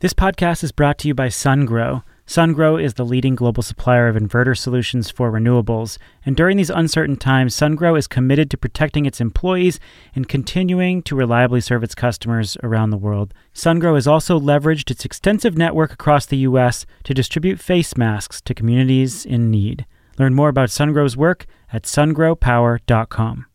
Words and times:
This 0.00 0.12
podcast 0.12 0.62
is 0.62 0.72
brought 0.72 0.98
to 0.98 1.08
you 1.08 1.14
by 1.14 1.28
SunGrow. 1.28 2.02
SunGrow 2.26 2.82
is 2.82 2.94
the 2.94 3.04
leading 3.04 3.34
global 3.34 3.62
supplier 3.62 4.08
of 4.08 4.16
inverter 4.16 4.54
solutions 4.54 5.08
for 5.08 5.32
renewables, 5.32 5.96
and 6.26 6.36
during 6.36 6.58
these 6.58 6.68
uncertain 6.68 7.16
times, 7.16 7.56
SunGrow 7.56 7.96
is 7.96 8.06
committed 8.06 8.50
to 8.50 8.58
protecting 8.58 9.06
its 9.06 9.22
employees 9.22 9.80
and 10.14 10.28
continuing 10.28 11.02
to 11.04 11.16
reliably 11.16 11.62
serve 11.62 11.82
its 11.82 11.94
customers 11.94 12.58
around 12.62 12.90
the 12.90 12.98
world. 12.98 13.32
SunGrow 13.54 13.94
has 13.94 14.06
also 14.06 14.38
leveraged 14.38 14.90
its 14.90 15.06
extensive 15.06 15.56
network 15.56 15.94
across 15.94 16.26
the 16.26 16.44
U.S. 16.48 16.84
to 17.04 17.14
distribute 17.14 17.58
face 17.58 17.96
masks 17.96 18.42
to 18.42 18.52
communities 18.52 19.24
in 19.24 19.50
need. 19.50 19.86
Learn 20.18 20.34
more 20.34 20.50
about 20.50 20.68
SunGrow's 20.68 21.16
work 21.16 21.46
at 21.72 21.84
sungrowpower.com. 21.84 23.46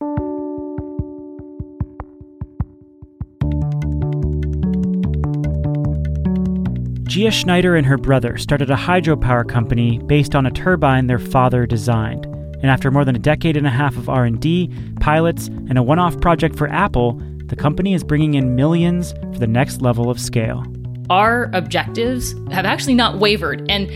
Gia 7.12 7.30
Schneider 7.30 7.76
and 7.76 7.86
her 7.86 7.98
brother 7.98 8.38
started 8.38 8.72
a 8.72 8.76
hydropower 8.78 9.46
company 9.46 10.00
based 10.06 10.34
on 10.34 10.46
a 10.46 10.50
turbine 10.50 11.08
their 11.08 11.20
father 11.20 11.66
designed. 11.66 12.24
And 12.24 12.68
after 12.68 12.90
more 12.90 13.04
than 13.04 13.18
a 13.18 13.20
decade 13.20 13.58
and 13.58 13.68
a 13.68 13.70
half 13.70 13.98
of 13.98 14.08
R&D, 14.08 14.72
pilots, 15.02 15.48
and 15.48 15.78
a 15.78 15.84
one-off 15.84 16.22
project 16.22 16.56
for 16.56 16.70
Apple, 16.70 17.22
the 17.48 17.58
company 17.58 17.94
is 17.94 18.02
bringing 18.02 18.36
in 18.36 18.56
millions 18.56 19.12
for 19.12 19.40
the 19.40 19.48
next 19.48 19.82
level 19.82 20.10
of 20.10 20.22
scale. 20.22 20.64
Our 21.10 21.52
objectives 21.54 22.34
have 22.50 22.64
actually 22.64 22.96
not 22.96 23.20
wavered 23.20 23.70
and 23.70 23.92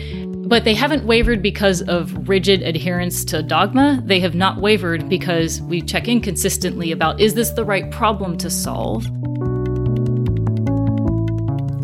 but 0.50 0.66
they 0.66 0.76
haven't 0.76 1.06
wavered 1.06 1.42
because 1.42 1.82
of 1.84 2.28
rigid 2.30 2.62
adherence 2.64 3.26
to 3.26 3.42
dogma. 3.42 4.04
They 4.06 4.20
have 4.20 4.36
not 4.36 4.60
wavered 4.60 5.08
because 5.10 5.62
we 5.62 5.82
check 5.82 6.10
in 6.10 6.20
consistently 6.20 6.92
about 6.92 7.22
is 7.22 7.34
this 7.34 7.52
the 7.52 7.64
right 7.64 7.90
problem 7.92 8.38
to 8.40 8.50
solve? 8.50 9.08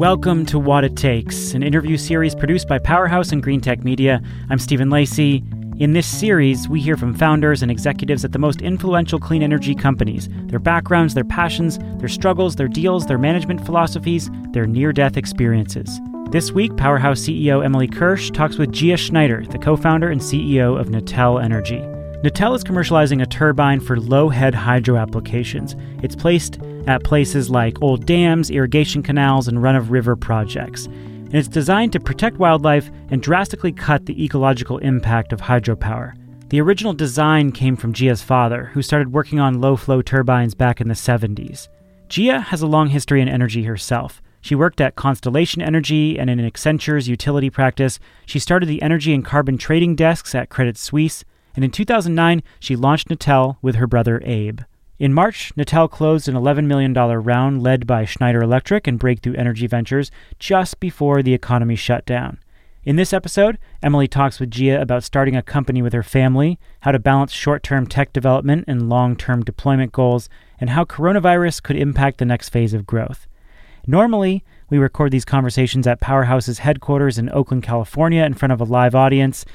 Welcome 0.02 0.48
to 0.48 0.58
Watt 0.58 0.84
It 0.84 0.96
Takes, 0.96 1.54
an 1.54 1.62
interview 1.62 1.96
series 1.96 2.34
produced 2.34 2.68
by 2.68 2.80
Powerhouse 2.80 3.32
and 3.32 3.44
Greentech 3.44 3.84
Media. 3.84 4.20
I'm 4.50 4.58
Stephen 4.58 4.90
Lacey. 4.90 5.44
In 5.78 5.94
this 5.94 6.08
series, 6.08 6.68
we 6.68 6.82
hear 6.82 6.98
from 6.98 7.14
founders 7.14 7.62
and 7.62 7.70
executives 7.70 8.26
at 8.26 8.32
the 8.32 8.40
most 8.40 8.64
influential 8.64 9.20
clean 9.20 9.44
energy 9.44 9.76
companies, 9.76 10.28
their 10.48 10.58
backgrounds, 10.58 11.14
their 11.14 11.24
passions, 11.24 11.78
their 12.00 12.10
struggles, 12.10 12.56
their 12.56 12.68
deals, 12.68 13.06
their 13.06 13.20
management 13.20 13.64
philosophies, 13.64 14.28
their 14.54 14.66
near 14.66 14.92
death 14.92 15.18
experiences. 15.18 16.02
This 16.32 16.52
week, 16.52 16.76
Powerhouse 16.78 17.20
CEO 17.20 17.64
Emily 17.64 17.88
Kirsch 17.88 18.32
talks 18.32 18.58
with 18.58 18.72
Gia 18.72 18.98
Schneider, 18.98 19.46
the 19.52 19.60
co 19.60 19.78
founder 19.78 20.10
and 20.10 20.20
CEO 20.20 20.80
of 20.80 20.88
Natel 20.88 21.40
Energy. 21.44 21.86
Natel 22.24 22.56
is 22.56 22.64
commercializing 22.64 23.24
a 23.24 23.26
turbine 23.26 23.80
for 23.80 24.00
low 24.00 24.30
head 24.30 24.54
hydro 24.54 24.96
applications. 24.96 25.76
It's 26.04 26.16
placed 26.16 26.60
at 26.86 27.04
places 27.04 27.50
like 27.50 27.82
old 27.82 28.06
dams, 28.06 28.52
irrigation 28.52 29.02
canals, 29.02 29.48
and 29.48 29.64
run 29.64 29.76
of 29.76 29.90
river 29.90 30.16
projects. 30.16 30.86
And 30.86 31.34
it's 31.34 31.48
designed 31.48 31.94
to 31.94 32.00
protect 32.00 32.38
wildlife 32.38 32.92
and 33.10 33.24
drastically 33.24 33.72
cut 33.72 34.06
the 34.06 34.24
ecological 34.24 34.78
impact 34.78 35.34
of 35.34 35.42
hydropower. 35.42 36.14
The 36.50 36.62
original 36.62 36.94
design 36.94 37.52
came 37.52 37.76
from 37.76 37.92
Gia's 37.92 38.22
father, 38.22 38.66
who 38.66 38.84
started 38.84 39.12
working 39.12 39.40
on 39.40 39.60
low 39.60 39.76
flow 39.76 40.04
turbines 40.04 40.54
back 40.54 40.80
in 40.80 40.90
the 40.90 40.94
70s. 40.94 41.70
Gia 42.08 42.40
has 42.40 42.62
a 42.62 42.68
long 42.68 42.90
history 42.90 43.22
in 43.22 43.30
energy 43.30 43.64
herself. 43.64 44.22
She 44.42 44.54
worked 44.54 44.80
at 44.80 44.96
Constellation 44.96 45.64
Energy 45.64 46.20
and 46.20 46.30
in 46.30 46.40
Accenture's 46.40 47.08
utility 47.10 47.50
practice. 47.50 48.00
She 48.28 48.38
started 48.38 48.68
the 48.68 48.84
energy 48.84 49.12
and 49.12 49.26
carbon 49.26 49.58
trading 49.58 49.96
desks 49.96 50.36
at 50.36 50.50
Credit 50.50 50.78
Suisse. 50.78 51.24
And 51.56 51.66
in 51.66 51.72
2009, 51.72 52.44
she 52.60 52.76
launched 52.76 53.10
Natel 53.10 53.58
with 53.62 53.76
her 53.76 53.88
brother 53.88 54.22
Abe. 54.24 54.62
In 55.00 55.14
March, 55.14 55.52
Natel 55.56 55.90
closed 55.90 56.28
an 56.28 56.36
$11 56.36 56.66
million 56.66 56.94
round 56.94 57.64
led 57.64 57.88
by 57.88 58.06
Schneider 58.06 58.42
Electric 58.42 58.86
and 58.86 59.00
Breakthrough 59.00 59.34
Energy 59.34 59.66
Ventures 59.66 60.12
just 60.38 60.80
before 60.80 61.24
the 61.24 61.34
economy 61.34 61.76
shut 61.76 62.06
down. 62.06 62.38
In 62.84 62.96
this 62.96 63.14
episode, 63.14 63.60
Emily 63.84 64.08
talks 64.08 64.40
with 64.40 64.50
Gia 64.50 64.82
about 64.82 65.04
starting 65.04 65.36
a 65.36 65.44
company 65.44 65.84
with 65.84 65.94
her 65.94 66.02
family, 66.02 66.60
how 66.82 66.92
to 66.92 67.00
balance 67.00 67.32
short 67.32 67.62
term 67.62 67.86
tech 67.86 68.12
development 68.12 68.66
and 68.68 68.90
long 68.90 69.16
term 69.16 69.44
deployment 69.44 69.92
goals, 69.92 70.30
and 70.60 70.72
how 70.72 70.84
coronavirus 70.84 71.62
could 71.62 71.76
impact 71.76 72.18
the 72.18 72.26
next 72.26 72.50
phase 72.50 72.74
of 72.74 72.88
growth. 72.88 73.28
Normally, 73.86 74.44
we 74.70 74.78
record 74.78 75.12
these 75.12 75.26
conversations 75.26 75.86
at 75.86 76.02
Powerhouse's 76.02 76.60
headquarters 76.60 77.18
in 77.18 77.30
Oakland, 77.30 77.62
California, 77.64 78.24
in 78.24 78.34
front 78.34 78.52
of 78.52 78.62
a 78.62 78.66
live 78.66 78.96
audience. 78.96 79.46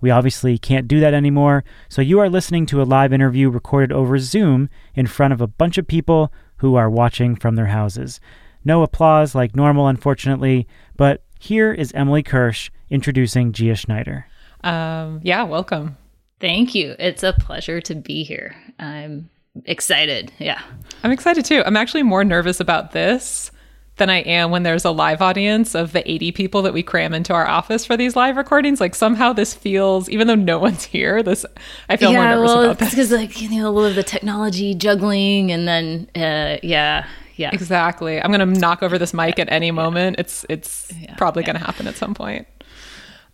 We 0.00 0.10
obviously 0.10 0.58
can't 0.58 0.88
do 0.88 1.00
that 1.00 1.14
anymore, 1.14 1.64
so 1.88 2.02
you 2.02 2.18
are 2.20 2.28
listening 2.28 2.66
to 2.66 2.82
a 2.82 2.84
live 2.84 3.12
interview 3.12 3.48
recorded 3.48 3.92
over 3.92 4.18
Zoom 4.18 4.68
in 4.94 5.06
front 5.06 5.32
of 5.32 5.40
a 5.40 5.46
bunch 5.46 5.78
of 5.78 5.86
people 5.86 6.32
who 6.58 6.74
are 6.74 6.90
watching 6.90 7.36
from 7.36 7.56
their 7.56 7.66
houses. 7.66 8.20
No 8.64 8.82
applause 8.82 9.34
like 9.34 9.56
normal, 9.56 9.88
unfortunately, 9.88 10.66
but 10.96 11.22
here 11.38 11.72
is 11.72 11.92
Emily 11.92 12.22
Kirsch 12.22 12.70
introducing 12.90 13.52
Gia 13.52 13.74
Schneider. 13.74 14.26
Um, 14.64 15.20
yeah, 15.22 15.44
welcome. 15.44 15.96
Thank 16.40 16.74
you. 16.74 16.96
It's 16.98 17.22
a 17.22 17.32
pleasure 17.32 17.80
to 17.82 17.94
be 17.94 18.24
here. 18.24 18.54
I'm 18.78 19.30
excited. 19.64 20.32
Yeah. 20.38 20.60
I'm 21.02 21.12
excited 21.12 21.44
too. 21.44 21.62
I'm 21.64 21.76
actually 21.76 22.02
more 22.02 22.24
nervous 22.24 22.60
about 22.60 22.92
this 22.92 23.50
than 23.96 24.10
I 24.10 24.18
am 24.18 24.50
when 24.50 24.62
there's 24.62 24.84
a 24.84 24.90
live 24.90 25.22
audience 25.22 25.74
of 25.74 25.92
the 25.92 26.08
80 26.10 26.32
people 26.32 26.62
that 26.62 26.74
we 26.74 26.82
cram 26.82 27.14
into 27.14 27.32
our 27.32 27.46
office 27.46 27.84
for 27.86 27.96
these 27.96 28.14
live 28.14 28.36
recordings. 28.36 28.80
Like 28.80 28.94
somehow 28.94 29.32
this 29.32 29.54
feels, 29.54 30.08
even 30.10 30.26
though 30.26 30.34
no 30.34 30.58
one's 30.66 30.84
here, 30.84 31.22
this 31.22 31.46
I 31.88 31.96
feel 31.96 32.12
yeah, 32.12 32.18
more 32.18 32.34
nervous 32.36 32.48
well, 32.48 32.62
about 32.62 32.78
this 32.78 32.90
because 32.90 33.10
like 33.10 33.40
you 33.40 33.50
know 33.50 33.68
a 33.68 33.70
little 33.70 33.88
of 33.88 33.94
the 33.94 34.02
technology 34.02 34.74
juggling, 34.74 35.50
and 35.50 35.66
then 35.66 36.08
uh, 36.14 36.58
yeah, 36.62 37.06
yeah, 37.36 37.50
exactly. 37.52 38.20
I'm 38.20 38.30
gonna 38.30 38.46
knock 38.46 38.82
over 38.82 38.98
this 38.98 39.14
mic 39.14 39.38
at 39.38 39.50
any 39.50 39.70
moment. 39.70 40.16
It's 40.18 40.44
it's 40.48 40.92
yeah, 41.00 41.14
probably 41.16 41.42
yeah. 41.42 41.48
gonna 41.48 41.64
happen 41.64 41.86
at 41.86 41.96
some 41.96 42.14
point. 42.14 42.46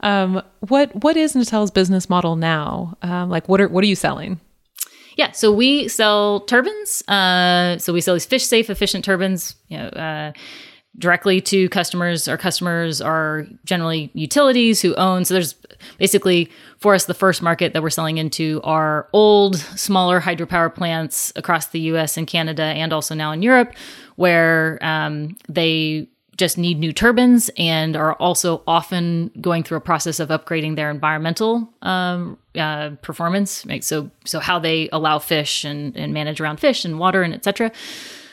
Um, 0.01 0.43
what 0.61 0.95
what 1.03 1.17
is 1.17 1.35
Natel's 1.35 1.71
business 1.71 2.09
model 2.09 2.37
now? 2.37 2.97
Um, 3.03 3.31
like 3.31 3.49
what 3.49 3.61
are 3.61 3.69
what 3.69 3.83
are 3.83 3.89
you 3.89 3.97
selling? 3.97 4.41
Yeah, 5.17 5.33
so 5.33 5.53
we 5.53 5.89
sell 5.89 6.41
turbines. 6.41 7.07
Uh, 7.09 7.79
so 7.79 7.93
we 7.93 8.01
sell 8.01 8.15
these 8.15 8.27
fish 8.27 8.45
safe, 8.47 8.71
efficient 8.71 9.05
turbines. 9.05 9.57
You 9.69 9.79
know, 9.79 9.89
uh, 9.89 10.33
directly 10.99 11.41
to 11.41 11.69
customers. 11.71 12.29
Our 12.29 12.37
customers 12.37 13.01
are 13.01 13.47
generally 13.65 14.11
utilities 14.15 14.83
who 14.83 14.95
own. 14.97 15.25
So 15.25 15.35
there's 15.35 15.55
basically 15.99 16.51
for 16.79 16.95
us 16.95 17.07
the 17.07 17.15
first 17.15 17.43
market 17.43 17.73
that 17.73 17.83
we're 17.83 17.91
selling 17.91 18.19
into 18.19 18.61
are 18.63 19.09
old, 19.13 19.57
smaller 19.57 20.21
hydropower 20.21 20.75
plants 20.75 21.33
across 21.35 21.69
the 21.69 21.81
U.S. 21.81 22.17
and 22.17 22.27
Canada, 22.27 22.63
and 22.63 22.93
also 22.93 23.15
now 23.15 23.33
in 23.33 23.43
Europe, 23.43 23.75
where 24.17 24.79
um, 24.83 25.37
they 25.49 26.09
just 26.37 26.57
need 26.57 26.79
new 26.79 26.93
turbines 26.93 27.51
and 27.59 27.97
are 27.97 28.15
also 28.15 28.63
often 28.67 29.31
going 29.41 29.63
through 29.63 29.77
a 29.77 29.83
process 29.83 30.19
of 30.19 30.31
upgrading 30.31 30.77
their 30.77 30.91
environmental 30.91 31.69
um, 31.83 32.39
uh, 32.57 32.91
performance. 33.03 33.67
Right? 33.67 33.85
So, 33.85 34.11
so 34.25 34.41
how 34.41 34.59
they 34.59 34.89
allow 34.93 35.19
fish 35.19 35.65
and, 35.65 35.97
and 35.97 36.15
manage 36.15 36.41
around 36.41 36.59
fish 36.59 36.85
and 36.85 36.99
water 36.99 37.23
and 37.23 37.35
etc. 37.35 37.71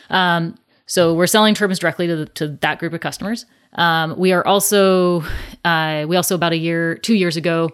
Um, 0.09 0.55
so 0.85 1.13
we're 1.13 1.27
selling 1.27 1.53
turbines 1.53 1.79
directly 1.79 2.07
to, 2.07 2.15
the, 2.15 2.25
to 2.25 2.47
that 2.61 2.79
group 2.79 2.93
of 2.93 3.01
customers. 3.01 3.45
Um, 3.73 4.17
we 4.17 4.31
are 4.31 4.45
also 4.45 5.23
uh, 5.63 6.05
we 6.07 6.15
also 6.15 6.35
about 6.35 6.53
a 6.53 6.57
year, 6.57 6.95
two 6.95 7.13
years 7.13 7.37
ago, 7.37 7.69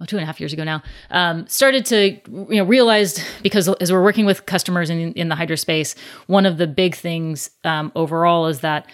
well, 0.00 0.06
two 0.06 0.16
and 0.16 0.22
a 0.22 0.26
half 0.26 0.40
years 0.40 0.52
ago 0.52 0.64
now, 0.64 0.82
um, 1.10 1.46
started 1.46 1.84
to 1.86 2.20
you 2.30 2.56
know 2.56 2.64
realized 2.64 3.22
because 3.42 3.68
as 3.80 3.92
we're 3.92 4.02
working 4.02 4.26
with 4.26 4.46
customers 4.46 4.90
in 4.90 5.12
in 5.12 5.28
the 5.28 5.34
hydro 5.34 5.56
space, 5.56 5.94
one 6.26 6.46
of 6.46 6.56
the 6.56 6.66
big 6.66 6.94
things 6.94 7.50
um, 7.64 7.92
overall 7.94 8.46
is 8.46 8.60
that 8.60 8.86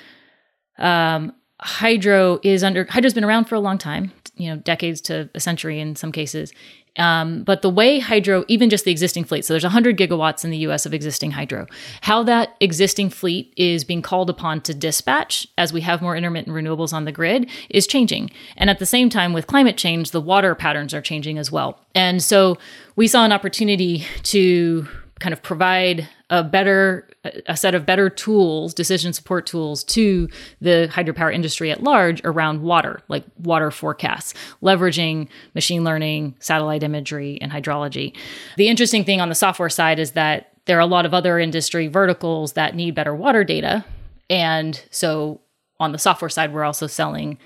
um, 0.79 1.33
hydro 1.61 2.41
is 2.43 2.65
under 2.65 2.87
hydro's 2.89 3.15
been 3.15 3.25
around 3.25 3.45
for 3.45 3.55
a 3.55 3.61
long 3.61 3.79
time, 3.79 4.13
you 4.37 4.51
know, 4.51 4.57
decades 4.57 5.01
to 5.03 5.31
a 5.35 5.41
century 5.41 5.81
in 5.81 5.97
some 5.97 6.13
cases. 6.13 6.53
Um, 6.97 7.43
but 7.43 7.63
the 7.63 7.71
way 7.71 7.99
hydro, 7.99 8.45
even 8.47 8.71
just 8.71 8.85
the 8.85 8.93
existing 8.93 9.25
fleet, 9.25 9.45
so 9.45 9.53
there's 9.53 9.65
100 9.65 9.99
gigawatts 9.99 10.45
in 10.45 10.51
the 10.51 10.59
US 10.59 10.87
of 10.87 10.95
existing 10.95 11.33
hydro, 11.33 11.67
how 12.03 12.23
that 12.23 12.55
existing 12.61 13.11
fleet 13.11 13.53
is 13.57 13.83
being 13.83 14.03
called 14.03 14.31
upon 14.31 14.61
to 14.63 14.75
dispatch 14.75 15.47
as 15.59 15.73
we 15.73 15.81
have 15.81 16.01
more 16.01 16.17
intermittent 16.17 16.55
renewables 16.55 16.93
on 16.93 17.05
the 17.05 17.13
grid 17.13 17.51
is 17.69 17.87
changing. 17.87 18.31
And 18.57 18.71
at 18.71 18.79
the 18.79 18.87
same 18.87 19.11
time, 19.11 19.33
with 19.33 19.49
climate 19.49 19.77
change, 19.77 20.13
the 20.13 20.21
water 20.21 20.55
patterns 20.55 20.95
are 20.95 21.03
changing 21.03 21.37
as 21.37 21.51
well. 21.51 21.81
And 21.97 22.23
so 22.23 22.59
we 22.95 23.09
saw 23.09 23.25
an 23.25 23.33
opportunity 23.33 24.05
to 24.25 24.87
kind 25.19 25.33
of 25.33 25.43
provide 25.43 26.09
a 26.31 26.45
better 26.45 27.09
a 27.47 27.57
set 27.57 27.75
of 27.75 27.87
better 27.87 28.11
tools 28.11 28.75
decision 28.75 29.13
support 29.13 29.47
tools 29.47 29.83
to 29.85 30.29
the 30.61 30.89
hydropower 30.93 31.35
industry 31.35 31.71
at 31.71 31.83
large 31.83 32.21
around 32.25 32.63
water 32.63 33.01
like 33.09 33.25
water 33.39 33.71
forecasts 33.71 34.35
leveraging 34.63 35.29
machine 35.55 35.85
learning 35.85 36.35
satellite 36.39 36.83
imagery 36.83 37.39
and 37.41 37.53
hydrology. 37.53 38.15
The 38.57 38.69
interesting 38.69 39.05
thing 39.05 39.21
on 39.21 39.29
the 39.29 39.35
software 39.35 39.71
side 39.71 39.99
is 39.99 40.13
that 40.13 40.53
there 40.67 40.77
are 40.77 40.81
a 40.81 40.87
lot 40.87 41.07
of 41.07 41.15
other 41.15 41.39
industry 41.39 41.89
verticals 41.89 42.55
that 42.55 42.75
need 42.75 42.95
better 42.95 43.15
water 43.15 43.45
data. 43.45 43.85
And 44.31 44.83
so 44.91 45.41
on 45.81 45.93
the 45.93 45.99
software 45.99 46.29
side 46.29 46.53
we're 46.53 46.65
also 46.65 46.87
selling 46.87 47.39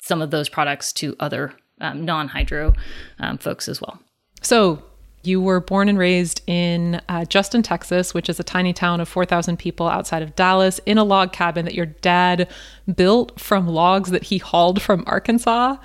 some 0.00 0.22
of 0.22 0.30
those 0.30 0.48
products 0.48 0.92
to 0.94 1.14
other 1.20 1.52
um, 1.80 2.04
non-hydro 2.04 2.74
um, 3.18 3.38
folks 3.38 3.68
as 3.68 3.80
well. 3.80 4.00
So 4.42 4.82
You 5.22 5.40
were 5.40 5.60
born 5.60 5.88
and 5.90 5.98
raised 5.98 6.40
in 6.46 7.00
uh, 7.08 7.26
Justin, 7.26 7.62
Texas, 7.62 8.14
which 8.14 8.30
is 8.30 8.40
a 8.40 8.42
tiny 8.42 8.72
town 8.72 9.00
of 9.00 9.08
4,000 9.08 9.58
people 9.58 9.86
outside 9.86 10.22
of 10.22 10.34
Dallas, 10.34 10.80
in 10.86 10.96
a 10.96 11.04
log 11.04 11.32
cabin 11.32 11.66
that 11.66 11.74
your 11.74 11.86
dad 11.86 12.48
built 12.94 13.38
from 13.38 13.68
logs 13.68 14.10
that 14.10 14.24
he 14.24 14.38
hauled 14.38 14.80
from 14.80 15.04
Arkansas. 15.06 15.76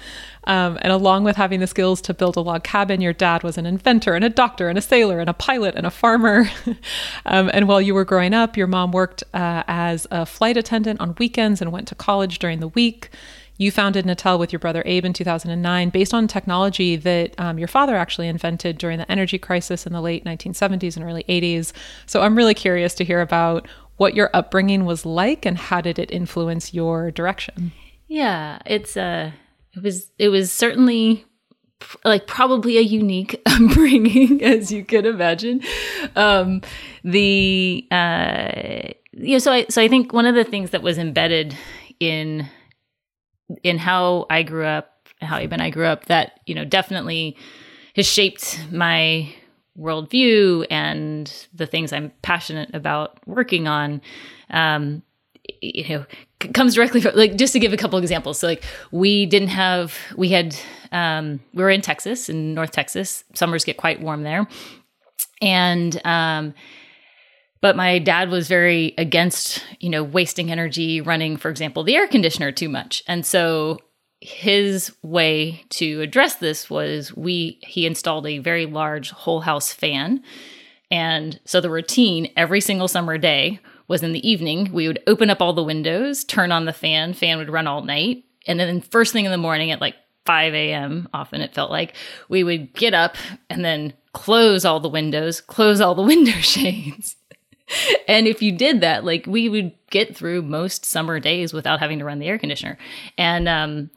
Um, 0.45 0.77
and 0.81 0.93
along 0.93 1.25
with 1.25 1.35
having 1.35 1.59
the 1.59 1.67
skills 1.67 2.01
to 2.01 2.13
build 2.13 2.37
a 2.37 2.41
log 2.41 2.63
cabin, 2.63 3.01
your 3.01 3.13
dad 3.13 3.43
was 3.43 3.57
an 3.57 3.65
inventor 3.65 4.15
and 4.15 4.23
a 4.23 4.29
doctor 4.29 4.69
and 4.69 4.77
a 4.77 4.81
sailor 4.81 5.19
and 5.19 5.29
a 5.29 5.33
pilot 5.33 5.75
and 5.75 5.85
a 5.85 5.91
farmer. 5.91 6.49
um, 7.25 7.51
and 7.53 7.67
while 7.67 7.81
you 7.81 7.93
were 7.93 8.05
growing 8.05 8.33
up, 8.33 8.55
your 8.55 8.67
mom 8.67 8.91
worked 8.91 9.23
uh, 9.33 9.63
as 9.67 10.07
a 10.11 10.25
flight 10.25 10.55
attendant 10.55 11.01
on 11.01 11.15
weekends 11.17 11.61
and 11.61 11.73
went 11.73 11.87
to 11.89 11.95
college 11.95 12.39
during 12.39 12.59
the 12.61 12.69
week. 12.69 13.09
You 13.57 13.71
founded 13.71 14.05
Natel 14.05 14.37
with 14.37 14.51
your 14.51 14.59
brother 14.59 14.83
Abe 14.85 15.05
in 15.05 15.13
2009 15.13 15.89
based 15.89 16.13
on 16.13 16.27
technology 16.27 16.95
that 16.97 17.39
um, 17.39 17.57
your 17.57 17.67
father 17.67 17.95
actually 17.95 18.27
invented 18.27 18.77
during 18.77 18.97
the 18.97 19.09
energy 19.09 19.37
crisis 19.37 19.85
in 19.85 19.93
the 19.93 20.01
late 20.01 20.25
1970s 20.25 20.97
and 20.97 21.05
early 21.05 21.23
80s. 21.23 21.71
So 22.05 22.21
I'm 22.21 22.35
really 22.35 22.53
curious 22.53 22.93
to 22.95 23.05
hear 23.05 23.21
about 23.21 23.67
what 23.97 24.13
your 24.13 24.29
upbringing 24.33 24.85
was 24.85 25.05
like 25.05 25.45
and 25.45 25.57
how 25.57 25.81
did 25.81 25.99
it 25.99 26.11
influence 26.11 26.73
your 26.73 27.11
direction. 27.11 27.71
Yeah, 28.07 28.59
it's 28.65 28.97
uh 28.97 29.31
it 29.73 29.81
was 29.83 30.11
it 30.19 30.29
was 30.29 30.51
certainly 30.51 31.25
like 32.03 32.27
probably 32.27 32.77
a 32.77 32.81
unique 32.81 33.41
upbringing 33.45 34.43
as 34.43 34.71
you 34.71 34.83
could 34.83 35.05
imagine. 35.05 35.61
Um 36.15 36.61
the 37.03 37.87
uh 37.89 38.91
you 39.13 39.33
know 39.33 39.39
so 39.39 39.53
I 39.53 39.65
so 39.69 39.81
I 39.81 39.87
think 39.87 40.11
one 40.11 40.25
of 40.25 40.35
the 40.35 40.43
things 40.43 40.71
that 40.71 40.81
was 40.81 40.97
embedded 40.97 41.55
in 41.99 42.49
in 43.63 43.77
how 43.77 44.25
I 44.29 44.43
grew 44.43 44.65
up, 44.65 45.09
how 45.21 45.39
even 45.39 45.61
I 45.61 45.69
grew 45.69 45.85
up, 45.85 46.05
that 46.05 46.39
you 46.45 46.55
know 46.55 46.65
definitely 46.65 47.37
has 47.95 48.05
shaped 48.05 48.59
my 48.71 49.33
worldview 49.77 50.65
and 50.69 51.47
the 51.53 51.67
things 51.67 51.91
I'm 51.91 52.11
passionate 52.21 52.73
about 52.73 53.19
working 53.27 53.67
on. 53.67 54.01
Um, 54.49 55.03
you 55.61 55.87
know, 55.89 56.05
c- 56.41 56.49
comes 56.49 56.75
directly 56.75 57.01
from 57.01 57.15
like 57.15 57.35
just 57.35 57.53
to 57.53 57.59
give 57.59 57.73
a 57.73 57.77
couple 57.77 57.99
examples. 57.99 58.39
So 58.39 58.47
like 58.47 58.63
we 58.91 59.25
didn't 59.25 59.49
have 59.49 59.97
we 60.15 60.29
had 60.29 60.55
um, 60.91 61.39
we 61.53 61.63
were 61.63 61.69
in 61.69 61.81
Texas 61.81 62.29
in 62.29 62.53
North 62.53 62.71
Texas. 62.71 63.23
Summers 63.33 63.63
get 63.63 63.77
quite 63.77 64.01
warm 64.01 64.23
there, 64.23 64.47
and 65.41 66.01
um, 66.05 66.53
but 67.61 67.75
my 67.75 67.99
dad 67.99 68.29
was 68.29 68.47
very 68.47 68.93
against 68.97 69.63
you 69.79 69.89
know 69.89 70.03
wasting 70.03 70.51
energy 70.51 71.01
running 71.01 71.37
for 71.37 71.49
example 71.49 71.83
the 71.83 71.95
air 71.95 72.07
conditioner 72.07 72.51
too 72.51 72.69
much. 72.69 73.03
And 73.07 73.25
so 73.25 73.79
his 74.21 74.95
way 75.03 75.63
to 75.69 76.01
address 76.01 76.35
this 76.35 76.69
was 76.69 77.15
we 77.15 77.59
he 77.61 77.85
installed 77.85 78.25
a 78.25 78.39
very 78.39 78.65
large 78.65 79.11
whole 79.11 79.41
house 79.41 79.71
fan. 79.71 80.23
And 80.91 81.39
so 81.45 81.61
the 81.61 81.69
routine 81.69 82.31
every 82.37 82.61
single 82.61 82.87
summer 82.87 83.17
day 83.17 83.59
was 83.87 84.01
in 84.01 84.13
the 84.13 84.27
evening 84.27 84.71
we 84.71 84.87
would 84.87 85.01
open 85.07 85.29
up 85.29 85.41
all 85.41 85.53
the 85.53 85.63
windows 85.63 86.23
turn 86.23 86.51
on 86.51 86.65
the 86.65 86.73
fan 86.73 87.13
fan 87.13 87.37
would 87.37 87.49
run 87.49 87.67
all 87.67 87.83
night. 87.83 88.23
And 88.47 88.59
then 88.59 88.81
first 88.81 89.13
thing 89.13 89.25
in 89.25 89.31
the 89.31 89.37
morning 89.37 89.71
at 89.71 89.81
like 89.81 89.95
5 90.25 90.53
a.m 90.55 91.07
often 91.13 91.41
it 91.41 91.53
felt 91.53 91.69
like 91.69 91.95
we 92.29 92.43
would 92.43 92.73
get 92.73 92.95
up 92.95 93.15
and 93.49 93.63
then 93.63 93.93
close 94.13 94.65
all 94.65 94.79
the 94.79 94.89
windows 94.89 95.39
close 95.39 95.79
all 95.79 95.93
the 95.93 96.01
window 96.13 96.31
shades 96.31 97.15
and 98.07 98.27
if 98.27 98.41
you 98.41 98.51
did 98.51 98.81
that, 98.81 99.03
like 99.03 99.25
we 99.25 99.49
would 99.49 99.73
get 99.89 100.15
through 100.15 100.41
most 100.41 100.85
summer 100.85 101.19
days 101.19 101.53
without 101.53 101.79
having 101.79 101.99
to 101.99 102.05
run 102.05 102.19
the 102.19 102.27
air 102.27 102.37
conditioner. 102.37 102.77
And 103.17 103.47
um 103.47 103.89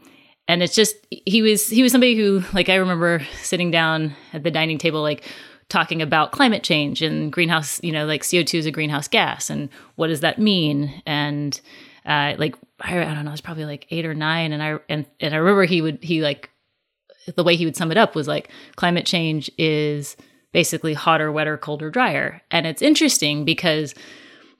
and 0.46 0.62
it's 0.62 0.74
just 0.74 0.96
he 1.10 1.42
was 1.42 1.68
he 1.68 1.82
was 1.82 1.92
somebody 1.92 2.16
who 2.16 2.42
like 2.52 2.68
I 2.68 2.76
remember 2.76 3.20
sitting 3.42 3.70
down 3.70 4.14
at 4.32 4.42
the 4.42 4.50
dining 4.50 4.78
table 4.78 5.02
like 5.02 5.24
talking 5.68 6.00
about 6.00 6.32
climate 6.32 6.62
change 6.62 7.02
and 7.02 7.30
greenhouse, 7.30 7.82
you 7.82 7.92
know, 7.92 8.06
like 8.06 8.22
CO2 8.22 8.60
is 8.60 8.66
a 8.66 8.70
greenhouse 8.70 9.08
gas 9.08 9.50
and 9.50 9.68
what 9.96 10.06
does 10.06 10.20
that 10.20 10.38
mean? 10.38 11.02
And 11.06 11.60
uh 12.06 12.34
like 12.38 12.56
I, 12.80 13.00
I 13.00 13.14
don't 13.14 13.24
know, 13.24 13.30
I 13.30 13.34
was 13.34 13.40
probably 13.40 13.66
like 13.66 13.86
8 13.90 14.06
or 14.06 14.14
9 14.14 14.52
and 14.52 14.62
I 14.62 14.78
and 14.88 15.06
and 15.20 15.34
I 15.34 15.38
remember 15.38 15.64
he 15.64 15.82
would 15.82 16.02
he 16.02 16.22
like 16.22 16.50
the 17.36 17.44
way 17.44 17.56
he 17.56 17.66
would 17.66 17.76
sum 17.76 17.90
it 17.90 17.98
up 17.98 18.14
was 18.14 18.26
like 18.26 18.50
climate 18.76 19.04
change 19.04 19.50
is 19.58 20.16
basically 20.52 20.94
hotter, 20.94 21.30
wetter, 21.30 21.56
colder, 21.56 21.90
drier. 21.90 22.42
And 22.50 22.66
it's 22.66 22.82
interesting 22.82 23.44
because 23.44 23.94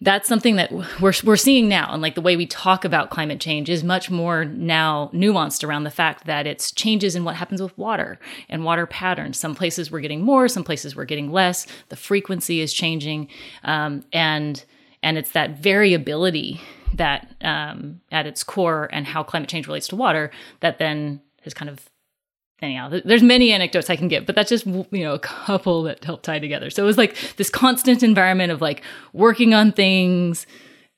that's 0.00 0.29
something 0.29 0.56
that 0.56 0.70
we're, 1.00 1.12
we're 1.25 1.37
seeing 1.37 1.69
now. 1.69 1.93
And 1.93 2.00
like 2.00 2.14
the 2.14 2.20
way 2.20 2.37
we 2.37 2.46
talk 2.46 2.85
about 2.85 3.11
climate 3.11 3.40
change 3.40 3.69
is 3.69 3.82
much 3.82 4.11
more 4.11 4.44
now 4.44 5.11
nuanced 5.12 5.67
around 5.67 5.85
the 5.85 5.90
fact 5.90 6.26
that 6.26 6.46
it's 6.46 6.70
changes 6.70 7.17
in 7.17 7.25
what 7.25 7.35
happens 7.35 7.61
with 7.61 7.76
water 7.76 8.19
and 8.49 8.64
water 8.64 8.87
patterns. 8.87 9.38
Some 9.38 9.56
places 9.56 9.90
we're 9.90 10.00
getting 10.00 10.23
more, 10.23 10.46
some 10.46 10.62
places 10.62 10.94
we're 10.94 11.05
getting 11.05 11.32
less. 11.32 11.67
The 11.88 11.96
frequency 11.96 12.61
is 12.61 12.73
changing. 12.73 13.29
Um, 13.64 14.05
and, 14.12 14.64
and 15.02 15.19
it's 15.19 15.32
that 15.32 15.58
variability 15.58 16.61
that 16.94 17.35
um, 17.40 18.00
at 18.12 18.26
its 18.26 18.44
core 18.44 18.88
and 18.93 19.06
how 19.06 19.23
climate 19.23 19.49
change 19.49 19.67
relates 19.67 19.88
to 19.88 19.96
water 19.96 20.31
that 20.61 20.79
then 20.79 21.20
has 21.43 21.55
kind 21.55 21.69
of 21.69 21.88
anyhow 22.60 22.88
there's 23.05 23.22
many 23.22 23.52
anecdotes 23.52 23.88
i 23.88 23.96
can 23.96 24.08
give 24.08 24.26
but 24.26 24.34
that's 24.34 24.49
just 24.49 24.66
you 24.66 25.05
know 25.05 25.14
a 25.14 25.19
couple 25.19 25.84
that 25.84 26.05
help 26.05 26.22
tie 26.22 26.38
together. 26.38 26.70
So 26.70 26.82
it 26.82 26.87
was 26.87 26.99
like 26.99 27.16
this 27.37 27.50
constant 27.50 28.02
environment 28.02 28.52
of 28.52 28.60
like 28.60 28.82
working 29.12 29.55
on 29.55 29.72
things 29.72 30.46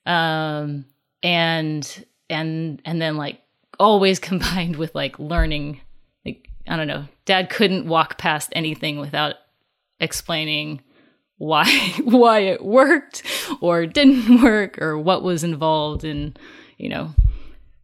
um 0.06 0.84
and 1.22 2.06
and 2.28 2.80
and 2.84 3.02
then 3.02 3.16
like 3.16 3.40
always 3.78 4.18
combined 4.30 4.76
with 4.76 4.94
like 4.94 5.18
learning 5.18 5.80
like 6.24 6.48
i 6.68 6.76
don't 6.76 6.88
know 6.88 7.04
dad 7.24 7.50
couldn't 7.50 7.86
walk 7.86 8.18
past 8.18 8.50
anything 8.54 8.98
without 8.98 9.34
explaining 10.00 10.80
why 11.40 11.66
why 12.04 12.40
it 12.40 12.64
worked 12.64 13.22
or 13.60 13.86
didn't 13.86 14.42
work 14.42 14.80
or 14.80 14.98
what 14.98 15.22
was 15.22 15.42
involved 15.42 16.04
in 16.04 16.36
you 16.78 16.88
know 16.88 17.14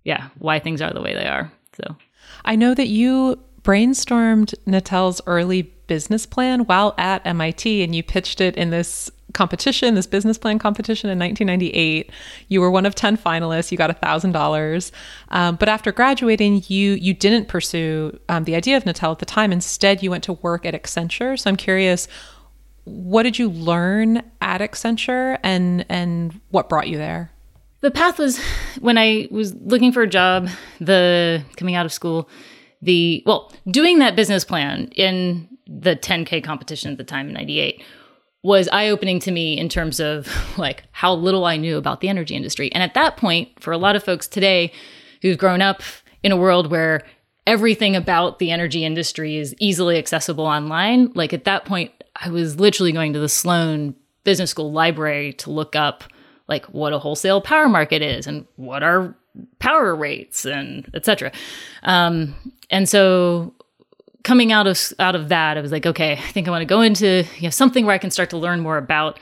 yeah 0.05 0.29
why 0.39 0.59
things 0.59 0.81
are 0.81 0.93
the 0.93 1.03
way 1.03 1.15
they 1.15 1.27
are. 1.27 1.51
So 1.75 1.97
I 2.45 2.55
know 2.55 2.75
that 2.75 2.89
you 2.89 3.39
brainstormed 3.67 4.55
Natel's 4.65 5.21
early 5.27 5.63
business 5.89 6.25
plan 6.25 6.61
while 6.67 6.95
at 6.99 7.27
MIT 7.27 7.83
and 7.83 7.95
you 7.97 8.03
pitched 8.03 8.41
it 8.41 8.57
in 8.57 8.71
this 8.71 9.11
competition, 9.33 9.97
this 9.97 10.07
business 10.07 10.39
plan 10.39 10.61
competition 10.61 11.11
in 11.11 11.19
1998. 11.19 12.11
You 12.47 12.61
were 12.61 12.71
one 12.71 12.87
of 12.87 12.95
10 12.95 13.17
finalists. 13.19 13.73
You 13.73 13.77
got 13.77 13.91
$1,000. 14.01 14.93
Um, 15.31 15.57
but 15.57 15.69
after 15.69 15.91
graduating, 15.91 16.63
you 16.69 16.93
you 16.93 17.13
didn't 17.13 17.49
pursue 17.49 18.19
um, 18.29 18.45
the 18.45 18.55
idea 18.55 18.77
of 18.77 18.85
Natel 18.85 19.11
at 19.11 19.19
the 19.19 19.27
time. 19.27 19.53
Instead, 19.53 20.01
you 20.01 20.11
went 20.11 20.23
to 20.25 20.35
work 20.35 20.65
at 20.65 20.81
Accenture. 20.81 21.37
So 21.37 21.51
I'm 21.51 21.57
curious, 21.57 22.07
what 22.85 23.25
did 23.25 23.37
you 23.37 23.51
learn 23.51 24.23
at 24.41 24.61
Accenture 24.61 25.39
and, 25.43 25.85
and 25.89 26.41
what 26.51 26.69
brought 26.69 26.87
you 26.87 26.99
there? 26.99 27.33
The 27.81 27.91
path 27.91 28.19
was 28.19 28.39
when 28.81 28.97
I 28.97 29.27
was 29.33 29.55
looking 29.55 29.91
for 29.91 30.03
a 30.03 30.09
job, 30.09 30.49
the 30.81 31.45
coming 31.57 31.75
out 31.75 31.85
of 31.85 31.93
school, 31.93 32.29
the 32.83 33.23
well 33.27 33.53
doing 33.71 33.99
that 33.99 34.17
business 34.17 34.45
plan 34.45 34.89
in 34.95 35.49
the 35.67 35.97
10k 35.97 36.43
competition 36.43 36.93
at 36.93 36.99
the 36.99 37.05
time 37.05 37.29
in 37.29 37.35
98 37.35 37.83
was 38.43 38.69
eye-opening 38.69 39.19
to 39.19 39.33
me 39.33 39.59
in 39.59 39.69
terms 39.69 39.99
of 39.99 40.29
like 40.59 40.85
how 40.93 41.13
little 41.13 41.45
i 41.45 41.57
knew 41.57 41.77
about 41.77 42.01
the 42.01 42.09
energy 42.09 42.35
industry 42.35 42.71
and 42.73 42.83
at 42.83 42.95
that 42.95 43.17
point 43.17 43.49
for 43.61 43.73
a 43.73 43.79
lot 43.79 43.97
of 43.97 44.03
folks 44.03 44.27
today 44.27 44.73
who've 45.23 45.39
grown 45.39 45.63
up 45.63 45.83
in 46.23 46.33
a 46.33 46.37
world 46.37 46.71
where 46.71 47.03
everything 47.47 47.95
about 47.95 48.39
the 48.39 48.51
energy 48.51 48.85
industry 48.85 49.37
is 49.37 49.55
easily 49.59 49.99
accessible 49.99 50.47
online 50.47 51.11
like 51.15 51.33
at 51.33 51.45
that 51.45 51.65
point 51.65 51.91
i 52.17 52.29
was 52.29 52.61
literally 52.61 52.93
going 52.93 53.13
to 53.13 53.19
the 53.19 53.29
sloan 53.29 53.95
business 54.25 54.51
school 54.51 54.73
library 54.73 55.33
to 55.33 55.51
look 55.51 55.75
up 55.75 56.05
like 56.49 56.67
what 56.67 56.93
a 56.93 56.99
wholesale 56.99 57.41
power 57.41 57.69
market 57.69 58.03
is 58.03 58.27
and 58.27 58.47
what 58.57 58.83
are 58.83 59.17
power 59.59 59.95
rates 59.95 60.45
and 60.45 60.89
etc. 60.95 61.33
Um, 61.83 62.35
and 62.71 62.89
so 62.89 63.55
coming 64.25 64.51
out 64.53 64.67
of 64.67 64.93
out 64.99 65.15
of 65.15 65.29
that, 65.29 65.57
I 65.57 65.61
was 65.61 65.73
like, 65.73 65.87
okay, 65.87 66.13
I 66.13 66.31
think 66.33 66.49
I 66.49 66.51
want 66.51 66.63
to 66.63 66.67
go 66.67 66.81
into 66.81 67.25
you 67.37 67.45
know 67.45 67.51
something 67.51 67.87
where 67.87 67.95
I 67.95 67.99
can 67.99 68.11
start 68.11 68.31
to 68.31 68.37
learn 68.39 68.61
more 68.61 68.77
about. 68.77 69.19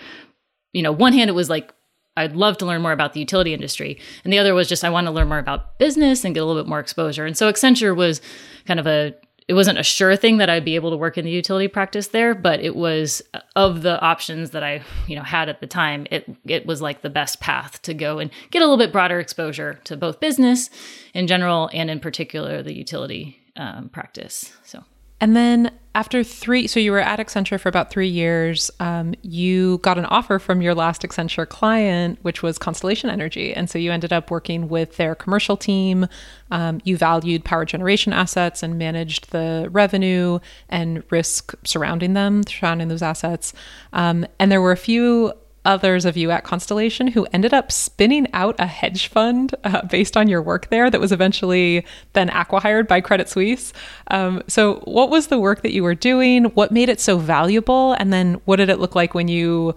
You 0.73 0.83
know, 0.83 0.91
one 0.91 1.13
hand 1.13 1.31
it 1.31 1.35
was 1.35 1.49
like 1.49 1.73
I'd 2.17 2.35
love 2.35 2.59
to 2.59 2.67
learn 2.67 2.83
more 2.83 2.93
about 2.93 3.13
the 3.13 3.21
utility 3.21 3.55
industry, 3.55 4.01
and 4.25 4.33
the 4.33 4.39
other 4.39 4.55
was 4.55 4.69
just 4.69 4.85
I 4.85 4.91
want 4.91 5.07
to 5.07 5.13
learn 5.13 5.29
more 5.29 5.39
about 5.39 5.79
business 5.79 6.25
and 6.25 6.35
get 6.35 6.43
a 6.43 6.47
little 6.47 6.61
bit 6.63 6.69
more 6.69 6.81
exposure. 6.81 7.27
And 7.27 7.37
so 7.37 7.53
Accenture 7.53 7.95
was 7.95 8.21
kind 8.67 8.81
of 8.81 8.87
a 8.87 9.15
it 9.47 9.55
wasn't 9.55 9.79
a 9.79 9.83
sure 9.83 10.17
thing 10.17 10.39
that 10.39 10.49
I'd 10.49 10.65
be 10.65 10.75
able 10.75 10.91
to 10.91 10.97
work 10.97 11.19
in 11.19 11.25
the 11.27 11.31
utility 11.31 11.69
practice 11.69 12.09
there, 12.09 12.35
but 12.35 12.61
it 12.61 12.75
was 12.75 13.23
of 13.55 13.83
the 13.83 14.01
options 14.01 14.51
that 14.51 14.63
I, 14.63 14.83
you 15.07 15.17
know, 15.17 15.23
had 15.23 15.49
at 15.49 15.61
the 15.61 15.67
time, 15.67 16.07
it 16.11 16.25
it 16.47 16.65
was 16.67 16.81
like 16.81 17.03
the 17.03 17.11
best 17.11 17.41
path 17.41 17.83
to 17.83 17.93
go 17.93 18.19
and 18.19 18.31
get 18.51 18.63
a 18.63 18.65
little 18.65 18.79
bit 18.79 18.93
broader 18.93 19.21
exposure 19.21 19.81
to 19.85 19.97
both 19.97 20.19
business 20.19 20.71
in 21.13 21.27
general 21.27 21.69
and 21.75 21.91
in 21.91 22.01
particular 22.01 22.63
the 22.63 22.75
utility 22.75 23.39
um, 23.57 23.91
practice. 23.91 24.53
So, 24.65 24.83
and 25.21 25.37
then 25.37 25.71
after 25.97 26.25
three, 26.25 26.67
so 26.67 26.81
you 26.81 26.91
were 26.91 26.99
at 26.99 27.21
Accenture 27.21 27.59
for 27.61 27.69
about 27.69 27.89
three 27.89 28.09
years. 28.09 28.69
Um, 28.81 29.15
you 29.23 29.79
got 29.79 29.97
an 29.97 30.07
offer 30.07 30.41
from 30.41 30.61
your 30.61 30.75
last 30.75 31.03
Accenture 31.03 31.49
client, 31.49 32.19
which 32.23 32.43
was 32.43 32.59
Constellation 32.59 33.11
Energy, 33.11 33.55
and 33.55 33.71
so 33.71 33.79
you 33.79 33.93
ended 33.93 34.13
up 34.13 34.29
working 34.29 34.69
with 34.69 34.97
their 34.97 35.15
commercial 35.15 35.57
team. 35.57 36.09
Um, 36.51 36.81
you 36.83 36.97
valued 36.97 37.45
power 37.45 37.65
generation 37.65 38.13
assets 38.13 38.63
and 38.65 38.77
managed 38.77 39.31
the 39.31 39.69
revenue 39.71 40.41
and 40.69 41.05
risk 41.11 41.55
surrounding 41.63 42.15
them, 42.15 42.43
surrounding 42.49 42.89
those 42.89 43.03
assets. 43.03 43.55
Um, 43.93 44.27
and 44.41 44.51
there 44.51 44.61
were 44.61 44.73
a 44.73 44.77
few 44.77 45.33
others 45.65 46.05
of 46.05 46.17
you 46.17 46.31
at 46.31 46.45
Constellation 46.45 47.09
who 47.09 47.27
ended 47.33 47.55
up 47.55 47.73
spinning 47.73 48.27
out 48.33 48.55
a 48.59 48.67
hedge 48.67 49.09
fund 49.09 49.55
uh, 49.65 49.83
based 49.87 50.17
on 50.17 50.29
your 50.29 50.43
work 50.43 50.69
there 50.69 50.91
that 50.91 51.01
was 51.01 51.13
eventually 51.13 51.85
then 52.13 52.29
acquired 52.31 52.87
by 52.87 53.01
Credit 53.01 53.29
Suisse. 53.29 53.73
Um, 54.09 54.43
so, 54.49 54.77
what 54.85 55.11
was 55.11 55.29
the 55.29 55.39
work 55.39 55.63
that 55.63 55.73
you 55.73 55.83
were 55.83 55.95
doing? 55.95 56.45
What 56.47 56.73
made 56.73 56.89
it 56.89 57.01
so 57.01 57.19
valuable? 57.19 57.93
And 57.95 58.13
then, 58.13 58.41
what 58.45 58.57
did 58.57 58.69
it 58.69 58.79
look 58.79 58.95
like 58.95 59.15
when 59.15 59.29
you 59.29 59.75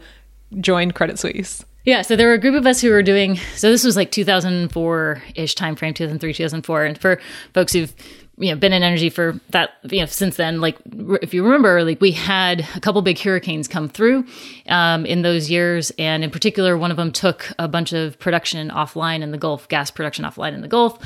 joined 0.60 0.96
Credit 0.96 1.18
Suisse? 1.20 1.64
Yeah, 1.88 2.02
so 2.02 2.18
there 2.18 2.28
were 2.28 2.34
a 2.34 2.40
group 2.40 2.56
of 2.56 2.68
us 2.68 2.82
who 2.82 2.90
were 2.90 3.02
doing. 3.02 3.38
So 3.56 3.72
this 3.72 3.86
was 3.86 3.96
like 3.96 4.12
2004 4.12 5.24
ish 5.36 5.56
timeframe, 5.56 5.96
2003, 5.96 6.34
2004, 6.34 6.84
and 6.84 6.98
for 6.98 7.22
folks 7.54 7.72
who've 7.72 7.94
you 8.38 8.52
know 8.52 8.58
been 8.58 8.74
in 8.74 8.84
energy 8.84 9.10
for 9.10 9.40
that 9.50 9.72
you 9.90 10.00
know 10.00 10.06
since 10.06 10.38
then. 10.38 10.62
Like 10.62 10.78
if 11.22 11.34
you 11.34 11.44
remember 11.44 11.84
like 11.84 12.00
we 12.00 12.12
had 12.12 12.66
a 12.76 12.80
couple 12.80 13.02
big 13.02 13.20
hurricanes 13.20 13.68
come 13.68 13.90
through 13.90 14.26
um, 14.70 15.06
in 15.06 15.22
those 15.22 15.50
years. 15.50 15.92
And 15.98 16.24
in 16.24 16.30
particular 16.30 16.78
one 16.78 16.92
of 16.92 16.98
them 16.98 17.12
took 17.12 17.52
a 17.60 17.68
bunch 17.68 17.94
of 17.94 18.20
production 18.20 18.70
offline 18.70 19.22
in 19.22 19.32
the 19.32 19.38
gulf 19.38 19.68
gas 19.68 19.92
production 19.92 20.26
offline 20.26 20.54
in 20.54 20.62
the 20.62 20.68
gulf 20.68 21.00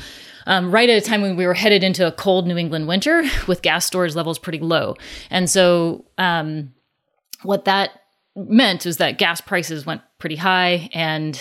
um, 0.46 0.70
right 0.70 0.88
at 0.88 1.02
a 1.02 1.04
time 1.04 1.22
when 1.22 1.36
we 1.36 1.46
were 1.46 1.54
headed 1.54 1.82
into 1.82 2.06
a 2.06 2.12
cold 2.12 2.46
new 2.46 2.56
england 2.56 2.88
winter 2.88 3.22
with 3.46 3.62
gas 3.62 3.86
storage 3.86 4.14
levels 4.14 4.38
pretty 4.38 4.58
low. 4.58 4.96
And 5.30 5.48
so 5.48 6.04
um, 6.18 6.72
what 7.42 7.64
that 7.64 7.90
meant 8.36 8.84
was 8.84 8.96
that 8.98 9.18
gas 9.18 9.40
prices 9.40 9.86
went 9.86 10.02
pretty 10.18 10.36
high. 10.36 10.88
And 10.92 11.40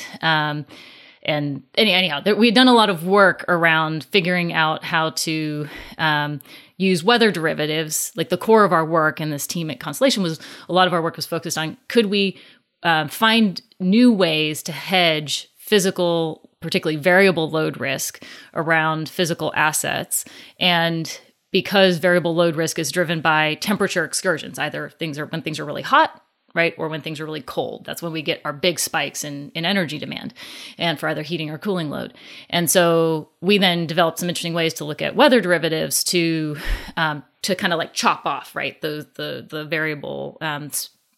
and 1.24 1.63
anyhow, 1.75 2.20
there, 2.20 2.36
we 2.36 2.48
had 2.48 2.56
done 2.56 2.68
a 2.68 2.74
lot 2.74 2.90
of 2.90 3.06
work 3.06 3.46
around 3.48 4.04
figuring 4.06 4.54
out 4.54 4.84
how 4.84 5.12
to 5.12 5.68
um, 5.98 6.42
use 6.78 7.04
weather 7.04 7.32
derivatives. 7.32 8.12
Like 8.16 8.30
the 8.30 8.38
core 8.38 8.63
of 8.63 8.74
our 8.74 8.86
work 8.86 9.20
and 9.20 9.32
this 9.32 9.46
team 9.46 9.70
at 9.70 9.80
Constellation 9.80 10.24
was 10.24 10.40
a 10.68 10.74
lot 10.74 10.88
of 10.88 10.94
our 10.94 11.01
work 11.01 11.16
was 11.16 11.25
focused 11.25 11.58
on 11.58 11.78
could 11.88 12.08
we 12.08 12.40
uh, 12.84 13.08
find 13.08 13.62
new 13.80 14.12
ways 14.12 14.63
to 14.63 14.72
hedge 14.72 15.48
physical, 15.58 16.50
particularly 16.60 17.00
variable 17.00 17.50
load 17.50 17.80
risk 17.80 18.24
around 18.54 19.08
physical 19.08 19.54
assets 19.56 20.25
and 20.60 21.20
because 21.51 21.98
variable 21.98 22.34
load 22.34 22.56
risk 22.56 22.80
is 22.80 22.92
driven 22.92 23.22
by 23.22 23.56
temperature 23.56 24.04
excursions 24.06 24.58
either 24.58 24.90
things 24.90 25.20
are 25.20 25.25
when 25.28 25.42
things 25.42 25.60
are 25.60 25.66
really 25.66 25.82
hot 25.82 26.21
right? 26.53 26.74
Or 26.77 26.89
when 26.89 27.01
things 27.01 27.20
are 27.20 27.25
really 27.25 27.41
cold. 27.41 27.86
That's 27.86 28.01
when 28.01 28.12
we 28.12 28.22
get 28.22 28.41
our 28.46 28.53
big 28.53 28.79
spikes 28.79 29.24
in, 29.24 29.51
in 29.55 29.65
energy 29.65 29.98
demand 29.98 30.34
and 30.77 31.00
for 31.00 31.08
either 31.10 31.22
heating 31.22 31.50
or 31.50 31.58
cooling 31.58 31.89
load. 31.89 32.13
And 32.50 32.70
so 32.70 33.29
we 33.41 33.58
then 33.58 33.88
developed 33.88 34.20
some 34.20 34.29
interesting 34.29 34.53
ways 34.53 34.74
to 34.75 34.86
look 34.86 35.01
at 35.01 35.15
weather 35.15 35.41
derivatives 35.41 36.03
to 36.05 36.58
um, 36.98 37.24
to 37.43 37.55
kind 37.55 37.74
of 37.74 37.79
like 37.79 37.93
chop 37.93 38.25
off, 38.25 38.55
right? 38.55 38.79
The 38.81 39.08
the 39.15 39.46
the 39.50 39.65
variable 39.65 40.38
um, 40.41 40.72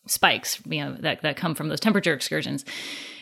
spikes, 0.06 0.62
you 0.66 0.84
know, 0.84 0.96
that, 1.00 1.22
that 1.22 1.36
come 1.36 1.56
from 1.56 1.70
those 1.70 1.80
temperature 1.80 2.14
excursions. 2.14 2.66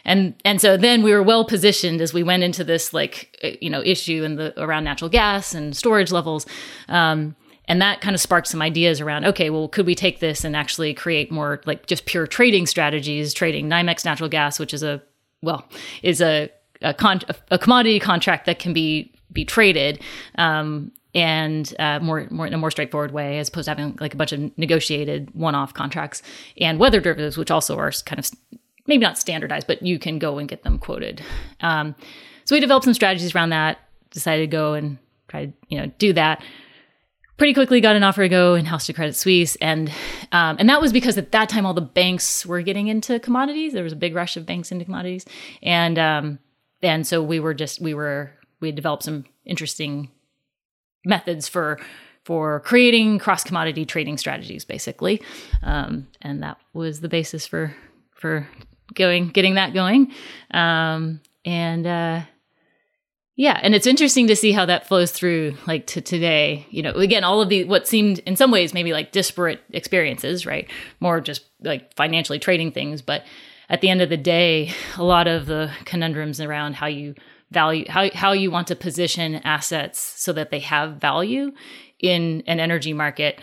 And 0.03 0.35
and 0.43 0.59
so 0.59 0.77
then 0.77 1.03
we 1.03 1.13
were 1.13 1.21
well 1.21 1.45
positioned 1.45 2.01
as 2.01 2.13
we 2.13 2.23
went 2.23 2.43
into 2.43 2.63
this 2.63 2.93
like 2.93 3.37
you 3.61 3.69
know 3.69 3.81
issue 3.83 4.23
in 4.23 4.35
the 4.35 4.59
around 4.61 4.83
natural 4.83 5.09
gas 5.09 5.53
and 5.53 5.75
storage 5.75 6.11
levels. 6.11 6.45
Um, 6.87 7.35
and 7.65 7.81
that 7.81 8.01
kind 8.01 8.15
of 8.15 8.21
sparked 8.21 8.47
some 8.47 8.61
ideas 8.61 9.01
around 9.01 9.25
okay 9.25 9.49
well 9.49 9.67
could 9.67 9.85
we 9.85 9.95
take 9.95 10.19
this 10.19 10.43
and 10.43 10.55
actually 10.55 10.93
create 10.93 11.31
more 11.31 11.61
like 11.65 11.85
just 11.85 12.05
pure 12.05 12.27
trading 12.27 12.65
strategies 12.65 13.33
trading 13.33 13.69
NYMEX 13.69 14.05
natural 14.05 14.29
gas 14.29 14.59
which 14.59 14.73
is 14.73 14.83
a 14.83 15.01
well 15.41 15.67
is 16.03 16.21
a 16.21 16.49
a, 16.81 16.93
con- 16.93 17.21
a 17.51 17.59
commodity 17.59 17.99
contract 17.99 18.45
that 18.45 18.59
can 18.59 18.73
be 18.73 19.13
be 19.31 19.45
traded 19.45 20.01
um, 20.35 20.91
and 21.13 21.73
uh, 21.79 21.99
more, 21.99 22.27
more 22.29 22.47
in 22.47 22.53
a 22.53 22.57
more 22.57 22.71
straightforward 22.71 23.11
way, 23.11 23.39
as 23.39 23.49
opposed 23.49 23.65
to 23.65 23.71
having 23.71 23.97
like 23.99 24.13
a 24.13 24.17
bunch 24.17 24.31
of 24.31 24.57
negotiated 24.57 25.29
one-off 25.33 25.73
contracts 25.73 26.21
and 26.57 26.79
weather 26.79 27.01
derivatives, 27.01 27.37
which 27.37 27.51
also 27.51 27.77
are 27.77 27.91
kind 28.05 28.19
of 28.19 28.29
maybe 28.87 29.01
not 29.01 29.17
standardized, 29.17 29.67
but 29.67 29.81
you 29.81 29.99
can 29.99 30.19
go 30.19 30.37
and 30.37 30.47
get 30.47 30.63
them 30.63 30.79
quoted. 30.79 31.21
Um, 31.59 31.95
so 32.45 32.55
we 32.55 32.59
developed 32.59 32.85
some 32.85 32.93
strategies 32.93 33.35
around 33.35 33.49
that. 33.49 33.79
Decided 34.11 34.43
to 34.43 34.47
go 34.47 34.73
and 34.73 34.97
try 35.27 35.45
to 35.45 35.53
you 35.69 35.79
know 35.79 35.91
do 35.97 36.11
that 36.13 36.43
pretty 37.41 37.55
quickly 37.55 37.81
got 37.81 37.95
an 37.95 38.03
offer 38.03 38.21
to 38.21 38.29
go 38.29 38.53
in 38.53 38.65
house 38.65 38.85
to 38.85 38.93
Credit 38.93 39.15
Suisse, 39.15 39.55
and 39.55 39.89
um, 40.31 40.57
and 40.59 40.69
that 40.69 40.79
was 40.79 40.93
because 40.93 41.17
at 41.17 41.31
that 41.31 41.49
time 41.49 41.65
all 41.65 41.73
the 41.73 41.81
banks 41.81 42.45
were 42.45 42.61
getting 42.61 42.87
into 42.87 43.19
commodities. 43.19 43.73
There 43.73 43.83
was 43.83 43.93
a 43.93 43.95
big 43.95 44.13
rush 44.13 44.37
of 44.37 44.45
banks 44.45 44.71
into 44.71 44.85
commodities, 44.85 45.25
and 45.63 45.97
um, 45.97 46.37
and 46.83 47.07
so 47.07 47.23
we 47.23 47.39
were 47.39 47.55
just 47.55 47.81
we 47.81 47.95
were 47.95 48.31
we 48.59 48.67
had 48.67 48.75
developed 48.75 49.01
some 49.01 49.25
interesting 49.43 50.11
methods 51.03 51.47
for 51.47 51.79
for 52.25 52.59
creating 52.59 53.17
cross 53.17 53.43
commodity 53.43 53.85
trading 53.85 54.19
strategies, 54.19 54.63
basically, 54.63 55.19
um, 55.63 56.07
and 56.21 56.43
that 56.43 56.59
was 56.73 57.01
the 57.01 57.09
basis 57.09 57.47
for 57.47 57.75
for 58.13 58.47
going 58.93 59.29
getting 59.29 59.55
that 59.55 59.73
going, 59.73 60.11
um, 60.51 61.19
and. 61.43 61.87
Uh, 61.87 62.21
yeah, 63.41 63.59
and 63.63 63.73
it's 63.73 63.87
interesting 63.87 64.27
to 64.27 64.35
see 64.35 64.51
how 64.51 64.67
that 64.67 64.87
flows 64.87 65.11
through 65.11 65.57
like 65.65 65.87
to 65.87 65.99
today. 65.99 66.67
You 66.69 66.83
know, 66.83 66.91
again, 66.91 67.23
all 67.23 67.41
of 67.41 67.49
the 67.49 67.63
what 67.63 67.87
seemed 67.87 68.19
in 68.19 68.35
some 68.35 68.51
ways 68.51 68.71
maybe 68.71 68.93
like 68.93 69.11
disparate 69.11 69.59
experiences, 69.71 70.45
right? 70.45 70.69
More 70.99 71.19
just 71.19 71.45
like 71.59 71.91
financially 71.95 72.37
trading 72.37 72.71
things, 72.71 73.01
but 73.01 73.23
at 73.67 73.81
the 73.81 73.89
end 73.89 73.99
of 73.99 74.09
the 74.09 74.17
day, 74.17 74.71
a 74.95 75.03
lot 75.03 75.25
of 75.25 75.47
the 75.47 75.71
conundrums 75.85 76.39
around 76.39 76.75
how 76.75 76.85
you 76.85 77.15
value 77.49 77.85
how 77.89 78.11
how 78.13 78.31
you 78.31 78.51
want 78.51 78.67
to 78.67 78.75
position 78.75 79.37
assets 79.37 79.99
so 79.99 80.31
that 80.33 80.51
they 80.51 80.59
have 80.59 80.97
value 80.97 81.51
in 81.97 82.43
an 82.45 82.59
energy 82.59 82.93
market. 82.93 83.41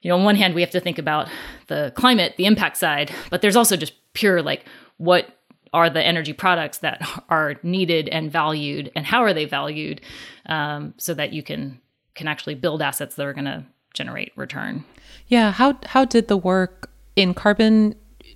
You 0.00 0.08
know, 0.08 0.16
on 0.16 0.24
one 0.24 0.36
hand, 0.36 0.54
we 0.54 0.62
have 0.62 0.70
to 0.70 0.80
think 0.80 0.98
about 0.98 1.28
the 1.66 1.92
climate, 1.94 2.36
the 2.38 2.46
impact 2.46 2.78
side, 2.78 3.12
but 3.28 3.42
there's 3.42 3.56
also 3.56 3.76
just 3.76 3.92
pure 4.14 4.40
like 4.40 4.64
what 4.96 5.35
are 5.76 5.90
the 5.90 6.02
energy 6.02 6.32
products 6.32 6.78
that 6.78 7.06
are 7.28 7.56
needed 7.62 8.08
and 8.08 8.32
valued 8.32 8.90
and 8.96 9.04
how 9.04 9.22
are 9.22 9.34
they 9.34 9.44
valued 9.44 10.00
um, 10.46 10.94
so 10.96 11.14
that 11.14 11.32
you 11.32 11.42
can 11.42 11.80
can 12.14 12.26
actually 12.26 12.54
build 12.54 12.80
assets 12.80 13.14
that 13.16 13.26
are 13.26 13.34
going 13.34 13.44
to 13.44 13.62
generate 13.92 14.32
return. 14.36 14.84
Yeah 15.28 15.52
how 15.52 15.78
how 15.84 16.04
did 16.04 16.28
the 16.28 16.36
work 16.36 16.90
in 17.14 17.34
carbon 17.34 17.94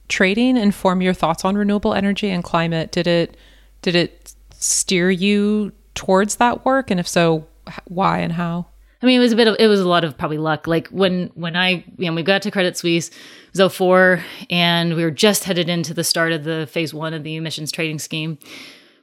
trading 0.09 0.57
inform 0.57 1.01
your 1.01 1.15
thoughts 1.15 1.45
on 1.45 1.57
renewable 1.57 1.95
energy 1.95 2.29
and 2.29 2.45
climate? 2.45 2.93
Did 2.93 3.07
it 3.07 3.37
did 3.81 3.95
it 3.95 4.35
steer 4.53 5.11
you 5.11 5.73
towards 5.95 6.37
that 6.37 6.67
work? 6.67 6.91
And 6.91 7.01
if 7.01 7.09
so 7.09 7.47
why 7.87 8.19
and 8.19 8.33
how 8.35 8.67
I 9.03 9.07
mean, 9.07 9.17
it 9.17 9.23
was 9.23 9.33
a 9.33 9.37
bit 9.37 9.49
of, 9.49 9.57
it 9.59 9.67
was 9.67 9.81
a 9.81 9.89
lot 9.89 10.05
of 10.05 10.19
probably 10.19 10.37
luck. 10.39 10.67
Like 10.67 10.89
when, 10.89 11.31
when 11.35 11.57
I, 11.57 11.85
you 11.97 12.07
know, 12.07 12.13
we 12.13 12.23
got 12.23 12.43
to 12.43 12.51
Credit 12.51 12.77
Suisse, 12.77 13.09
it 13.09 13.59
was 13.59 13.73
04, 13.73 14.23
and 14.51 14.95
we 14.95 15.03
were 15.03 15.11
just 15.11 15.45
headed 15.45 15.71
into 15.71 15.95
the 15.95 16.05
start 16.05 16.33
of 16.33 16.45
the 16.45 16.69
phase 16.71 16.93
one 16.93 17.15
of 17.15 17.25
the 17.25 17.37
emissions 17.37 17.73
trading 17.73 17.99
scheme, 17.99 18.39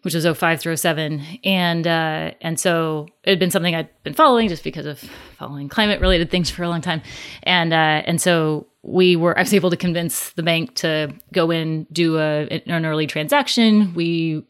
which 0.04 0.14
was 0.14 0.26
05 0.26 0.60
through 0.62 0.78
07. 0.78 1.24
And, 1.44 1.88
uh, 1.88 2.32
and 2.42 2.60
so 2.60 3.08
it 3.24 3.32
had 3.32 3.40
been 3.40 3.50
something 3.50 3.74
I'd 3.74 3.90
been 4.04 4.14
following 4.14 4.50
just 4.50 4.64
because 4.64 4.86
of 4.86 5.00
following 5.40 5.68
climate 5.68 6.00
related 6.00 6.30
things 6.30 6.52
for 6.52 6.62
a 6.62 6.70
long 6.70 6.82
time. 6.82 7.02
And, 7.42 7.74
uh, 7.74 8.04
and 8.06 8.22
so 8.22 8.68
we 8.84 9.16
were, 9.16 9.36
I 9.36 9.42
was 9.42 9.54
able 9.54 9.72
to 9.72 9.78
convince 9.78 10.30
the 10.34 10.44
bank 10.44 10.76
to 10.76 11.12
go 11.34 11.50
in, 11.50 11.88
do 11.92 12.20
a, 12.20 12.48
an 12.68 12.86
early 12.86 13.08
transaction. 13.08 13.96
We 13.96 14.46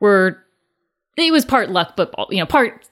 were, 0.00 0.42
it 1.18 1.32
was 1.32 1.44
part 1.44 1.68
luck, 1.68 1.96
but, 1.96 2.14
you 2.30 2.38
know, 2.38 2.46
part, 2.46 2.88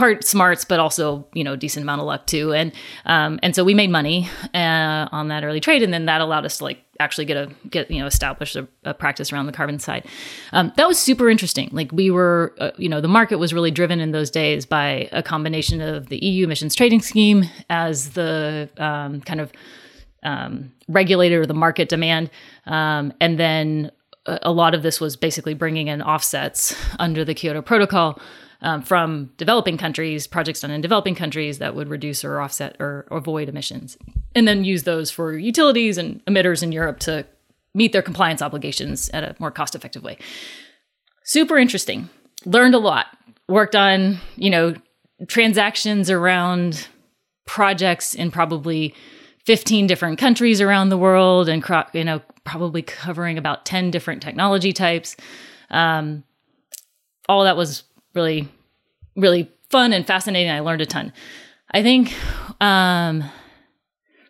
part 0.00 0.24
smarts, 0.24 0.64
but 0.64 0.80
also 0.80 1.26
you 1.34 1.44
know 1.44 1.54
decent 1.54 1.84
amount 1.84 2.00
of 2.00 2.06
luck 2.06 2.26
too. 2.26 2.52
And 2.52 2.72
um, 3.04 3.38
and 3.42 3.54
so 3.54 3.62
we 3.62 3.74
made 3.74 3.90
money 3.90 4.28
uh, 4.54 5.06
on 5.12 5.28
that 5.28 5.44
early 5.44 5.60
trade, 5.60 5.82
and 5.82 5.92
then 5.92 6.06
that 6.06 6.20
allowed 6.20 6.44
us 6.44 6.58
to 6.58 6.64
like 6.64 6.82
actually 6.98 7.26
get 7.26 7.36
a 7.36 7.50
get 7.68 7.90
you 7.90 8.00
know 8.00 8.06
establish 8.06 8.56
a, 8.56 8.66
a 8.84 8.94
practice 8.94 9.32
around 9.32 9.46
the 9.46 9.52
carbon 9.52 9.78
side. 9.78 10.06
Um, 10.52 10.72
that 10.76 10.88
was 10.88 10.98
super 10.98 11.28
interesting. 11.28 11.68
Like 11.70 11.92
we 11.92 12.10
were, 12.10 12.54
uh, 12.58 12.70
you 12.78 12.88
know, 12.88 13.00
the 13.00 13.08
market 13.08 13.38
was 13.38 13.52
really 13.52 13.70
driven 13.70 14.00
in 14.00 14.10
those 14.10 14.30
days 14.30 14.66
by 14.66 15.08
a 15.12 15.22
combination 15.22 15.80
of 15.80 16.08
the 16.08 16.18
EU 16.24 16.44
emissions 16.44 16.74
trading 16.74 17.02
scheme 17.02 17.44
as 17.68 18.10
the 18.10 18.68
um, 18.78 19.20
kind 19.20 19.40
of 19.40 19.52
um, 20.22 20.72
regulator 20.88 21.42
of 21.42 21.48
the 21.48 21.54
market 21.54 21.88
demand, 21.90 22.30
um, 22.66 23.12
and 23.20 23.38
then 23.38 23.90
a 24.26 24.52
lot 24.52 24.74
of 24.74 24.82
this 24.82 25.00
was 25.00 25.16
basically 25.16 25.54
bringing 25.54 25.88
in 25.88 26.02
offsets 26.02 26.74
under 26.98 27.24
the 27.24 27.34
Kyoto 27.34 27.62
Protocol 27.62 28.20
um, 28.62 28.82
from 28.82 29.30
developing 29.36 29.78
countries, 29.78 30.26
projects 30.26 30.60
done 30.60 30.70
in 30.70 30.80
developing 30.80 31.14
countries 31.14 31.58
that 31.58 31.74
would 31.74 31.88
reduce 31.88 32.24
or 32.24 32.40
offset 32.40 32.76
or, 32.78 33.06
avoid 33.10 33.48
emissions, 33.48 33.96
and 34.34 34.46
then 34.46 34.64
use 34.64 34.82
those 34.82 35.10
for 35.10 35.36
utilities 35.36 35.98
and 35.98 36.24
emitters 36.26 36.62
in 36.62 36.72
Europe 36.72 36.98
to 37.00 37.26
meet 37.74 37.92
their 37.92 38.02
compliance 38.02 38.42
obligations 38.42 39.08
at 39.10 39.24
a 39.24 39.36
more 39.38 39.50
cost 39.50 39.74
effective 39.74 40.02
way. 40.02 40.18
Super 41.24 41.56
interesting. 41.56 42.08
Learned 42.44 42.74
a 42.74 42.78
lot. 42.78 43.06
Worked 43.48 43.76
on, 43.76 44.18
you 44.36 44.50
know, 44.50 44.74
transactions 45.28 46.10
around 46.10 46.88
projects 47.46 48.14
in 48.14 48.30
probably 48.30 48.94
15 49.46 49.86
different 49.86 50.18
countries 50.18 50.60
around 50.60 50.90
the 50.90 50.98
world 50.98 51.48
and 51.48 51.64
you 51.92 52.04
know 52.04 52.20
probably 52.44 52.82
covering 52.82 53.38
about 53.38 53.64
10 53.64 53.90
different 53.90 54.22
technology 54.22 54.72
types 54.72 55.16
um, 55.70 56.22
all 57.28 57.44
that 57.44 57.56
was 57.56 57.84
really 58.14 58.48
really 59.16 59.50
fun 59.68 59.92
and 59.92 60.06
fascinating. 60.06 60.50
I 60.50 60.60
learned 60.60 60.82
a 60.82 60.86
ton. 60.86 61.12
I 61.72 61.82
think 61.82 62.14
um, 62.60 63.24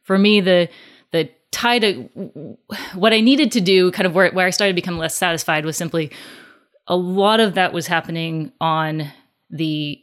for 0.03 0.19
me 0.19 0.41
the 0.41 0.69
the 1.13 1.31
tie 1.53 1.79
to 1.79 2.03
what 2.95 3.13
i 3.13 3.21
needed 3.21 3.53
to 3.53 3.61
do 3.61 3.91
kind 3.91 4.07
of 4.07 4.15
where, 4.15 4.31
where 4.31 4.47
i 4.47 4.51
started 4.51 4.73
to 4.73 4.75
become 4.75 4.99
less 4.99 5.15
satisfied 5.15 5.65
was 5.65 5.77
simply 5.77 6.11
a 6.87 6.97
lot 6.97 7.41
of 7.41 7.55
that 7.55 7.73
was 7.73 7.87
happening 7.87 8.53
on 8.61 9.11
the 9.51 10.01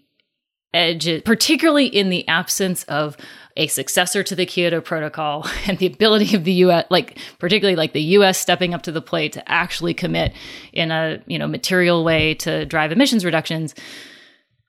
edge 0.77 1.23
particularly 1.23 1.87
in 1.87 2.09
the 2.09 2.27
absence 2.27 2.83
of 2.83 3.17
a 3.57 3.67
successor 3.67 4.23
to 4.23 4.35
the 4.35 4.45
Kyoto 4.45 4.79
Protocol 4.79 5.47
and 5.67 5.77
the 5.79 5.87
ability 5.87 6.35
of 6.35 6.43
the 6.43 6.53
US 6.53 6.85
like 6.89 7.17
particularly 7.39 7.75
like 7.75 7.93
the 7.93 8.01
US 8.01 8.37
stepping 8.37 8.73
up 8.73 8.83
to 8.83 8.91
the 8.91 9.01
plate 9.01 9.33
to 9.33 9.51
actually 9.51 9.93
commit 9.93 10.33
in 10.71 10.91
a, 10.91 11.21
you 11.25 11.39
know, 11.39 11.47
material 11.47 12.03
way 12.03 12.35
to 12.35 12.65
drive 12.65 12.91
emissions 12.91 13.25
reductions. 13.25 13.73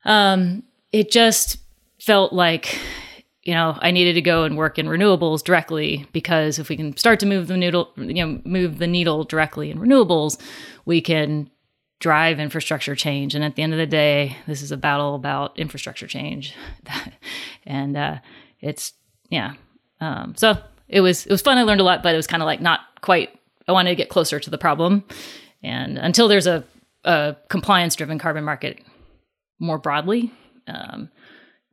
Um 0.04 0.62
it 0.90 1.10
just 1.10 1.58
felt 2.00 2.32
like 2.32 2.78
you 3.42 3.54
know, 3.54 3.78
I 3.80 3.92
needed 3.92 4.12
to 4.12 4.20
go 4.20 4.44
and 4.44 4.58
work 4.58 4.78
in 4.78 4.86
renewables 4.86 5.42
directly 5.42 6.06
because 6.12 6.58
if 6.58 6.68
we 6.68 6.76
can 6.76 6.94
start 6.98 7.18
to 7.20 7.26
move 7.26 7.46
the 7.46 7.56
needle, 7.56 7.90
you 7.96 8.26
know, 8.26 8.42
move 8.44 8.76
the 8.76 8.86
needle 8.86 9.24
directly 9.24 9.70
in 9.70 9.78
renewables, 9.78 10.38
we 10.84 11.00
can 11.00 11.48
drive 12.00 12.38
infrastructure 12.38 12.94
change. 12.94 13.34
And 13.34 13.44
at 13.44 13.56
the 13.56 13.62
end 13.62 13.72
of 13.72 13.78
the 13.78 13.86
day, 13.86 14.36
this 14.46 14.62
is 14.62 14.72
a 14.72 14.76
battle 14.76 15.14
about 15.14 15.58
infrastructure 15.58 16.06
change. 16.06 16.54
and 17.66 17.96
uh, 17.96 18.18
it's 18.60 18.92
yeah. 19.30 19.54
Um, 20.00 20.34
so 20.36 20.58
it 20.88 21.00
was 21.00 21.26
it 21.26 21.30
was 21.30 21.42
fun. 21.42 21.58
I 21.58 21.62
learned 21.62 21.80
a 21.80 21.84
lot, 21.84 22.02
but 22.02 22.14
it 22.14 22.16
was 22.16 22.26
kind 22.26 22.42
of 22.42 22.46
like 22.46 22.60
not 22.60 22.80
quite. 23.00 23.30
I 23.66 23.72
wanted 23.72 23.90
to 23.90 23.96
get 23.96 24.08
closer 24.08 24.40
to 24.40 24.50
the 24.50 24.58
problem, 24.58 25.04
and 25.62 25.98
until 25.98 26.26
there's 26.28 26.46
a, 26.46 26.64
a 27.04 27.36
compliance 27.50 27.96
driven 27.96 28.18
carbon 28.18 28.42
market 28.44 28.80
more 29.58 29.76
broadly, 29.76 30.32
um, 30.66 31.10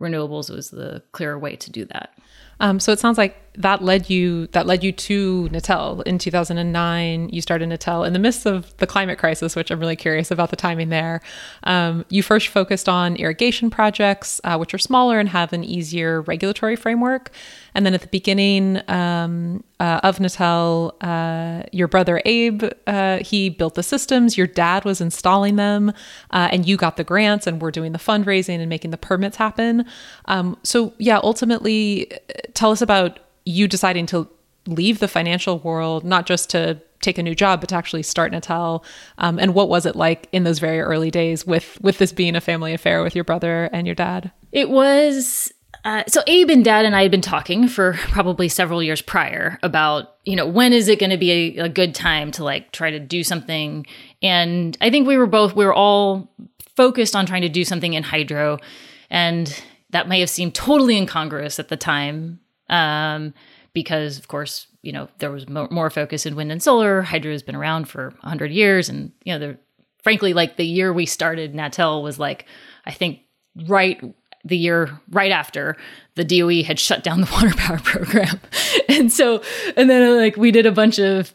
renewables 0.02 0.54
was 0.54 0.70
the 0.70 1.04
clearer 1.14 1.40
way 1.40 1.56
to 1.56 1.72
do 1.72 1.86
that. 1.86 2.18
Um, 2.60 2.80
so 2.82 2.92
it 2.92 3.00
sounds 3.00 3.18
like 3.18 3.38
that 3.58 3.84
led 3.84 4.10
you 4.10 4.48
that 4.48 4.66
led 4.66 4.84
you 4.84 4.92
to 4.92 5.50
Natel 5.52 6.04
in 6.04 6.18
2009. 6.18 7.30
You 7.30 7.42
started 7.42 7.70
Natel 7.70 8.06
in 8.06 8.14
the 8.14 8.20
midst 8.20 8.46
of 8.46 8.76
the 8.78 8.88
climate 8.88 9.18
crisis, 9.18 9.56
which 9.56 9.72
I'm 9.72 9.80
really 9.80 9.96
curious 9.96 10.32
about 10.32 10.50
the 10.50 10.56
timing 10.56 10.90
there. 10.90 11.22
Um, 11.64 12.06
you 12.10 12.24
first 12.24 12.48
focused 12.50 12.90
on 12.90 13.16
irrigation 13.16 13.70
projects, 13.70 14.42
uh, 14.44 14.58
which 14.58 14.74
are 14.74 14.78
smaller 14.78 15.20
and 15.20 15.30
have 15.30 15.54
an 15.54 15.64
easier 15.64 16.22
regulatory 16.22 16.76
framework. 16.76 17.32
And 17.74 17.86
then 17.86 17.94
at 17.94 18.02
the 18.02 18.08
beginning 18.08 18.82
um, 18.90 19.64
uh, 19.80 20.00
of 20.04 20.20
Natel, 20.20 20.94
uh, 21.02 21.64
your 21.72 21.88
brother 21.88 22.22
Abe 22.26 22.64
uh, 22.88 23.18
he 23.18 23.50
built 23.50 23.76
the 23.76 23.84
systems. 23.84 24.38
Your 24.38 24.48
dad 24.48 24.86
was 24.86 25.02
installing 25.02 25.58
them, 25.58 25.90
uh, 26.32 26.50
and 26.52 26.66
you 26.66 26.78
got 26.78 26.98
the 26.98 27.04
grants 27.04 27.48
and 27.48 27.62
were 27.62 27.72
doing 27.72 27.92
the 27.92 28.00
fundraising 28.00 28.60
and 28.60 28.70
making 28.70 28.92
the 28.92 28.98
permits 28.98 29.38
happen. 29.38 29.86
Um, 30.26 30.58
so 30.64 30.94
yeah, 30.98 31.20
ultimately, 31.22 32.12
tell 32.54 32.72
us 32.72 32.82
about 32.82 33.20
you 33.46 33.68
deciding 33.68 34.08
to 34.08 34.28
leave 34.68 35.00
the 35.00 35.08
financial 35.08 35.60
world, 35.60 36.04
not 36.04 36.26
just 36.26 36.50
to 36.50 36.82
take 37.02 37.18
a 37.18 37.24
new 37.24 37.36
job, 37.36 37.60
but 37.62 37.70
to 37.70 37.76
actually 37.76 38.04
start 38.04 38.32
Natel. 38.32 38.84
Um, 39.20 39.38
and 39.40 39.54
what 39.54 39.70
was 39.70 39.86
it 39.86 39.96
like 39.96 40.28
in 40.32 40.44
those 40.44 40.60
very 40.60 40.82
early 40.82 41.12
days 41.12 41.46
with 41.46 41.80
with 41.82 42.00
this 42.00 42.12
being 42.12 42.36
a 42.36 42.42
family 42.42 42.74
affair 42.74 43.04
with 43.04 43.16
your 43.16 43.24
brother 43.24 43.70
and 43.72 43.88
your 43.88 43.96
dad? 43.96 44.32
It 44.52 44.70
was. 44.70 45.52
Uh, 45.84 46.04
so 46.08 46.24
Abe 46.26 46.50
and 46.50 46.66
Dad 46.66 46.84
and 46.84 46.96
I 46.96 47.04
had 47.04 47.12
been 47.12 47.22
talking 47.22 47.68
for 47.68 47.94
probably 47.94 48.50
several 48.50 48.82
years 48.82 49.04
prior 49.04 49.60
about 49.62 50.16
you 50.24 50.36
know 50.36 50.48
when 50.48 50.74
is 50.74 50.88
it 50.88 51.00
going 51.00 51.12
to 51.12 51.18
be 51.18 51.58
a, 51.60 51.66
a 51.66 51.70
good 51.70 51.94
time 51.94 52.32
to 52.32 52.44
like 52.44 52.72
try 52.72 52.90
to 52.90 53.00
do 53.00 53.24
something, 53.24 53.86
and 54.24 54.76
I 54.82 54.90
think 54.90 55.08
we 55.08 55.18
were 55.18 55.28
both 55.28 55.56
we 55.56 55.66
were 55.66 55.74
all 55.74 56.34
focused 56.76 57.16
on 57.16 57.26
trying 57.26 57.44
to 57.44 57.50
do 57.50 57.64
something 57.64 57.94
in 57.94 58.02
hydro, 58.02 58.58
and 59.12 59.64
that 59.92 60.08
may 60.08 60.20
have 60.22 60.30
seemed 60.30 60.56
totally 60.56 60.98
incongruous 60.98 61.60
at 61.60 61.68
the 61.68 61.78
time 61.78 62.40
um, 62.70 63.34
because 63.74 64.18
of 64.18 64.28
course 64.28 64.68
you 64.82 64.92
know 64.92 65.08
there 65.20 65.32
was 65.32 65.48
mo- 65.50 65.68
more 65.72 65.90
focus 65.90 66.26
in 66.26 66.36
wind 66.36 66.52
and 66.52 66.62
solar. 66.62 67.02
Hydro 67.02 67.32
has 67.32 67.44
been 67.44 67.56
around 67.56 67.88
for 67.88 68.14
hundred 68.22 68.52
years, 68.52 68.90
and 68.90 69.12
you 69.24 69.38
know, 69.38 69.56
frankly, 70.04 70.34
like 70.34 70.58
the 70.58 70.66
year 70.66 70.94
we 70.94 71.06
started 71.06 71.54
Natel 71.54 72.04
was 72.04 72.20
like 72.20 72.46
I 72.86 72.92
think 72.92 73.22
right 73.68 74.02
the 74.44 74.58
year 74.58 75.00
right 75.10 75.32
after 75.32 75.76
the 76.14 76.24
DOE 76.24 76.64
had 76.64 76.80
shut 76.80 77.04
down 77.04 77.22
the 77.22 77.28
water 77.32 77.54
power 77.58 77.80
program. 77.80 78.40
and 78.88 79.12
so, 79.12 79.42
and 79.76 79.90
then 79.90 80.18
like 80.18 80.38
we 80.38 80.52
did 80.52 80.66
a 80.66 80.72
bunch 80.72 81.00
of 81.00 81.34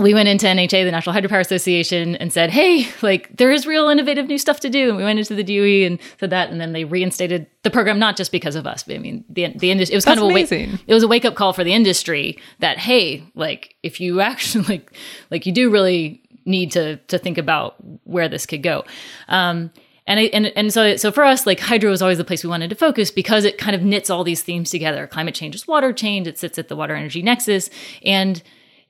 we 0.00 0.12
went 0.12 0.28
into 0.28 0.46
NHA, 0.46 0.84
the 0.84 0.90
National 0.90 1.14
Hydropower 1.14 1.40
Association, 1.40 2.14
and 2.16 2.32
said, 2.32 2.50
"Hey, 2.50 2.88
like 3.02 3.34
there 3.36 3.50
is 3.50 3.66
real 3.66 3.88
innovative 3.88 4.26
new 4.26 4.38
stuff 4.38 4.60
to 4.60 4.68
do." 4.68 4.88
And 4.88 4.96
we 4.96 5.04
went 5.04 5.18
into 5.18 5.34
the 5.34 5.42
DOE 5.42 5.86
and 5.86 5.98
said 6.20 6.30
that, 6.30 6.50
and 6.50 6.60
then 6.60 6.72
they 6.72 6.84
reinstated 6.84 7.46
the 7.62 7.70
program, 7.70 7.98
not 7.98 8.16
just 8.16 8.30
because 8.30 8.54
of 8.54 8.66
us, 8.66 8.82
but 8.82 8.96
I 8.96 8.98
mean, 8.98 9.24
the 9.28 9.48
the 9.56 9.70
industry. 9.70 9.94
It 9.94 9.96
was 9.96 10.04
kind 10.04 10.18
That's 10.18 10.24
of 10.24 10.30
a 10.30 10.32
amazing. 10.32 10.70
wake, 10.72 10.80
it 10.86 10.94
was 10.94 11.02
a 11.02 11.08
wake 11.08 11.24
up 11.24 11.34
call 11.34 11.52
for 11.52 11.64
the 11.64 11.72
industry 11.72 12.38
that 12.58 12.78
hey, 12.78 13.24
like 13.34 13.76
if 13.82 14.00
you 14.00 14.20
actually 14.28 14.64
like 14.64 14.92
like 15.30 15.46
you 15.46 15.52
do 15.52 15.70
really 15.70 16.22
need 16.44 16.72
to 16.72 16.96
to 16.96 17.18
think 17.18 17.38
about 17.38 17.76
where 18.04 18.28
this 18.28 18.46
could 18.46 18.62
go. 18.62 18.84
Um, 19.28 19.70
and 20.06 20.20
I, 20.20 20.22
and 20.24 20.46
and 20.48 20.72
so 20.72 20.96
so 20.96 21.10
for 21.10 21.24
us, 21.24 21.46
like 21.46 21.60
hydro 21.60 21.90
was 21.90 22.02
always 22.02 22.18
the 22.18 22.24
place 22.24 22.42
we 22.44 22.50
wanted 22.50 22.70
to 22.70 22.76
focus 22.76 23.10
because 23.10 23.44
it 23.44 23.58
kind 23.58 23.74
of 23.74 23.82
knits 23.82 24.10
all 24.10 24.24
these 24.24 24.42
themes 24.42 24.70
together. 24.70 25.06
Climate 25.06 25.34
change 25.34 25.54
is 25.54 25.66
water 25.66 25.92
change. 25.92 26.26
It 26.26 26.38
sits 26.38 26.58
at 26.58 26.68
the 26.68 26.76
water 26.76 26.94
energy 26.94 27.22
nexus, 27.22 27.68
and 28.02 28.42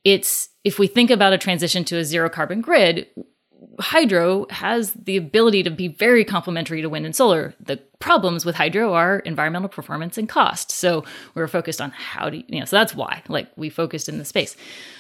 it's 0.05 0.48
if 0.64 0.79
we 0.79 0.87
think 0.87 1.11
about 1.11 1.33
a 1.33 1.38
transition 1.38 1.85
to 1.85 1.99
a 1.99 2.05
zero 2.05 2.29
carbon 2.29 2.61
grid, 2.61 3.07
hydro 3.81 4.47
has 4.51 4.92
the 4.92 5.16
ability 5.16 5.62
to 5.62 5.71
be 5.71 5.88
very 5.88 6.25
complementary 6.25 6.83
to 6.83 6.88
wind 6.88 7.07
and 7.07 7.14
solar. 7.14 7.55
The 7.61 7.77
problems 7.99 8.44
with 8.44 8.57
hydro 8.57 8.94
are 8.94 9.21
environmental 9.21 9.68
performance 9.68 10.18
and 10.18 10.29
cost. 10.29 10.71
So 10.71 11.05
we 11.35 11.42
are 11.42 11.49
focused 11.49 11.81
on 11.81 11.90
how 11.90 12.31
to, 12.31 12.37
you 12.37 12.61
know, 12.61 12.64
so 12.64 12.77
that's 12.77 12.94
why, 12.94 13.23
like, 13.29 13.49
we 13.57 13.71
focused 13.71 14.09
in 14.09 14.18
the 14.18 14.25
space. 14.25 14.57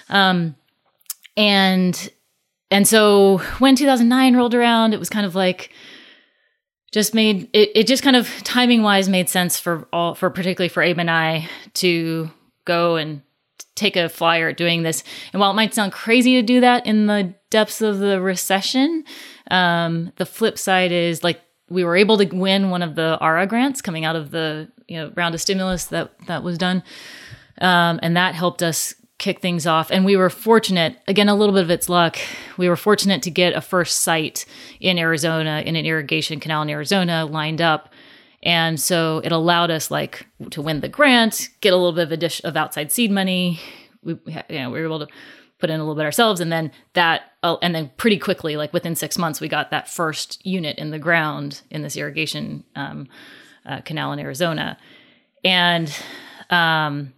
Um, 0.08 0.56
and 1.36 2.10
and 2.70 2.86
so 2.86 3.38
when 3.58 3.76
2009 3.76 4.36
rolled 4.36 4.54
around, 4.54 4.92
it 4.92 4.98
was 4.98 5.08
kind 5.08 5.24
of 5.24 5.34
like 5.34 5.70
just 6.92 7.14
made 7.14 7.48
it, 7.52 7.70
it 7.74 7.86
just 7.86 8.02
kind 8.02 8.16
of 8.16 8.28
timing 8.44 8.82
wise 8.82 9.08
made 9.08 9.28
sense 9.28 9.58
for 9.58 9.86
all 9.92 10.14
for 10.14 10.30
particularly 10.30 10.68
for 10.68 10.82
Abe 10.82 10.98
and 10.98 11.10
I 11.10 11.48
to 11.74 12.30
go 12.64 12.96
and 12.96 13.22
take 13.78 13.96
a 13.96 14.08
flyer 14.08 14.48
at 14.48 14.56
doing 14.56 14.82
this. 14.82 15.04
And 15.32 15.40
while 15.40 15.50
it 15.50 15.54
might 15.54 15.74
sound 15.74 15.92
crazy 15.92 16.34
to 16.34 16.42
do 16.42 16.60
that 16.60 16.86
in 16.86 17.06
the 17.06 17.34
depths 17.50 17.80
of 17.80 17.98
the 17.98 18.20
recession, 18.20 19.04
um, 19.50 20.12
the 20.16 20.26
flip 20.26 20.58
side 20.58 20.92
is 20.92 21.24
like 21.24 21.40
we 21.70 21.84
were 21.84 21.96
able 21.96 22.18
to 22.18 22.26
win 22.26 22.70
one 22.70 22.82
of 22.82 22.94
the 22.94 23.18
ARRA 23.20 23.46
grants 23.46 23.82
coming 23.82 24.04
out 24.04 24.16
of 24.16 24.30
the 24.30 24.70
you 24.86 24.96
know 24.96 25.12
round 25.16 25.34
of 25.34 25.40
stimulus 25.40 25.86
that 25.86 26.12
that 26.26 26.42
was 26.42 26.58
done, 26.58 26.82
um, 27.60 28.00
and 28.02 28.16
that 28.16 28.34
helped 28.34 28.62
us 28.62 28.94
kick 29.18 29.40
things 29.40 29.66
off. 29.66 29.90
And 29.90 30.04
we 30.04 30.16
were 30.16 30.30
fortunate, 30.30 30.96
again, 31.08 31.28
a 31.28 31.34
little 31.34 31.54
bit 31.54 31.64
of 31.64 31.70
its 31.70 31.88
luck. 31.88 32.16
We 32.56 32.68
were 32.68 32.76
fortunate 32.76 33.20
to 33.22 33.30
get 33.30 33.52
a 33.52 33.60
first 33.60 34.02
site 34.02 34.46
in 34.80 34.96
Arizona 34.96 35.62
in 35.66 35.74
an 35.74 35.84
irrigation 35.84 36.38
canal 36.38 36.62
in 36.62 36.70
Arizona 36.70 37.26
lined 37.26 37.60
up 37.60 37.92
and 38.42 38.80
so 38.80 39.20
it 39.24 39.32
allowed 39.32 39.70
us 39.70 39.90
like 39.90 40.26
to 40.50 40.62
win 40.62 40.80
the 40.80 40.88
grant, 40.88 41.48
get 41.60 41.72
a 41.72 41.76
little 41.76 41.92
bit 41.92 42.04
of 42.04 42.12
a 42.12 42.16
dish 42.16 42.40
of 42.44 42.56
outside 42.56 42.92
seed 42.92 43.10
money. 43.10 43.60
We, 44.02 44.16
you 44.26 44.58
know, 44.60 44.70
we 44.70 44.78
were 44.78 44.86
able 44.86 45.00
to 45.00 45.08
put 45.58 45.70
in 45.70 45.80
a 45.80 45.82
little 45.82 45.96
bit 45.96 46.04
ourselves, 46.04 46.40
and 46.40 46.52
then 46.52 46.70
that, 46.92 47.32
uh, 47.42 47.56
and 47.60 47.74
then 47.74 47.90
pretty 47.96 48.18
quickly, 48.18 48.56
like 48.56 48.72
within 48.72 48.94
six 48.94 49.18
months, 49.18 49.40
we 49.40 49.48
got 49.48 49.72
that 49.72 49.88
first 49.88 50.44
unit 50.46 50.78
in 50.78 50.90
the 50.90 51.00
ground 51.00 51.62
in 51.70 51.82
this 51.82 51.96
irrigation 51.96 52.64
um, 52.76 53.08
uh, 53.66 53.80
canal 53.80 54.12
in 54.12 54.20
Arizona, 54.20 54.78
and 55.42 55.92
um, 56.50 57.12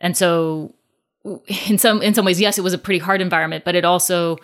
and 0.00 0.16
so 0.16 0.74
in 1.68 1.78
some 1.78 2.02
in 2.02 2.12
some 2.12 2.24
ways, 2.24 2.40
yes, 2.40 2.58
it 2.58 2.62
was 2.62 2.74
a 2.74 2.78
pretty 2.78 2.98
hard 2.98 3.20
environment, 3.20 3.64
but 3.64 3.76
it 3.76 3.84
also, 3.84 4.36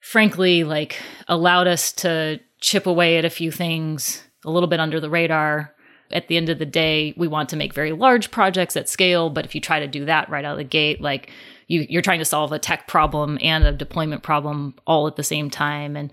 frankly, 0.00 0.64
like 0.64 1.00
allowed 1.28 1.66
us 1.66 1.92
to 1.92 2.38
chip 2.60 2.86
away 2.86 3.16
at 3.16 3.24
a 3.24 3.30
few 3.30 3.50
things 3.50 4.22
a 4.46 4.50
little 4.50 4.68
bit 4.68 4.80
under 4.80 5.00
the 5.00 5.10
radar. 5.10 5.74
At 6.12 6.28
the 6.28 6.36
end 6.36 6.48
of 6.48 6.60
the 6.60 6.66
day, 6.66 7.14
we 7.16 7.26
want 7.26 7.48
to 7.48 7.56
make 7.56 7.74
very 7.74 7.92
large 7.92 8.30
projects 8.30 8.76
at 8.76 8.88
scale, 8.88 9.28
but 9.28 9.44
if 9.44 9.54
you 9.56 9.60
try 9.60 9.80
to 9.80 9.88
do 9.88 10.04
that 10.04 10.30
right 10.30 10.44
out 10.44 10.52
of 10.52 10.58
the 10.58 10.64
gate, 10.64 11.00
like 11.00 11.30
you, 11.66 11.84
you're 11.88 12.02
trying 12.02 12.20
to 12.20 12.24
solve 12.24 12.52
a 12.52 12.60
tech 12.60 12.86
problem 12.86 13.38
and 13.42 13.64
a 13.64 13.72
deployment 13.72 14.22
problem 14.22 14.74
all 14.86 15.08
at 15.08 15.16
the 15.16 15.24
same 15.24 15.50
time. 15.50 15.96
And 15.96 16.12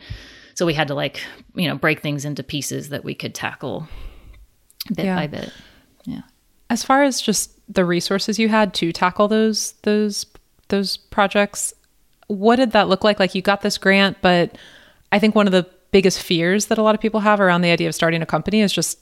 so 0.56 0.66
we 0.66 0.74
had 0.74 0.88
to 0.88 0.96
like, 0.96 1.22
you 1.54 1.68
know, 1.68 1.76
break 1.76 2.00
things 2.00 2.26
into 2.26 2.44
pieces 2.44 2.90
that 2.90 3.04
we 3.04 3.14
could 3.14 3.36
tackle 3.36 3.88
bit 4.96 5.06
yeah. 5.06 5.16
by 5.16 5.28
bit. 5.28 5.54
Yeah. 6.06 6.22
As 6.70 6.84
far 6.84 7.04
as 7.04 7.22
just 7.22 7.52
the 7.72 7.86
resources 7.86 8.40
you 8.40 8.50
had 8.50 8.74
to 8.76 8.92
tackle 8.92 9.28
those 9.28 9.74
those 9.84 10.26
those 10.70 10.98
projects, 10.98 11.74
what 12.28 12.56
did 12.56 12.72
that 12.72 12.90
look 12.90 13.04
like? 13.04 13.20
Like 13.20 13.36
you 13.36 13.42
got 13.42 13.62
this 13.62 13.78
grant, 13.78 14.18
but 14.22 14.58
I 15.12 15.20
think 15.20 15.36
one 15.36 15.46
of 15.46 15.54
the 15.54 15.70
biggest 15.94 16.22
fears 16.22 16.66
that 16.66 16.78
a 16.78 16.82
lot 16.82 16.96
of 16.96 17.00
people 17.00 17.22
have 17.22 17.40
around 17.40 17.62
the 17.62 17.70
idea 17.70 17.88
of 17.88 17.96
starting 17.96 18.22
a 18.22 18.26
company 18.26 18.60
is 18.60 18.74
just 18.74 19.00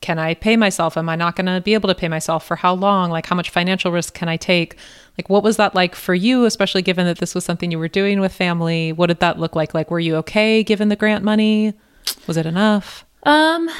can 0.00 0.18
I 0.18 0.34
pay 0.34 0.56
myself? 0.56 0.98
Am 0.98 1.08
I 1.08 1.16
not 1.16 1.34
going 1.34 1.46
to 1.46 1.62
be 1.62 1.72
able 1.72 1.88
to 1.88 1.94
pay 1.94 2.08
myself 2.08 2.44
for 2.44 2.56
how 2.56 2.74
long? 2.74 3.10
Like, 3.10 3.24
how 3.24 3.36
much 3.36 3.48
financial 3.48 3.90
risk 3.90 4.12
can 4.12 4.28
I 4.28 4.36
take? 4.36 4.76
Like, 5.16 5.30
what 5.30 5.42
was 5.42 5.56
that 5.56 5.74
like 5.74 5.94
for 5.94 6.14
you, 6.14 6.44
especially 6.44 6.82
given 6.82 7.06
that 7.06 7.18
this 7.18 7.34
was 7.34 7.42
something 7.42 7.70
you 7.70 7.78
were 7.78 7.88
doing 7.88 8.20
with 8.20 8.32
family? 8.32 8.92
What 8.92 9.06
did 9.06 9.20
that 9.20 9.38
look 9.38 9.56
like? 9.56 9.72
Like, 9.72 9.90
were 9.90 10.00
you 10.00 10.16
okay 10.16 10.62
given 10.62 10.90
the 10.90 10.96
grant 10.96 11.24
money? 11.24 11.72
Was 12.26 12.36
it 12.36 12.44
enough? 12.44 13.06
Um, 13.22 13.70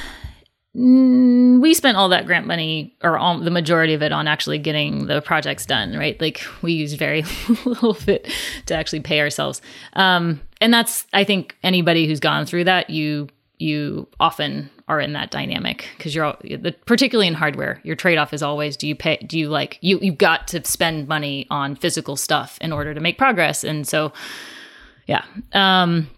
we 0.74 1.72
spent 1.72 1.96
all 1.96 2.08
that 2.08 2.26
grant 2.26 2.46
money, 2.46 2.96
or 3.02 3.16
all, 3.16 3.38
the 3.38 3.50
majority 3.50 3.94
of 3.94 4.02
it, 4.02 4.12
on 4.12 4.26
actually 4.26 4.58
getting 4.58 5.06
the 5.06 5.22
projects 5.22 5.66
done. 5.66 5.96
Right, 5.96 6.20
like 6.20 6.42
we 6.62 6.72
used 6.72 6.98
very 6.98 7.22
little 7.64 7.90
of 7.90 8.08
it 8.08 8.30
to 8.66 8.74
actually 8.74 9.00
pay 9.00 9.20
ourselves. 9.20 9.62
Um, 9.92 10.40
and 10.60 10.72
that's, 10.72 11.06
I 11.12 11.24
think, 11.24 11.56
anybody 11.62 12.06
who's 12.06 12.20
gone 12.20 12.46
through 12.46 12.64
that, 12.64 12.90
you 12.90 13.28
you 13.58 14.08
often 14.18 14.68
are 14.88 15.00
in 15.00 15.12
that 15.12 15.30
dynamic 15.30 15.86
because 15.96 16.14
you're 16.14 16.36
particularly 16.86 17.28
in 17.28 17.34
hardware 17.34 17.80
your 17.84 17.94
trade-off 17.94 18.34
is 18.34 18.42
always 18.42 18.76
do 18.76 18.86
you 18.86 18.94
pay 18.94 19.16
do 19.26 19.38
you 19.38 19.48
like 19.48 19.78
you 19.80 19.98
you've 20.00 20.18
got 20.18 20.48
to 20.48 20.62
spend 20.64 21.06
money 21.06 21.46
on 21.50 21.76
physical 21.76 22.16
stuff 22.16 22.58
in 22.60 22.72
order 22.72 22.92
to 22.92 23.00
make 23.00 23.16
progress 23.16 23.62
and 23.64 23.86
so 23.86 24.12
yeah 25.06 25.24
um 25.52 26.08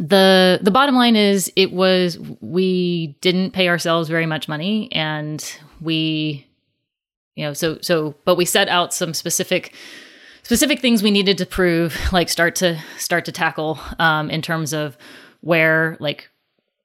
the 0.00 0.58
the 0.62 0.70
bottom 0.70 0.94
line 0.94 1.14
is 1.14 1.52
it 1.56 1.72
was 1.72 2.18
we 2.40 3.18
didn't 3.20 3.50
pay 3.50 3.68
ourselves 3.68 4.08
very 4.08 4.24
much 4.24 4.48
money 4.48 4.90
and 4.92 5.58
we 5.82 6.46
you 7.36 7.44
know 7.44 7.52
so 7.52 7.78
so 7.82 8.14
but 8.24 8.36
we 8.36 8.46
set 8.46 8.66
out 8.68 8.94
some 8.94 9.12
specific 9.12 9.74
specific 10.42 10.80
things 10.80 11.02
we 11.02 11.10
needed 11.10 11.36
to 11.36 11.44
prove 11.44 11.98
like 12.14 12.30
start 12.30 12.54
to 12.54 12.80
start 12.96 13.26
to 13.26 13.32
tackle 13.32 13.78
um, 13.98 14.30
in 14.30 14.40
terms 14.40 14.72
of 14.72 14.96
where 15.42 15.98
like 16.00 16.30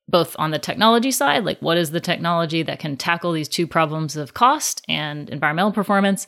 both 0.09 0.35
on 0.37 0.51
the 0.51 0.59
technology 0.59 1.09
side 1.09 1.45
like 1.45 1.57
what 1.61 1.77
is 1.77 1.91
the 1.91 2.01
technology 2.01 2.63
that 2.63 2.79
can 2.79 2.97
tackle 2.97 3.31
these 3.31 3.47
two 3.47 3.65
problems 3.65 4.17
of 4.17 4.33
cost 4.33 4.83
and 4.89 5.29
environmental 5.29 5.71
performance 5.71 6.27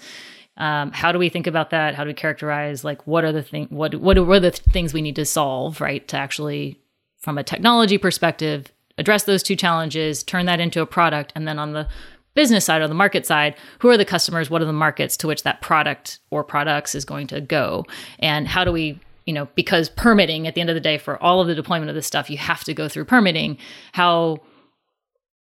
um, 0.58 0.92
how 0.92 1.12
do 1.12 1.20
we 1.20 1.30
think 1.30 1.48
about 1.48 1.70
that 1.70 1.96
how 1.96 2.04
do 2.04 2.10
we 2.10 2.14
characterize 2.14 2.84
like 2.84 3.06
what 3.06 3.24
are 3.24 3.32
the 3.32 3.44
thing 3.44 3.68
what 3.70 3.96
what 3.96 4.18
are 4.18 4.40
the 4.40 4.52
things 4.52 4.94
we 4.94 5.02
need 5.02 5.16
to 5.16 5.26
solve 5.26 5.82
right 5.82 6.08
to 6.08 6.18
actually 6.18 6.80
from 7.20 7.38
a 7.38 7.44
technology 7.44 7.98
perspective 7.98 8.72
address 8.98 9.24
those 9.24 9.44
two 9.44 9.56
challenges 9.56 10.24
turn 10.24 10.46
that 10.46 10.60
into 10.60 10.82
a 10.82 10.86
product 10.86 11.32
and 11.36 11.48
then 11.48 11.60
on 11.60 11.74
the 11.74 11.88
business 12.34 12.66
side 12.66 12.82
or 12.82 12.88
the 12.88 12.94
market 12.94 13.26
side 13.26 13.56
who 13.80 13.90
are 13.90 13.98
the 13.98 14.06
customers 14.06 14.50
what 14.50 14.62
are 14.62 14.66
the 14.66 14.74
markets 14.74 15.18
to 15.18 15.28
which 15.28 15.44
that 15.44 15.62
product 15.62 16.20
or 16.30 16.44
products 16.44 16.94
is 16.94 17.04
going 17.04 17.26
to 17.28 17.42
go 17.42 17.86
and 18.20 18.48
how 18.48 18.64
do 18.64 18.72
we 18.72 19.00
you 19.28 19.34
know, 19.34 19.48
because 19.56 19.90
permitting 19.90 20.48
at 20.48 20.56
the 20.56 20.62
end 20.62 20.70
of 20.70 20.74
the 20.74 20.80
day 20.80 20.98
for 20.98 21.22
all 21.22 21.42
of 21.42 21.48
the 21.48 21.54
deployment 21.54 21.90
of 21.90 21.96
this 21.96 22.08
stuff, 22.08 22.30
you 22.30 22.38
have 22.38 22.64
to 22.64 22.74
go 22.74 22.88
through 22.88 23.06
permitting. 23.06 23.58
How 23.92 24.38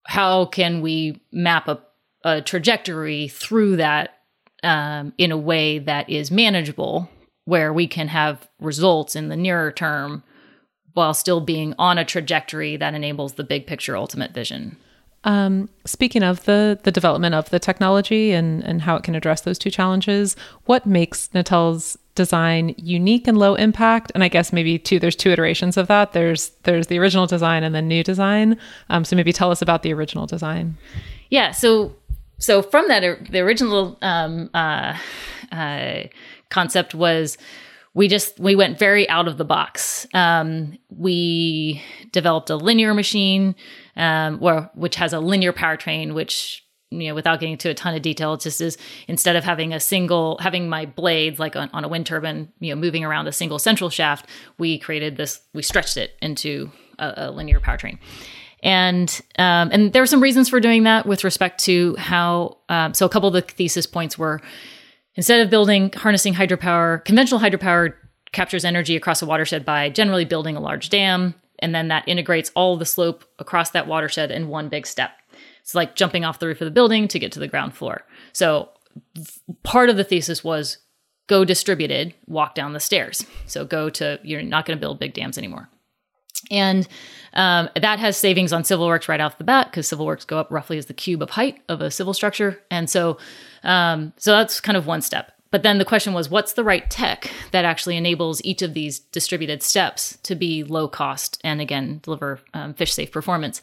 how 0.07 0.45
can 0.45 0.81
we 0.81 1.21
map 1.31 1.67
a, 1.67 1.79
a 2.23 2.41
trajectory 2.41 3.27
through 3.27 3.77
that 3.77 4.14
um, 4.65 5.13
in 5.17 5.31
a 5.31 5.37
way 5.37 5.79
that 5.79 6.09
is 6.09 6.31
manageable, 6.31 7.09
where 7.45 7.71
we 7.71 7.87
can 7.87 8.07
have 8.09 8.47
results 8.59 9.15
in 9.15 9.29
the 9.29 9.35
nearer 9.35 9.71
term 9.71 10.23
while 10.93 11.13
still 11.13 11.41
being 11.41 11.75
on 11.77 11.97
a 11.97 12.05
trajectory 12.05 12.77
that 12.77 12.93
enables 12.93 13.33
the 13.33 13.43
big 13.43 13.67
picture 13.67 13.95
ultimate 13.95 14.31
vision. 14.31 14.77
Um, 15.25 15.69
speaking 15.85 16.23
of 16.23 16.45
the 16.45 16.79
the 16.83 16.91
development 16.91 17.33
of 17.35 17.49
the 17.49 17.59
technology 17.59 18.31
and 18.31 18.63
and 18.63 18.81
how 18.81 18.95
it 18.95 19.03
can 19.03 19.15
address 19.15 19.41
those 19.41 19.57
two 19.57 19.71
challenges, 19.71 20.35
what 20.65 20.85
makes 20.85 21.33
Natel's 21.33 21.97
design 22.13 22.75
unique 22.77 23.27
and 23.27 23.37
low 23.37 23.55
impact? 23.55 24.11
And 24.15 24.23
i 24.23 24.27
guess 24.27 24.53
maybe 24.53 24.79
two 24.79 24.99
there's 24.99 25.15
two 25.15 25.31
iterations 25.31 25.77
of 25.77 25.87
that. 25.87 26.13
There's 26.13 26.49
there's 26.63 26.87
the 26.87 26.99
original 26.99 27.25
design 27.25 27.63
and 27.63 27.73
the 27.73 27.81
new 27.81 28.03
design. 28.03 28.57
Um, 28.89 29.03
so 29.03 29.15
maybe 29.15 29.33
tell 29.33 29.51
us 29.51 29.61
about 29.61 29.81
the 29.81 29.93
original 29.93 30.27
design. 30.27 30.77
Yeah 31.31 31.51
so 31.51 31.95
so 32.37 32.61
from 32.61 32.87
that 32.87 33.01
the 33.29 33.39
original 33.39 33.97
um, 34.01 34.49
uh, 34.53 34.97
uh, 35.51 36.03
concept 36.49 36.95
was 36.95 37.37
we 37.93 38.07
just 38.07 38.39
we 38.39 38.55
went 38.55 38.77
very 38.77 39.07
out 39.09 39.27
of 39.27 39.37
the 39.37 39.45
box 39.45 40.07
um, 40.13 40.77
we 40.89 41.81
developed 42.11 42.49
a 42.49 42.55
linear 42.55 42.93
machine 42.93 43.55
um, 43.95 44.39
where, 44.39 44.69
which 44.75 44.95
has 44.95 45.13
a 45.13 45.19
linear 45.19 45.53
powertrain 45.53 46.13
which 46.13 46.65
you 46.91 47.09
know, 47.09 47.15
without 47.15 47.39
getting 47.39 47.53
into 47.53 47.69
a 47.69 47.73
ton 47.73 47.95
of 47.95 48.01
detail, 48.01 48.33
it 48.33 48.41
just 48.41 48.61
is 48.61 48.77
instead 49.07 49.35
of 49.35 49.43
having 49.43 49.73
a 49.73 49.79
single, 49.79 50.37
having 50.39 50.69
my 50.69 50.85
blades 50.85 51.39
like 51.39 51.55
on, 51.55 51.69
on, 51.73 51.83
a 51.83 51.87
wind 51.87 52.05
turbine, 52.05 52.51
you 52.59 52.73
know, 52.73 52.79
moving 52.79 53.03
around 53.03 53.27
a 53.27 53.31
single 53.31 53.59
central 53.59 53.89
shaft, 53.89 54.27
we 54.57 54.77
created 54.77 55.17
this, 55.17 55.41
we 55.53 55.61
stretched 55.61 55.97
it 55.97 56.11
into 56.21 56.71
a, 56.99 57.13
a 57.17 57.31
linear 57.31 57.59
powertrain. 57.59 57.97
And 58.65 59.21
um, 59.37 59.69
and 59.71 59.93
there 59.93 60.01
were 60.01 60.07
some 60.07 60.21
reasons 60.21 60.49
for 60.49 60.59
doing 60.59 60.83
that 60.83 61.05
with 61.05 61.23
respect 61.23 61.63
to 61.65 61.95
how. 61.97 62.57
Um, 62.67 62.93
so 62.95 63.05
a 63.05 63.09
couple 63.09 63.27
of 63.27 63.33
the 63.33 63.41
thesis 63.41 63.85
points 63.85 64.17
were 64.17 64.41
instead 65.13 65.39
of 65.39 65.51
building 65.51 65.91
harnessing 65.93 66.33
hydropower, 66.33 67.05
conventional 67.05 67.39
hydropower 67.39 67.93
captures 68.31 68.65
energy 68.65 68.95
across 68.95 69.21
a 69.21 69.25
watershed 69.25 69.63
by 69.63 69.89
generally 69.89 70.25
building 70.25 70.55
a 70.55 70.59
large 70.59 70.89
dam, 70.89 71.35
and 71.59 71.75
then 71.75 71.89
that 71.89 72.07
integrates 72.07 72.51
all 72.55 72.75
the 72.75 72.85
slope 72.85 73.23
across 73.37 73.69
that 73.69 73.87
watershed 73.87 74.31
in 74.31 74.49
one 74.49 74.67
big 74.67 74.87
step. 74.87 75.11
It's 75.61 75.75
like 75.75 75.95
jumping 75.95 76.25
off 76.25 76.39
the 76.39 76.47
roof 76.47 76.59
of 76.59 76.65
the 76.65 76.71
building 76.71 77.07
to 77.09 77.19
get 77.19 77.31
to 77.33 77.39
the 77.39 77.47
ground 77.47 77.75
floor. 77.75 78.01
So 78.33 78.69
part 79.63 79.89
of 79.89 79.95
the 79.95 80.03
thesis 80.03 80.43
was 80.43 80.79
go 81.27 81.45
distributed, 81.45 82.13
walk 82.25 82.55
down 82.55 82.73
the 82.73 82.79
stairs. 82.79 83.25
So 83.45 83.63
go 83.63 83.89
to, 83.91 84.19
you're 84.23 84.41
not 84.41 84.65
going 84.65 84.77
to 84.77 84.81
build 84.81 84.99
big 84.99 85.13
dams 85.13 85.37
anymore. 85.37 85.69
And 86.51 86.87
um, 87.33 87.69
that 87.75 87.99
has 87.99 88.17
savings 88.17 88.53
on 88.53 88.63
civil 88.63 88.87
works 88.87 89.09
right 89.09 89.19
off 89.19 89.37
the 89.37 89.43
bat 89.43 89.69
because 89.69 89.87
civil 89.87 90.05
works 90.05 90.25
go 90.25 90.37
up 90.37 90.51
roughly 90.51 90.77
as 90.77 90.85
the 90.85 90.93
cube 90.93 91.21
of 91.21 91.31
height 91.31 91.61
of 91.67 91.81
a 91.81 91.91
civil 91.91 92.13
structure. 92.13 92.59
And 92.71 92.89
so, 92.89 93.17
um, 93.63 94.13
so 94.17 94.31
that's 94.31 94.61
kind 94.61 94.77
of 94.77 94.87
one 94.87 95.01
step. 95.01 95.31
But 95.51 95.63
then 95.63 95.77
the 95.77 95.85
question 95.85 96.13
was, 96.13 96.29
what's 96.29 96.53
the 96.53 96.63
right 96.63 96.89
tech 96.89 97.31
that 97.51 97.63
actually 97.63 97.95
enables 97.95 98.43
each 98.43 98.61
of 98.61 98.73
these 98.73 98.99
distributed 98.99 99.63
steps 99.63 100.17
to 100.23 100.35
be 100.35 100.63
low 100.63 100.87
cost 100.87 101.39
and 101.43 101.61
again 101.61 101.99
deliver 102.03 102.39
um, 102.53 102.73
fish 102.73 102.93
safe 102.93 103.11
performance? 103.11 103.61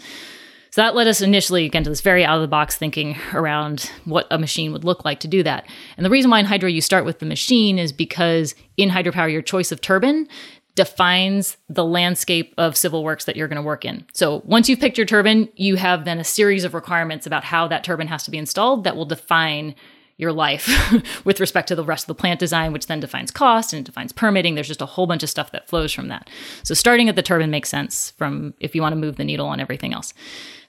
So 0.70 0.80
that 0.80 0.94
led 0.94 1.06
us 1.06 1.20
initially, 1.20 1.66
again, 1.66 1.84
to 1.84 1.90
this 1.90 2.00
very 2.00 2.24
out 2.24 2.36
of 2.36 2.40
the 2.40 2.48
box 2.48 2.76
thinking 2.76 3.18
around 3.34 3.90
what 4.06 4.26
a 4.30 4.38
machine 4.38 4.72
would 4.72 4.84
look 4.84 5.04
like 5.04 5.20
to 5.20 5.28
do 5.28 5.42
that. 5.42 5.68
And 5.98 6.06
the 6.06 6.08
reason 6.08 6.30
why 6.30 6.40
in 6.40 6.46
hydro 6.46 6.70
you 6.70 6.80
start 6.80 7.04
with 7.04 7.18
the 7.18 7.26
machine 7.26 7.78
is 7.78 7.92
because 7.92 8.54
in 8.78 8.88
hydropower, 8.88 9.30
your 9.30 9.42
choice 9.42 9.70
of 9.70 9.82
turbine 9.82 10.26
defines 10.74 11.58
the 11.68 11.84
landscape 11.84 12.54
of 12.56 12.76
civil 12.76 13.04
works 13.04 13.26
that 13.26 13.36
you're 13.36 13.48
going 13.48 13.56
to 13.56 13.62
work 13.62 13.84
in. 13.84 14.06
So 14.14 14.42
once 14.44 14.68
you've 14.68 14.80
picked 14.80 14.96
your 14.96 15.06
turbine, 15.06 15.48
you 15.54 15.76
have 15.76 16.04
then 16.04 16.18
a 16.18 16.24
series 16.24 16.64
of 16.64 16.74
requirements 16.74 17.26
about 17.26 17.44
how 17.44 17.68
that 17.68 17.84
turbine 17.84 18.06
has 18.06 18.24
to 18.24 18.30
be 18.30 18.38
installed 18.38 18.84
that 18.84 18.96
will 18.96 19.04
define 19.04 19.74
your 20.16 20.32
life 20.32 20.70
with 21.24 21.40
respect 21.40 21.68
to 21.68 21.74
the 21.74 21.84
rest 21.84 22.04
of 22.04 22.08
the 22.08 22.14
plant 22.14 22.40
design, 22.40 22.72
which 22.72 22.86
then 22.86 23.00
defines 23.00 23.30
cost 23.30 23.72
and 23.72 23.80
it 23.80 23.86
defines 23.86 24.12
permitting. 24.12 24.54
There's 24.54 24.68
just 24.68 24.82
a 24.82 24.86
whole 24.86 25.06
bunch 25.06 25.22
of 25.22 25.30
stuff 25.30 25.52
that 25.52 25.68
flows 25.68 25.92
from 25.92 26.08
that. 26.08 26.30
So 26.62 26.74
starting 26.74 27.08
at 27.08 27.16
the 27.16 27.22
turbine 27.22 27.50
makes 27.50 27.68
sense 27.68 28.10
from 28.12 28.54
if 28.60 28.74
you 28.74 28.82
want 28.82 28.92
to 28.92 29.00
move 29.00 29.16
the 29.16 29.24
needle 29.24 29.48
on 29.48 29.60
everything 29.60 29.92
else. 29.92 30.14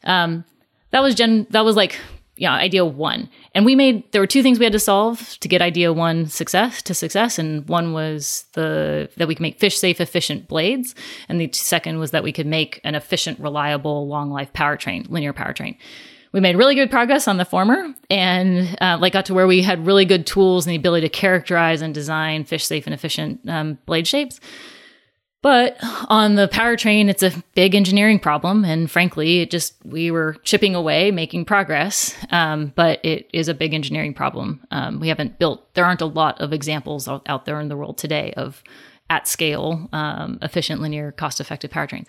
Um, 0.03 0.43
that 0.91 1.01
was 1.01 1.15
gen. 1.15 1.47
That 1.49 1.65
was 1.65 1.75
like 1.75 1.97
yeah, 2.35 2.53
idea 2.53 2.83
one. 2.83 3.29
And 3.53 3.63
we 3.63 3.75
made 3.75 4.11
there 4.11 4.21
were 4.21 4.27
two 4.27 4.41
things 4.41 4.57
we 4.57 4.65
had 4.65 4.73
to 4.73 4.79
solve 4.79 5.37
to 5.39 5.47
get 5.47 5.61
idea 5.61 5.93
one 5.93 6.25
success 6.25 6.81
to 6.83 6.93
success, 6.93 7.37
and 7.37 7.67
one 7.69 7.93
was 7.93 8.45
the 8.53 9.09
that 9.17 9.27
we 9.27 9.35
could 9.35 9.41
make 9.41 9.59
fish 9.59 9.77
safe, 9.77 10.01
efficient 10.01 10.47
blades, 10.47 10.95
and 11.29 11.39
the 11.39 11.51
second 11.53 11.99
was 11.99 12.11
that 12.11 12.23
we 12.23 12.31
could 12.31 12.47
make 12.47 12.81
an 12.83 12.95
efficient, 12.95 13.39
reliable, 13.39 14.07
long 14.07 14.31
life 14.31 14.51
powertrain, 14.53 15.09
linear 15.09 15.33
powertrain. 15.33 15.77
We 16.31 16.39
made 16.39 16.57
really 16.57 16.73
good 16.73 16.89
progress 16.89 17.27
on 17.27 17.37
the 17.37 17.45
former, 17.45 17.93
and 18.09 18.75
uh, 18.81 18.97
like 18.99 19.13
got 19.13 19.27
to 19.27 19.35
where 19.35 19.45
we 19.45 19.61
had 19.61 19.85
really 19.85 20.05
good 20.05 20.25
tools 20.25 20.65
and 20.65 20.71
the 20.71 20.77
ability 20.77 21.07
to 21.07 21.09
characterize 21.09 21.83
and 21.83 21.93
design 21.93 22.45
fish 22.45 22.65
safe 22.65 22.87
and 22.87 22.93
efficient 22.95 23.47
um, 23.47 23.77
blade 23.85 24.07
shapes. 24.07 24.39
But 25.43 25.75
on 26.07 26.35
the 26.35 26.47
powertrain, 26.47 27.09
it's 27.09 27.21
a 27.21 27.31
big 27.53 27.75
engineering 27.75 28.17
problem. 28.17 28.63
And 28.63 28.89
frankly, 28.89 29.41
it 29.41 29.51
just, 29.51 29.75
we 29.83 30.09
were 30.09 30.37
chipping 30.43 30.73
away, 30.73 31.11
making 31.11 31.43
progress. 31.43 32.15
Um, 32.31 32.71
but 32.77 33.03
it 33.03 33.29
is 33.33 33.49
a 33.49 33.53
big 33.53 33.73
engineering 33.73 34.13
problem. 34.13 34.65
Um, 34.71 35.01
we 35.01 35.09
haven't 35.09 35.39
built, 35.39 35.73
there 35.73 35.83
aren't 35.83 35.99
a 35.99 36.05
lot 36.05 36.39
of 36.39 36.53
examples 36.53 37.09
out, 37.09 37.43
there 37.43 37.59
in 37.59 37.67
the 37.67 37.75
world 37.75 37.97
today 37.97 38.31
of 38.37 38.63
at 39.09 39.27
scale, 39.27 39.89
um, 39.91 40.39
efficient, 40.41 40.81
linear, 40.81 41.11
cost 41.11 41.41
effective 41.41 41.71
powertrains. 41.71 42.07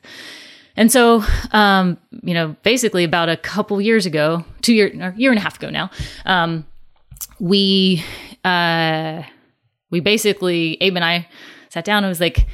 And 0.77 0.93
so, 0.93 1.25
um, 1.51 1.99
you 2.23 2.35
know, 2.35 2.55
basically 2.63 3.03
about 3.03 3.29
a 3.29 3.37
couple 3.37 3.81
years 3.81 4.07
ago, 4.07 4.45
two 4.63 4.75
year, 4.75 4.93
or 5.01 5.13
year 5.17 5.33
and 5.33 5.41
a 5.41 5.43
half 5.43 5.57
ago 5.57 5.71
now, 5.71 5.91
um, 6.25 6.65
we, 7.41 8.05
uh, 8.45 9.25
we 9.91 9.99
basically, 9.99 10.79
Abe 10.81 10.95
and 10.95 11.05
I 11.05 11.27
sat 11.69 11.85
down 11.85 12.05
and 12.05 12.09
was 12.09 12.21
like, 12.21 12.47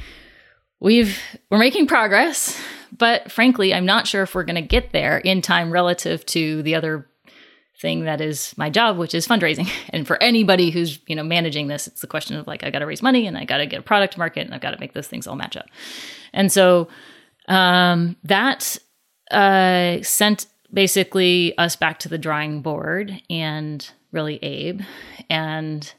we've 0.81 1.17
we're 1.49 1.57
making 1.57 1.87
progress, 1.87 2.59
but 2.97 3.31
frankly, 3.31 3.73
I'm 3.73 3.85
not 3.85 4.07
sure 4.07 4.23
if 4.23 4.35
we're 4.35 4.43
going 4.43 4.55
to 4.55 4.61
get 4.61 4.91
there 4.91 5.17
in 5.19 5.41
time 5.41 5.71
relative 5.71 6.25
to 6.27 6.61
the 6.63 6.75
other 6.75 7.07
thing 7.79 8.03
that 8.03 8.21
is 8.21 8.53
my 8.57 8.69
job, 8.69 8.97
which 8.97 9.15
is 9.15 9.27
fundraising. 9.27 9.69
And 9.93 10.05
for 10.05 10.21
anybody 10.21 10.71
who's 10.71 10.99
you 11.07 11.15
know 11.15 11.23
managing 11.23 11.67
this, 11.67 11.87
it's 11.87 12.01
the 12.01 12.07
question 12.07 12.35
of 12.35 12.47
like 12.47 12.63
I 12.63 12.69
got 12.69 12.79
to 12.79 12.85
raise 12.85 13.01
money 13.01 13.27
and 13.27 13.37
I 13.37 13.45
got 13.45 13.57
to 13.57 13.65
get 13.65 13.79
a 13.79 13.83
product 13.83 14.17
market 14.17 14.45
and 14.45 14.53
I've 14.53 14.61
got 14.61 14.71
to 14.71 14.79
make 14.79 14.93
those 14.93 15.07
things 15.07 15.27
all 15.27 15.35
match 15.35 15.55
up. 15.55 15.67
And 16.33 16.51
so 16.51 16.89
um, 17.47 18.17
that 18.23 18.77
uh, 19.29 20.01
sent 20.01 20.47
basically 20.73 21.57
us 21.57 21.75
back 21.75 21.99
to 21.99 22.09
the 22.09 22.17
drawing 22.17 22.61
board 22.61 23.21
and 23.29 23.89
really 24.11 24.37
Abe 24.43 24.81
and 25.29 25.93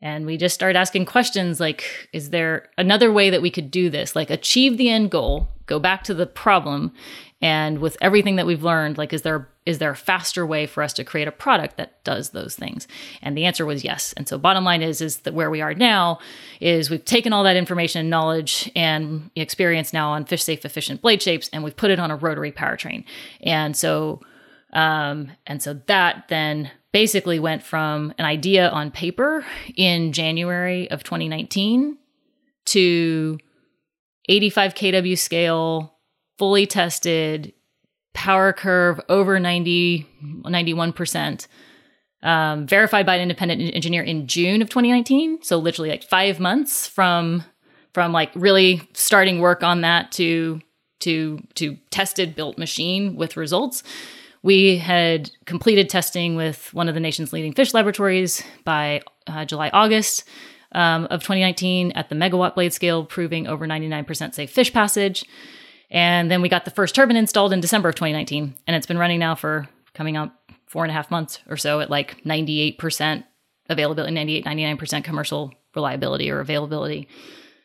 and 0.00 0.26
we 0.26 0.36
just 0.36 0.54
started 0.54 0.78
asking 0.78 1.06
questions 1.06 1.60
like 1.60 2.08
is 2.12 2.30
there 2.30 2.68
another 2.78 3.12
way 3.12 3.30
that 3.30 3.42
we 3.42 3.50
could 3.50 3.70
do 3.70 3.90
this? 3.90 4.14
Like 4.14 4.30
achieve 4.30 4.76
the 4.76 4.88
end 4.88 5.10
goal 5.10 5.48
go 5.66 5.78
back 5.78 6.02
to 6.02 6.14
the 6.14 6.26
problem 6.26 6.92
and 7.40 7.78
with 7.78 7.96
everything 8.00 8.36
that 8.36 8.46
we've 8.46 8.64
learned 8.64 8.98
like 8.98 9.12
is 9.12 9.22
there 9.22 9.48
is 9.64 9.78
there 9.78 9.90
a 9.90 9.96
faster 9.96 10.46
way 10.46 10.66
for 10.66 10.82
us 10.82 10.94
to 10.94 11.04
create 11.04 11.28
a 11.28 11.32
product 11.32 11.76
that 11.76 12.02
does 12.02 12.30
those 12.30 12.56
things? 12.56 12.88
And 13.20 13.36
the 13.36 13.44
answer 13.44 13.66
was 13.66 13.84
yes. 13.84 14.14
And 14.16 14.26
so 14.26 14.38
bottom 14.38 14.64
line 14.64 14.80
is 14.80 15.00
is 15.00 15.18
that 15.18 15.34
where 15.34 15.50
we 15.50 15.60
are 15.60 15.74
now 15.74 16.20
is 16.58 16.88
we've 16.88 17.04
taken 17.04 17.34
all 17.34 17.44
that 17.44 17.54
information 17.54 18.00
and 18.00 18.10
knowledge 18.10 18.72
and 18.74 19.30
experience 19.36 19.92
now 19.92 20.10
on 20.10 20.24
fish 20.24 20.42
safe 20.42 20.64
efficient 20.64 21.02
blade 21.02 21.20
shapes 21.20 21.50
and 21.52 21.62
we've 21.62 21.76
put 21.76 21.90
it 21.90 22.00
on 22.00 22.10
a 22.10 22.16
rotary 22.16 22.50
powertrain. 22.50 23.04
And 23.42 23.76
so 23.76 24.20
um 24.72 25.30
and 25.46 25.62
so 25.62 25.74
that 25.86 26.24
then 26.28 26.70
basically 26.92 27.38
went 27.38 27.62
from 27.62 28.14
an 28.18 28.24
idea 28.24 28.68
on 28.68 28.90
paper 28.90 29.44
in 29.76 30.12
January 30.12 30.90
of 30.90 31.04
2019 31.04 31.98
to 32.66 33.38
85 34.28 34.74
kW 34.74 35.18
scale, 35.18 35.94
fully 36.38 36.66
tested, 36.66 37.52
power 38.14 38.52
curve 38.52 39.00
over 39.08 39.38
90, 39.38 40.06
91%, 40.22 41.46
um, 42.22 42.66
verified 42.66 43.06
by 43.06 43.14
an 43.16 43.22
independent 43.22 43.74
engineer 43.74 44.02
in 44.02 44.26
June 44.26 44.60
of 44.60 44.68
2019. 44.68 45.42
So 45.42 45.58
literally 45.58 45.90
like 45.90 46.04
five 46.04 46.40
months 46.40 46.86
from 46.86 47.44
from 47.94 48.12
like 48.12 48.30
really 48.34 48.82
starting 48.92 49.40
work 49.40 49.62
on 49.62 49.80
that 49.80 50.12
to 50.12 50.60
to 51.00 51.38
to 51.54 51.76
tested 51.90 52.34
built 52.34 52.58
machine 52.58 53.16
with 53.16 53.36
results. 53.36 53.82
We 54.42 54.78
had 54.78 55.30
completed 55.46 55.88
testing 55.88 56.36
with 56.36 56.72
one 56.72 56.88
of 56.88 56.94
the 56.94 57.00
nation's 57.00 57.32
leading 57.32 57.52
fish 57.52 57.74
laboratories 57.74 58.42
by 58.64 59.02
uh, 59.26 59.44
July, 59.44 59.70
August 59.70 60.24
um, 60.72 61.06
of 61.10 61.22
2019 61.22 61.92
at 61.92 62.08
the 62.08 62.14
megawatt 62.14 62.54
blade 62.54 62.72
scale, 62.72 63.04
proving 63.04 63.46
over 63.46 63.66
99% 63.66 64.34
safe 64.34 64.50
fish 64.50 64.72
passage. 64.72 65.24
And 65.90 66.30
then 66.30 66.42
we 66.42 66.48
got 66.48 66.64
the 66.64 66.70
first 66.70 66.94
turbine 66.94 67.16
installed 67.16 67.52
in 67.52 67.60
December 67.60 67.88
of 67.88 67.94
2019. 67.94 68.54
And 68.66 68.76
it's 68.76 68.86
been 68.86 68.98
running 68.98 69.18
now 69.18 69.34
for 69.34 69.68
coming 69.94 70.16
up 70.16 70.34
four 70.66 70.84
and 70.84 70.90
a 70.90 70.94
half 70.94 71.10
months 71.10 71.40
or 71.48 71.56
so 71.56 71.80
at 71.80 71.90
like 71.90 72.22
98% 72.24 73.24
availability, 73.70 74.12
98, 74.12 74.44
99% 74.44 75.04
commercial 75.04 75.52
reliability 75.74 76.30
or 76.30 76.40
availability. 76.40 77.08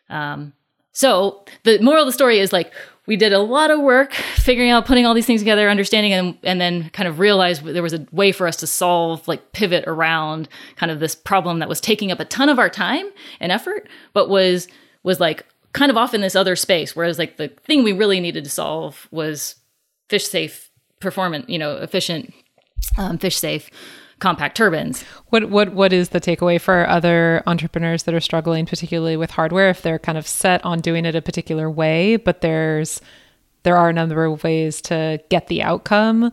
Um, 0.10 0.54
so 0.94 1.44
the 1.64 1.80
moral 1.80 2.04
of 2.04 2.08
the 2.08 2.14
story 2.14 2.40
is 2.40 2.54
like 2.54 2.72
we 3.06 3.18
did 3.18 3.34
a 3.34 3.40
lot 3.40 3.70
of 3.70 3.82
work 3.82 4.14
figuring 4.14 4.70
out 4.70 4.86
putting 4.86 5.06
all 5.06 5.14
these 5.14 5.26
things 5.26 5.42
together 5.42 5.70
understanding 5.70 6.14
and, 6.14 6.38
and 6.44 6.62
then 6.62 6.90
kind 6.92 7.08
of 7.08 7.20
realized 7.20 7.64
there 7.64 7.84
was 7.84 7.94
a 7.94 8.06
way 8.12 8.32
for 8.32 8.48
us 8.48 8.56
to 8.58 8.68
solve 8.68 9.28
like 9.28 9.52
pivot 9.52 9.84
around 9.88 10.48
kind 10.78 10.92
of 10.92 11.00
this 11.00 11.16
problem 11.16 11.60
that 11.60 11.70
was 11.70 11.82
taking 11.82 12.12
up 12.12 12.20
a 12.20 12.26
ton 12.26 12.50
of 12.50 12.60
our 12.60 12.70
time 12.70 13.06
and 13.40 13.52
effort 13.52 13.88
but 14.14 14.30
was 14.30 14.68
was 15.04 15.20
like 15.20 15.46
kind 15.74 15.90
of 15.90 15.98
off 15.98 16.14
in 16.14 16.22
this 16.22 16.36
other 16.36 16.56
space 16.56 16.96
whereas 16.96 17.20
like 17.20 17.38
the 17.38 17.48
thing 17.48 17.84
we 17.84 17.92
really 17.92 18.20
needed 18.20 18.44
to 18.44 18.50
solve 18.50 19.08
was 19.12 19.56
fish 20.10 20.28
safe 20.28 20.70
performant 21.00 21.50
you 21.50 21.58
know 21.58 21.78
efficient 21.78 22.34
um, 22.98 23.18
fish 23.18 23.38
safe 23.38 23.70
compact 24.24 24.56
turbines. 24.56 25.04
What 25.32 25.50
what 25.50 25.74
what 25.74 25.92
is 25.92 26.10
the 26.10 26.22
takeaway 26.22 26.60
for 26.60 26.88
other 26.88 27.44
entrepreneurs 27.46 28.04
that 28.04 28.16
are 28.16 28.22
struggling, 28.22 28.66
particularly 28.66 29.18
with 29.18 29.32
hardware, 29.32 29.70
if 29.70 29.82
they're 29.82 30.00
kind 30.00 30.18
of 30.18 30.26
set 30.26 30.64
on 30.64 30.80
doing 30.80 31.06
it 31.06 31.14
a 31.14 31.22
particular 31.22 31.70
way, 31.70 32.16
but 32.16 32.40
there's 32.40 33.02
there 33.64 33.76
are 33.76 33.90
a 33.90 33.94
number 33.94 34.24
of 34.24 34.42
ways 34.42 34.82
to 34.84 35.20
get 35.30 35.48
the 35.48 35.62
outcome. 35.62 36.32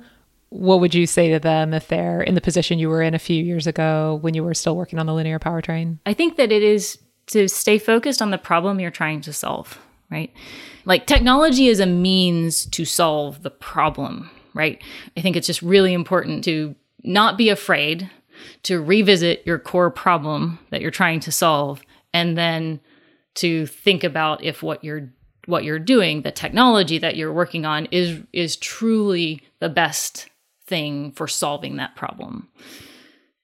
What 0.50 0.78
would 0.78 0.94
you 0.94 1.04
say 1.06 1.30
to 1.30 1.40
them 1.40 1.74
if 1.74 1.88
they're 1.88 2.22
in 2.22 2.36
the 2.36 2.40
position 2.40 2.78
you 2.78 2.88
were 2.88 3.02
in 3.02 3.12
a 3.14 3.18
few 3.18 3.42
years 3.42 3.66
ago 3.66 4.20
when 4.22 4.34
you 4.34 4.44
were 4.44 4.54
still 4.54 4.76
working 4.76 5.00
on 5.00 5.06
the 5.06 5.14
linear 5.14 5.40
powertrain? 5.40 5.98
I 6.06 6.14
think 6.14 6.36
that 6.36 6.52
it 6.52 6.62
is 6.62 6.96
to 7.26 7.48
stay 7.48 7.78
focused 7.78 8.22
on 8.22 8.30
the 8.30 8.38
problem 8.38 8.78
you're 8.78 8.92
trying 8.92 9.20
to 9.22 9.32
solve, 9.32 9.80
right? 10.10 10.32
Like 10.84 11.06
technology 11.06 11.66
is 11.66 11.80
a 11.80 11.86
means 11.86 12.66
to 12.66 12.84
solve 12.84 13.42
the 13.42 13.50
problem, 13.50 14.30
right? 14.54 14.80
I 15.16 15.20
think 15.22 15.34
it's 15.34 15.46
just 15.48 15.62
really 15.62 15.92
important 15.92 16.44
to 16.44 16.76
not 17.02 17.38
be 17.38 17.48
afraid 17.48 18.10
to 18.64 18.80
revisit 18.80 19.42
your 19.46 19.58
core 19.58 19.90
problem 19.90 20.58
that 20.70 20.80
you're 20.80 20.90
trying 20.90 21.20
to 21.20 21.32
solve 21.32 21.82
and 22.12 22.36
then 22.36 22.80
to 23.36 23.66
think 23.66 24.04
about 24.04 24.42
if 24.42 24.62
what 24.62 24.82
you're 24.82 25.10
what 25.46 25.64
you're 25.64 25.78
doing 25.78 26.22
the 26.22 26.30
technology 26.30 26.98
that 26.98 27.16
you're 27.16 27.32
working 27.32 27.64
on 27.64 27.86
is 27.86 28.20
is 28.32 28.56
truly 28.56 29.42
the 29.60 29.68
best 29.68 30.28
thing 30.66 31.12
for 31.12 31.26
solving 31.26 31.76
that 31.76 31.96
problem. 31.96 32.48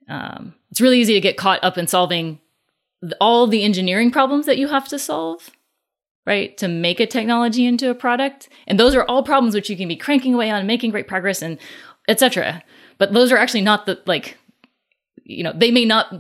Um, 0.09 0.55
it's 0.71 0.81
really 0.81 1.01
easy 1.01 1.15
to 1.15 1.21
get 1.21 1.37
caught 1.37 1.63
up 1.65 1.77
in 1.79 1.87
solving 1.87 2.41
all 3.21 3.47
the 3.47 3.65
engineering 3.65 4.11
problems 4.11 4.47
that 4.47 4.59
you 4.59 4.69
have 4.69 4.89
to 4.89 4.99
solve 4.99 5.51
right 6.27 6.57
to 6.59 6.67
make 6.67 6.99
a 6.99 7.07
technology 7.07 7.67
into 7.67 7.89
a 7.89 7.95
product. 7.95 8.49
And 8.67 8.81
those 8.81 8.95
are 8.95 9.05
all 9.05 9.23
problems 9.23 9.55
which 9.55 9.71
you 9.71 9.77
can 9.77 9.89
be 9.89 9.97
cranking 9.97 10.35
away 10.35 10.51
on 10.51 10.67
making 10.67 10.91
great 10.91 11.09
progress 11.09 11.43
and 11.43 11.59
etc 12.09 12.63
but 12.99 13.13
those 13.13 13.33
are 13.33 13.37
actually 13.37 13.63
not 13.63 13.87
the 13.87 14.01
like 14.07 14.39
you 15.25 15.43
know 15.43 15.53
they 15.55 15.71
may 15.71 15.85
not 15.85 16.15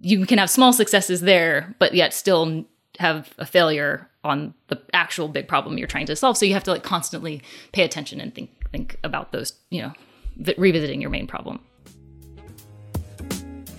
you 0.00 0.26
can 0.26 0.38
have 0.38 0.50
small 0.50 0.72
successes 0.72 1.20
there 1.20 1.74
but 1.78 1.94
yet 1.94 2.14
still 2.14 2.64
have 2.98 3.32
a 3.38 3.46
failure 3.46 4.08
on 4.24 4.54
the 4.68 4.80
actual 4.92 5.28
big 5.28 5.46
problem 5.46 5.78
you're 5.78 5.86
trying 5.86 6.06
to 6.06 6.16
solve 6.16 6.36
so 6.36 6.46
you 6.46 6.54
have 6.54 6.64
to 6.64 6.70
like 6.72 6.82
constantly 6.82 7.42
pay 7.72 7.82
attention 7.82 8.20
and 8.20 8.34
think 8.34 8.50
think 8.72 8.98
about 9.04 9.32
those 9.32 9.52
you 9.70 9.82
know 9.82 9.92
revisiting 10.58 11.00
your 11.00 11.10
main 11.10 11.26
problem 11.26 11.60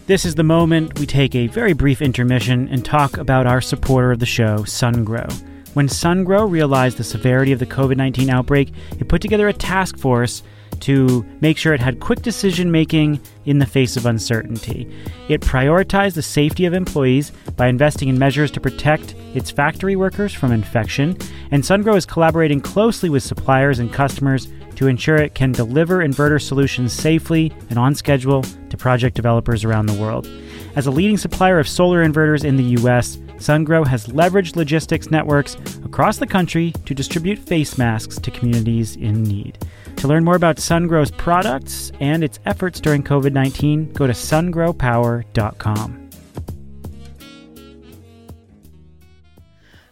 this 0.08 0.24
is 0.24 0.36
the 0.36 0.44
moment 0.44 0.98
we 0.98 1.06
take 1.06 1.36
a 1.36 1.48
very 1.48 1.74
brief 1.74 2.02
intermission 2.02 2.70
and 2.70 2.86
talk 2.86 3.18
about 3.18 3.46
our 3.46 3.60
supporter 3.60 4.14
of 4.14 4.20
the 4.20 4.26
show, 4.26 4.60
SunGrow. 4.60 5.30
When 5.74 5.90
SunGrow 5.90 6.50
realized 6.50 6.96
the 6.96 7.04
severity 7.04 7.52
of 7.52 7.60
the 7.60 7.66
COVID 7.66 7.98
19 7.98 8.30
outbreak, 8.30 8.72
it 9.00 9.10
put 9.10 9.22
together 9.22 9.50
a 9.50 9.54
task 9.54 9.98
force 9.98 10.44
to 10.82 11.26
make 11.42 11.58
sure 11.58 11.74
it 11.74 11.82
had 11.82 12.00
quick 12.00 12.22
decision 12.22 12.72
making 12.72 13.20
in 13.46 13.60
the 13.60 13.66
face 13.66 13.98
of 13.98 14.06
uncertainty. 14.06 14.88
It 15.30 15.42
prioritized 15.42 16.16
the 16.16 16.22
safety 16.22 16.66
of 16.66 16.74
employees 16.74 17.32
by 17.56 17.68
investing 17.68 18.10
in 18.10 18.20
measures 18.20 18.52
to 18.52 18.62
protect 18.62 19.16
its 19.34 19.52
factory 19.52 19.96
workers 19.96 20.34
from 20.34 20.52
infection, 20.52 21.18
and 21.52 21.64
SunGrow 21.64 21.96
is 21.96 22.06
collaborating 22.06 22.62
closely 22.62 23.10
with 23.10 23.24
suppliers 23.24 23.80
and 23.80 23.92
customers 23.92 24.48
to 24.76 24.88
ensure 24.88 25.16
it 25.16 25.34
can 25.34 25.52
deliver 25.52 25.98
inverter 25.98 26.42
solutions 26.42 26.94
safely 26.94 27.52
and 27.70 27.80
on 27.80 27.96
schedule 27.96 28.44
to 28.70 28.78
project 28.78 29.16
developers 29.16 29.64
around 29.64 29.88
the 29.88 30.00
world. 30.00 30.30
As 30.76 30.86
a 30.86 30.92
leading 30.92 31.18
supplier 31.18 31.60
of 31.60 31.68
solar 31.68 32.08
inverters 32.08 32.46
in 32.46 32.56
the 32.56 32.80
US, 32.82 33.18
SunGrow 33.38 33.86
has 33.86 34.08
leveraged 34.08 34.56
logistics 34.56 35.10
networks 35.10 35.56
across 35.84 36.18
the 36.18 36.28
country 36.28 36.74
to 36.86 36.94
distribute 36.94 37.40
face 37.40 37.78
masks 37.78 38.20
to 38.20 38.32
communities 38.32 38.96
in 38.96 39.24
need. 39.24 39.58
To 39.98 40.08
learn 40.08 40.24
more 40.24 40.36
about 40.36 40.58
SunGrow's 40.58 41.12
products 41.12 41.92
and 42.00 42.24
its 42.24 42.40
efforts 42.46 42.80
during 42.80 43.04
COVID 43.04 43.34
19, 43.34 43.94
go 43.94 44.08
to 44.08 44.14
sungrowpower.com. 44.14 46.07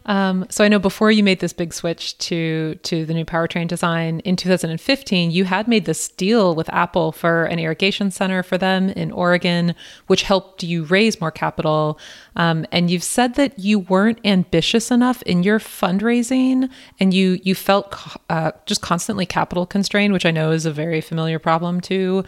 Um, 0.06 0.46
so 0.48 0.64
I 0.64 0.68
know 0.68 0.78
before 0.78 1.10
you 1.10 1.24
made 1.24 1.40
this 1.40 1.52
big 1.52 1.74
switch 1.74 2.16
to 2.18 2.76
to 2.84 3.04
the 3.04 3.12
new 3.12 3.24
powertrain 3.24 3.66
design 3.66 4.20
in 4.20 4.36
2015, 4.36 5.32
you 5.32 5.44
had 5.44 5.66
made 5.66 5.84
this 5.84 6.08
deal 6.08 6.54
with 6.54 6.72
Apple 6.72 7.10
for 7.10 7.44
an 7.44 7.58
irrigation 7.58 8.12
center 8.12 8.42
for 8.44 8.56
them 8.56 8.88
in 8.90 9.10
Oregon, 9.10 9.74
which 10.06 10.22
helped 10.22 10.62
you 10.62 10.84
raise 10.84 11.20
more 11.20 11.32
capital. 11.32 11.98
Um, 12.36 12.66
and 12.70 12.88
you've 12.88 13.02
said 13.02 13.34
that 13.34 13.58
you 13.58 13.80
weren't 13.80 14.20
ambitious 14.24 14.92
enough 14.92 15.22
in 15.22 15.42
your 15.42 15.58
fundraising, 15.58 16.70
and 17.00 17.12
you 17.12 17.40
you 17.42 17.56
felt 17.56 17.94
uh, 18.30 18.52
just 18.64 18.80
constantly 18.80 19.26
capital 19.26 19.66
constrained, 19.66 20.12
which 20.12 20.26
I 20.26 20.30
know 20.30 20.52
is 20.52 20.66
a 20.66 20.72
very 20.72 21.00
familiar 21.00 21.40
problem 21.40 21.80
to 21.82 22.24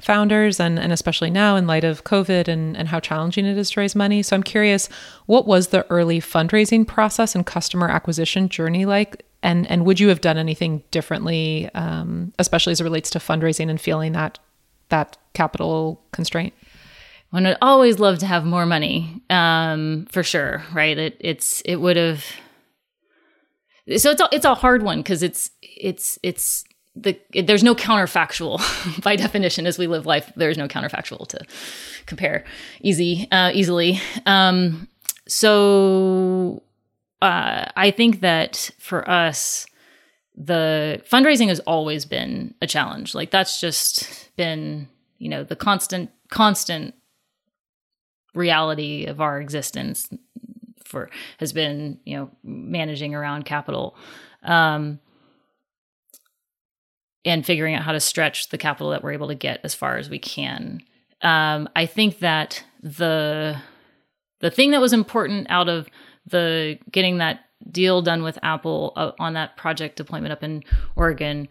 founders 0.00 0.60
and, 0.60 0.78
and 0.78 0.92
especially 0.92 1.30
now 1.30 1.56
in 1.56 1.66
light 1.66 1.84
of 1.84 2.04
COVID 2.04 2.48
and, 2.48 2.76
and 2.76 2.88
how 2.88 3.00
challenging 3.00 3.44
it 3.44 3.58
is 3.58 3.70
to 3.70 3.80
raise 3.80 3.94
money. 3.94 4.22
So 4.22 4.36
I'm 4.36 4.42
curious, 4.42 4.88
what 5.26 5.46
was 5.46 5.68
the 5.68 5.86
early 5.90 6.20
fundraising 6.20 6.86
process 6.86 7.34
and 7.34 7.44
customer 7.44 7.88
acquisition 7.88 8.48
journey 8.48 8.86
like? 8.86 9.24
And, 9.42 9.70
and 9.70 9.84
would 9.84 10.00
you 10.00 10.08
have 10.08 10.20
done 10.20 10.38
anything 10.38 10.82
differently, 10.90 11.70
um, 11.74 12.32
especially 12.38 12.72
as 12.72 12.80
it 12.80 12.84
relates 12.84 13.10
to 13.10 13.18
fundraising 13.18 13.70
and 13.70 13.80
feeling 13.80 14.12
that 14.12 14.38
that 14.88 15.16
capital 15.34 16.02
constraint? 16.12 16.54
One 17.30 17.44
would 17.44 17.58
always 17.60 17.98
love 17.98 18.18
to 18.20 18.26
have 18.26 18.44
more 18.44 18.64
money, 18.64 19.22
um, 19.28 20.06
for 20.10 20.22
sure, 20.22 20.62
right? 20.72 20.96
It, 20.96 21.16
it's 21.20 21.60
it 21.62 21.76
would 21.76 21.96
have. 21.96 22.24
So 23.96 24.10
it's 24.10 24.20
a, 24.20 24.28
it's 24.32 24.44
a 24.44 24.54
hard 24.54 24.82
one 24.82 25.00
because 25.00 25.22
it's 25.22 25.50
it's 25.62 26.18
it's 26.22 26.64
the 27.02 27.18
there's 27.42 27.62
no 27.62 27.74
counterfactual 27.74 29.02
by 29.02 29.16
definition 29.16 29.66
as 29.66 29.78
we 29.78 29.86
live 29.86 30.06
life 30.06 30.32
there's 30.36 30.58
no 30.58 30.66
counterfactual 30.68 31.26
to 31.28 31.38
compare 32.06 32.44
easy 32.82 33.28
uh, 33.30 33.50
easily 33.54 34.00
um, 34.26 34.88
so 35.26 36.62
uh, 37.22 37.66
i 37.76 37.90
think 37.90 38.20
that 38.20 38.70
for 38.78 39.08
us 39.08 39.66
the 40.38 41.02
fundraising 41.10 41.48
has 41.48 41.58
always 41.60 42.04
been 42.04 42.54
a 42.62 42.66
challenge. 42.66 43.14
Like 43.14 43.32
that's 43.32 43.60
just 43.60 44.30
been, 44.36 44.88
you 45.18 45.28
know, 45.28 45.42
the 45.42 45.56
constant 45.56 46.10
constant 46.30 46.94
reality 48.34 49.06
of 49.06 49.20
our 49.20 49.40
existence 49.40 50.08
for 50.84 51.10
has 51.38 51.52
been, 51.52 51.98
you 52.04 52.16
know, 52.16 52.30
managing 52.44 53.14
around 53.14 53.46
capital. 53.46 53.96
Um 54.44 55.00
and 57.28 57.44
figuring 57.44 57.74
out 57.74 57.82
how 57.82 57.92
to 57.92 58.00
stretch 58.00 58.48
the 58.48 58.58
capital 58.58 58.90
that 58.90 59.02
we're 59.02 59.12
able 59.12 59.28
to 59.28 59.34
get 59.34 59.60
as 59.62 59.74
far 59.74 59.96
as 59.96 60.08
we 60.08 60.18
can. 60.18 60.80
Um, 61.22 61.68
I 61.76 61.86
think 61.86 62.20
that 62.20 62.64
the 62.82 63.56
the 64.40 64.50
thing 64.50 64.70
that 64.70 64.80
was 64.80 64.92
important 64.92 65.48
out 65.50 65.68
of 65.68 65.88
the 66.26 66.78
getting 66.90 67.18
that 67.18 67.40
deal 67.70 68.02
done 68.02 68.22
with 68.22 68.38
Apple 68.42 68.92
uh, 68.96 69.12
on 69.18 69.34
that 69.34 69.56
project 69.56 69.96
deployment 69.96 70.32
up 70.32 70.42
in 70.42 70.62
Oregon 70.96 71.48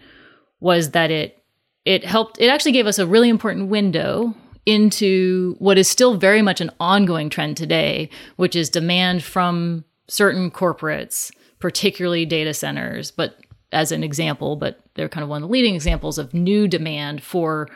was 0.60 0.92
that 0.92 1.12
it 1.12 1.44
it 1.86 2.04
helped 2.04 2.40
it 2.40 2.48
actually 2.48 2.72
gave 2.72 2.88
us 2.88 2.98
a 3.00 3.08
really 3.08 3.30
important 3.30 3.70
window 3.70 4.34
into 4.66 5.56
what 5.60 5.78
is 5.78 5.88
still 5.88 6.18
very 6.18 6.42
much 6.42 6.60
an 6.60 6.72
ongoing 6.80 7.30
trend 7.30 7.56
today, 7.56 8.10
which 8.36 8.56
is 8.56 8.70
demand 8.70 9.24
from 9.24 9.86
certain 10.10 10.52
corporates, 10.52 11.32
particularly 11.60 12.26
data 12.26 12.54
centers, 12.54 13.12
but 13.12 13.38
as 13.72 13.92
an 13.92 14.04
example, 14.04 14.56
but 14.56 14.80
they're 14.96 15.10
kind 15.10 15.24
of 15.24 15.30
one 15.30 15.44
of 15.44 15.50
the 15.50 15.52
leading 15.52 15.76
examples 15.76 16.18
of 16.18 16.34
new 16.34 16.68
demand 16.68 17.24
for 17.24 17.68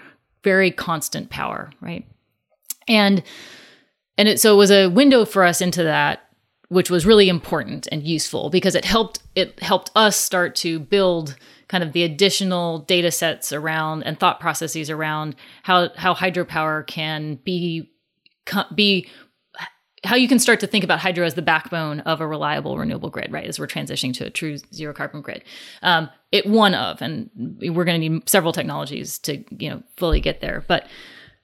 very 0.43 0.71
constant 0.71 1.29
power, 1.29 1.71
right? 1.81 2.05
And 2.87 3.23
and 4.17 4.27
it 4.27 4.39
so 4.39 4.53
it 4.53 4.57
was 4.57 4.71
a 4.71 4.87
window 4.87 5.25
for 5.25 5.43
us 5.43 5.61
into 5.61 5.83
that 5.83 6.27
which 6.71 6.89
was 6.89 7.05
really 7.05 7.27
important 7.27 7.85
and 7.91 8.07
useful 8.07 8.49
because 8.49 8.75
it 8.75 8.85
helped 8.85 9.19
it 9.35 9.61
helped 9.61 9.91
us 9.93 10.15
start 10.15 10.55
to 10.55 10.79
build 10.79 11.35
kind 11.67 11.83
of 11.83 11.91
the 11.91 12.03
additional 12.03 12.79
data 12.79 13.11
sets 13.11 13.51
around 13.51 14.03
and 14.03 14.17
thought 14.17 14.39
processes 14.39 14.89
around 14.89 15.35
how 15.63 15.89
how 15.97 16.13
hydropower 16.13 16.87
can 16.87 17.35
be 17.43 17.91
be 18.73 19.05
how 20.03 20.15
you 20.15 20.27
can 20.27 20.39
start 20.39 20.59
to 20.61 20.67
think 20.67 20.83
about 20.83 20.99
hydro 20.99 21.25
as 21.25 21.35
the 21.35 21.41
backbone 21.41 21.99
of 22.01 22.21
a 22.21 22.27
reliable 22.27 22.77
renewable 22.77 23.09
grid, 23.09 23.31
right? 23.31 23.45
As 23.45 23.59
we're 23.59 23.67
transitioning 23.67 24.13
to 24.15 24.25
a 24.25 24.29
true 24.29 24.57
zero 24.73 24.93
carbon 24.93 25.21
grid. 25.21 25.43
Um, 25.83 26.09
it 26.31 26.47
one 26.47 26.73
of, 26.73 27.01
and 27.01 27.29
we're 27.35 27.85
going 27.85 28.01
to 28.01 28.09
need 28.09 28.29
several 28.29 28.51
technologies 28.51 29.19
to 29.19 29.43
you 29.57 29.69
know 29.69 29.83
fully 29.97 30.19
get 30.19 30.41
there. 30.41 30.63
But 30.67 30.87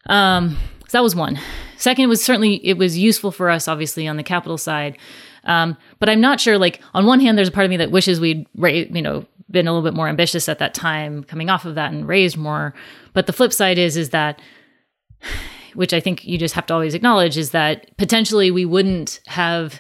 um, 0.08 0.58
so 0.88 0.98
that 0.98 1.04
was 1.04 1.16
one. 1.16 1.40
Second 1.78 2.10
was 2.10 2.24
certainly 2.24 2.66
it 2.66 2.78
was 2.78 2.98
useful 2.98 3.32
for 3.32 3.50
us, 3.50 3.68
obviously 3.68 4.08
on 4.08 4.18
the 4.18 4.24
capital 4.24 4.58
side. 4.58 4.98
Um, 5.44 5.78
but 6.00 6.10
I'm 6.10 6.22
not 6.22 6.40
sure. 6.40 6.58
Like 6.58 6.82
on 6.94 7.06
one 7.06 7.20
hand, 7.20 7.38
there's 7.38 7.50
a 7.50 7.52
part 7.52 7.66
of 7.66 7.70
me 7.70 7.78
that 7.78 7.92
wishes 7.92 8.20
we'd 8.20 8.48
you 8.56 9.02
know 9.02 9.26
been 9.52 9.68
a 9.68 9.72
little 9.72 9.88
bit 9.88 9.96
more 9.96 10.08
ambitious 10.08 10.50
at 10.50 10.60
that 10.60 10.74
time, 10.74 11.24
coming 11.24 11.50
off 11.50 11.66
of 11.66 11.76
that 11.76 11.92
and 11.92 12.08
raised 12.08 12.38
more. 12.38 12.74
But 13.14 13.28
the 13.28 13.34
flip 13.34 13.54
side 13.54 13.78
is 13.78 13.98
is 13.98 14.10
that 14.10 14.42
which 15.78 15.94
I 15.94 16.00
think 16.00 16.26
you 16.26 16.40
just 16.40 16.56
have 16.56 16.66
to 16.66 16.74
always 16.74 16.96
acknowledge, 16.96 17.38
is 17.38 17.52
that 17.52 17.96
potentially 17.98 18.50
we 18.50 18.66
wouldn't 18.66 19.22
have 19.28 19.80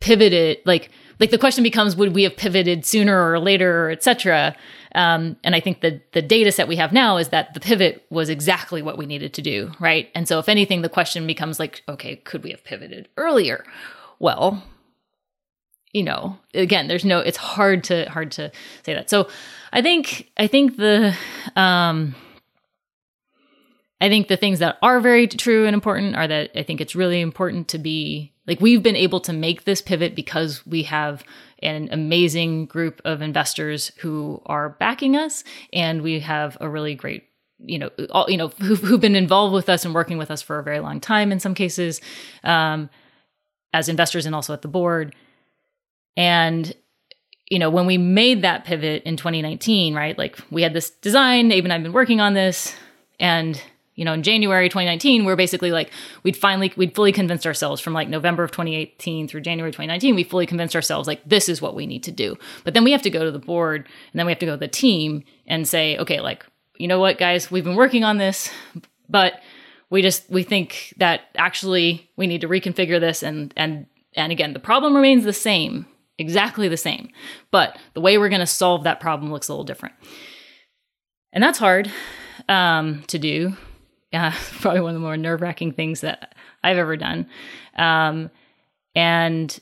pivoted 0.00 0.58
like 0.64 0.90
like 1.20 1.30
the 1.30 1.38
question 1.38 1.62
becomes 1.62 1.94
would 1.94 2.16
we 2.16 2.24
have 2.24 2.36
pivoted 2.36 2.84
sooner 2.84 3.30
or 3.30 3.38
later 3.38 3.90
et 3.90 4.02
cetera? 4.02 4.56
Um, 4.94 5.36
and 5.44 5.54
i 5.54 5.60
think 5.60 5.82
the 5.82 6.00
the 6.12 6.22
data 6.22 6.50
set 6.50 6.66
we 6.66 6.76
have 6.76 6.92
now 6.92 7.16
is 7.16 7.28
that 7.28 7.54
the 7.54 7.60
pivot 7.60 8.04
was 8.10 8.28
exactly 8.28 8.80
what 8.82 8.98
we 8.98 9.06
needed 9.06 9.34
to 9.34 9.42
do 9.42 9.70
right? 9.78 10.08
And 10.16 10.26
so 10.26 10.40
if 10.40 10.48
anything 10.48 10.82
the 10.82 10.88
question 10.88 11.26
becomes 11.28 11.60
like 11.60 11.82
okay 11.88 12.16
could 12.16 12.42
we 12.42 12.50
have 12.50 12.64
pivoted 12.64 13.08
earlier? 13.16 13.64
Well 14.18 14.64
you 15.92 16.02
know 16.02 16.38
again 16.54 16.88
there's 16.88 17.04
no 17.04 17.20
it's 17.20 17.36
hard 17.36 17.84
to 17.84 18.08
hard 18.10 18.32
to 18.32 18.50
say 18.84 18.94
that. 18.94 19.10
So 19.10 19.28
i 19.72 19.80
think 19.80 20.28
i 20.36 20.48
think 20.48 20.76
the 20.76 21.16
um 21.54 22.16
I 24.00 24.08
think 24.08 24.28
the 24.28 24.36
things 24.36 24.60
that 24.60 24.78
are 24.80 25.00
very 25.00 25.26
true 25.26 25.66
and 25.66 25.74
important 25.74 26.14
are 26.14 26.28
that 26.28 26.50
I 26.56 26.62
think 26.62 26.80
it's 26.80 26.94
really 26.94 27.20
important 27.20 27.68
to 27.68 27.78
be 27.78 28.32
like 28.46 28.60
we've 28.60 28.82
been 28.82 28.96
able 28.96 29.20
to 29.20 29.32
make 29.32 29.64
this 29.64 29.82
pivot 29.82 30.14
because 30.14 30.66
we 30.66 30.84
have 30.84 31.24
an 31.62 31.88
amazing 31.90 32.66
group 32.66 33.02
of 33.04 33.20
investors 33.20 33.92
who 33.98 34.40
are 34.46 34.70
backing 34.70 35.16
us 35.16 35.42
and 35.72 36.02
we 36.02 36.20
have 36.20 36.56
a 36.60 36.68
really 36.68 36.94
great 36.94 37.24
you 37.58 37.78
know 37.78 37.90
all, 38.10 38.30
you 38.30 38.36
know 38.36 38.48
who've, 38.48 38.80
who've 38.80 39.00
been 39.00 39.16
involved 39.16 39.52
with 39.52 39.68
us 39.68 39.84
and 39.84 39.94
working 39.94 40.18
with 40.18 40.30
us 40.30 40.42
for 40.42 40.58
a 40.58 40.62
very 40.62 40.80
long 40.80 41.00
time 41.00 41.32
in 41.32 41.40
some 41.40 41.54
cases 41.54 42.00
um, 42.44 42.88
as 43.72 43.88
investors 43.88 44.26
and 44.26 44.34
also 44.34 44.52
at 44.52 44.62
the 44.62 44.68
board. 44.68 45.14
And 46.16 46.72
you 47.50 47.58
know 47.58 47.70
when 47.70 47.86
we 47.86 47.98
made 47.98 48.42
that 48.42 48.64
pivot 48.64 49.02
in 49.04 49.16
2019 49.16 49.94
right 49.94 50.18
like 50.18 50.38
we 50.50 50.62
had 50.62 50.74
this 50.74 50.90
design 50.90 51.50
abe 51.50 51.64
and 51.64 51.72
i've 51.72 51.82
been 51.82 51.94
working 51.94 52.20
on 52.20 52.34
this 52.34 52.74
and 53.18 53.62
you 53.98 54.04
know, 54.04 54.12
in 54.12 54.22
January 54.22 54.68
2019, 54.68 55.24
we're 55.24 55.34
basically 55.34 55.72
like, 55.72 55.90
we'd 56.22 56.36
finally, 56.36 56.72
we'd 56.76 56.94
fully 56.94 57.10
convinced 57.10 57.44
ourselves 57.44 57.80
from 57.80 57.94
like 57.94 58.08
November 58.08 58.44
of 58.44 58.52
2018 58.52 59.26
through 59.26 59.40
January 59.40 59.72
2019, 59.72 60.14
we 60.14 60.22
fully 60.22 60.46
convinced 60.46 60.76
ourselves 60.76 61.08
like, 61.08 61.20
this 61.28 61.48
is 61.48 61.60
what 61.60 61.74
we 61.74 61.84
need 61.84 62.04
to 62.04 62.12
do. 62.12 62.38
But 62.62 62.74
then 62.74 62.84
we 62.84 62.92
have 62.92 63.02
to 63.02 63.10
go 63.10 63.24
to 63.24 63.32
the 63.32 63.40
board 63.40 63.88
and 64.12 64.18
then 64.18 64.24
we 64.24 64.30
have 64.30 64.38
to 64.38 64.46
go 64.46 64.52
to 64.52 64.56
the 64.56 64.68
team 64.68 65.24
and 65.48 65.66
say, 65.66 65.98
okay, 65.98 66.20
like, 66.20 66.46
you 66.76 66.86
know 66.86 67.00
what, 67.00 67.18
guys, 67.18 67.50
we've 67.50 67.64
been 67.64 67.74
working 67.74 68.04
on 68.04 68.18
this, 68.18 68.52
but 69.08 69.42
we 69.90 70.00
just, 70.00 70.30
we 70.30 70.44
think 70.44 70.94
that 70.98 71.22
actually 71.34 72.08
we 72.14 72.28
need 72.28 72.42
to 72.42 72.48
reconfigure 72.48 73.00
this. 73.00 73.24
And, 73.24 73.52
and, 73.56 73.86
and 74.14 74.30
again, 74.30 74.52
the 74.52 74.60
problem 74.60 74.94
remains 74.94 75.24
the 75.24 75.32
same, 75.32 75.86
exactly 76.18 76.68
the 76.68 76.76
same. 76.76 77.08
But 77.50 77.76
the 77.94 78.00
way 78.00 78.16
we're 78.16 78.28
going 78.28 78.38
to 78.38 78.46
solve 78.46 78.84
that 78.84 79.00
problem 79.00 79.32
looks 79.32 79.48
a 79.48 79.52
little 79.52 79.64
different. 79.64 79.96
And 81.32 81.42
that's 81.42 81.58
hard 81.58 81.90
um, 82.48 83.02
to 83.08 83.18
do 83.18 83.56
uh, 84.12 84.32
probably 84.60 84.80
one 84.80 84.94
of 84.94 85.00
the 85.00 85.04
more 85.04 85.16
nerve 85.16 85.40
wracking 85.40 85.72
things 85.72 86.00
that 86.00 86.34
I've 86.62 86.78
ever 86.78 86.96
done. 86.96 87.26
Um, 87.76 88.30
and 88.94 89.58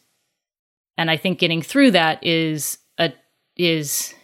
and 0.98 1.10
I 1.10 1.16
think 1.16 1.38
getting 1.38 1.62
through 1.62 1.92
that 1.92 2.24
is 2.24 2.78
a 2.98 3.12
is 3.56 4.14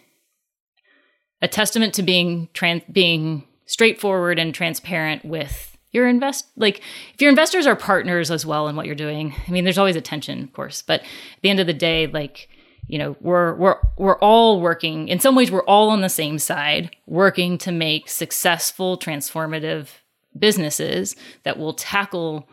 a 1.41 1.47
testament 1.47 1.93
to 1.95 2.03
being 2.03 2.49
trans 2.53 2.83
being 2.91 3.45
straightforward 3.65 4.39
and 4.39 4.53
transparent 4.53 5.23
with 5.23 5.77
your 5.91 6.07
invest 6.07 6.47
like 6.57 6.81
if 7.13 7.21
your 7.21 7.29
investors 7.29 7.67
are 7.67 7.75
partners 7.75 8.31
as 8.31 8.45
well 8.45 8.67
in 8.67 8.75
what 8.75 8.85
you're 8.87 8.95
doing 8.95 9.33
i 9.47 9.51
mean 9.51 9.63
there's 9.63 9.77
always 9.77 9.95
a 9.95 10.01
tension 10.01 10.43
of 10.43 10.51
course 10.51 10.81
but 10.81 11.01
at 11.01 11.07
the 11.41 11.49
end 11.49 11.59
of 11.59 11.67
the 11.67 11.73
day 11.73 12.07
like 12.07 12.49
you 12.87 12.97
know 12.97 13.15
we're 13.21 13.53
we're 13.55 13.77
we're 13.97 14.17
all 14.17 14.59
working 14.59 15.07
in 15.07 15.19
some 15.19 15.35
ways 15.35 15.51
we're 15.51 15.65
all 15.65 15.89
on 15.89 16.01
the 16.01 16.09
same 16.09 16.39
side 16.39 16.89
working 17.05 17.57
to 17.57 17.71
make 17.71 18.09
successful 18.09 18.97
transformative 18.97 19.87
businesses 20.37 21.15
that 21.43 21.57
will 21.57 21.73
tackle 21.73 22.49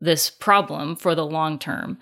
this 0.00 0.30
problem 0.30 0.96
for 0.96 1.14
the 1.14 1.26
long 1.26 1.58
term. 1.58 1.98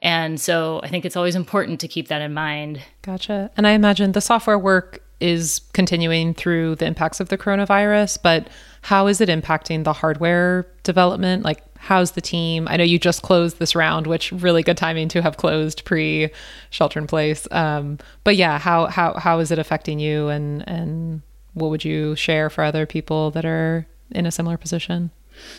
And 0.00 0.40
so 0.40 0.80
I 0.82 0.88
think 0.88 1.04
it's 1.04 1.16
always 1.16 1.34
important 1.34 1.80
to 1.80 1.88
keep 1.88 2.08
that 2.08 2.22
in 2.22 2.32
mind. 2.32 2.80
Gotcha. 3.02 3.50
And 3.56 3.66
I 3.66 3.72
imagine 3.72 4.12
the 4.12 4.20
software 4.20 4.58
work 4.58 5.02
is 5.20 5.60
continuing 5.72 6.34
through 6.34 6.76
the 6.76 6.86
impacts 6.86 7.18
of 7.18 7.28
the 7.28 7.38
coronavirus, 7.38 8.18
but 8.22 8.48
how 8.82 9.08
is 9.08 9.20
it 9.20 9.28
impacting 9.28 9.82
the 9.82 9.92
hardware 9.92 10.66
development? 10.84 11.42
Like, 11.42 11.62
how's 11.78 12.12
the 12.12 12.20
team? 12.20 12.68
I 12.68 12.76
know 12.76 12.84
you 12.84 12.98
just 12.98 13.22
closed 13.22 13.58
this 13.58 13.74
round, 13.74 14.06
which 14.06 14.30
really 14.30 14.62
good 14.62 14.76
timing 14.76 15.08
to 15.08 15.22
have 15.22 15.36
closed 15.36 15.84
pre 15.84 16.30
shelter 16.70 17.00
in 17.00 17.08
place. 17.08 17.48
Um, 17.50 17.98
but 18.22 18.36
yeah, 18.36 18.58
how 18.58 18.86
how 18.86 19.14
how 19.14 19.40
is 19.40 19.50
it 19.50 19.58
affecting 19.58 19.98
you, 19.98 20.28
and 20.28 20.66
and 20.68 21.22
what 21.54 21.70
would 21.70 21.84
you 21.84 22.14
share 22.14 22.48
for 22.48 22.62
other 22.62 22.86
people 22.86 23.32
that 23.32 23.44
are 23.44 23.86
in 24.10 24.26
a 24.26 24.30
similar 24.30 24.56
position? 24.56 25.10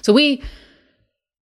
So 0.01 0.13
we 0.13 0.41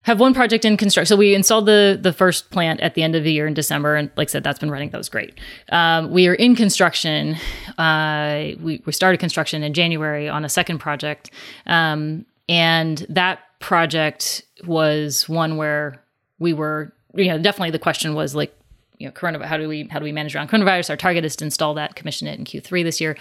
have 0.02 0.18
one 0.18 0.32
project 0.32 0.64
in 0.64 0.76
construction. 0.76 1.06
So 1.06 1.16
we 1.16 1.34
installed 1.34 1.66
the 1.66 1.98
the 2.00 2.12
first 2.12 2.50
plant 2.50 2.80
at 2.80 2.94
the 2.94 3.02
end 3.02 3.14
of 3.14 3.24
the 3.24 3.32
year 3.32 3.46
in 3.46 3.54
December, 3.54 3.96
and 3.96 4.10
like 4.16 4.28
I 4.28 4.30
said, 4.30 4.44
that's 4.44 4.58
been 4.58 4.70
running. 4.70 4.90
That 4.90 4.98
was 4.98 5.08
great. 5.08 5.38
Um, 5.70 6.10
we 6.10 6.26
are 6.26 6.34
in 6.34 6.56
construction. 6.56 7.36
Uh, 7.76 8.52
we 8.60 8.82
we 8.86 8.92
started 8.92 9.18
construction 9.18 9.62
in 9.62 9.74
January 9.74 10.28
on 10.28 10.44
a 10.44 10.48
second 10.48 10.78
project, 10.78 11.30
um, 11.66 12.24
and 12.48 13.06
that 13.08 13.40
project 13.58 14.42
was 14.64 15.28
one 15.28 15.58
where 15.58 16.02
we 16.38 16.54
were, 16.54 16.92
you 17.14 17.26
know, 17.26 17.38
definitely 17.38 17.70
the 17.70 17.78
question 17.78 18.14
was 18.14 18.34
like, 18.34 18.56
you 18.98 19.06
know, 19.06 19.12
coronavirus. 19.12 19.44
How 19.44 19.58
do 19.58 19.68
we 19.68 19.86
how 19.90 19.98
do 19.98 20.04
we 20.04 20.12
manage 20.12 20.34
around 20.34 20.48
coronavirus? 20.48 20.88
Our 20.88 20.96
target 20.96 21.26
is 21.26 21.36
to 21.36 21.44
install 21.44 21.74
that, 21.74 21.94
commission 21.94 22.26
it 22.26 22.38
in 22.38 22.46
Q3 22.46 22.84
this 22.84 23.02
year. 23.02 23.18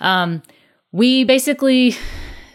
Um, 0.00 0.42
we 0.90 1.22
basically 1.22 1.94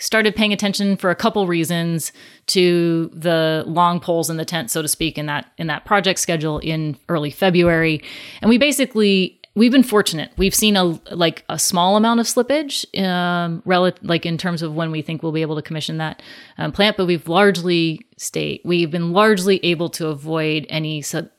started 0.02 0.36
paying 0.36 0.52
attention 0.52 0.98
for 0.98 1.12
a 1.12 1.16
couple 1.16 1.46
reasons 1.48 2.12
to 2.48 3.10
the 3.14 3.64
long 3.68 4.00
poles 4.00 4.30
in 4.30 4.38
the 4.38 4.46
tent, 4.46 4.72
so 4.72 4.82
to 4.82 4.88
speak, 4.88 5.18
in 5.18 5.28
that 5.28 5.52
in 5.58 5.68
that 5.68 5.86
project 5.86 6.20
schedule 6.20 6.60
in 6.60 6.98
early 7.08 7.32
February, 7.32 8.04
and 8.42 8.50
we 8.50 8.58
basically 8.58 9.40
we've 9.56 9.72
been 9.72 9.84
fortunate. 9.84 10.32
We've 10.38 10.56
seen 10.56 10.76
a 10.76 11.00
like 11.14 11.46
a 11.50 11.60
small 11.60 11.96
amount 11.96 12.20
of 12.20 12.26
slippage, 12.26 12.86
um, 13.02 13.62
relative 13.66 14.04
like 14.04 14.26
in 14.26 14.38
terms 14.38 14.62
of 14.62 14.74
when 14.74 14.92
we 14.92 15.02
think 15.02 15.24
we'll 15.24 15.32
be 15.32 15.42
able 15.42 15.56
to 15.56 15.62
commission 15.62 15.98
that 15.98 16.22
um, 16.58 16.72
plant, 16.72 16.98
but 16.98 17.06
we've 17.06 17.28
largely 17.28 18.02
stayed. 18.18 18.62
We've 18.66 18.92
been 18.92 19.14
largely 19.14 19.64
able 19.64 19.90
to 19.92 20.08
avoid 20.08 20.66
any 20.70 21.02
sub- 21.02 21.30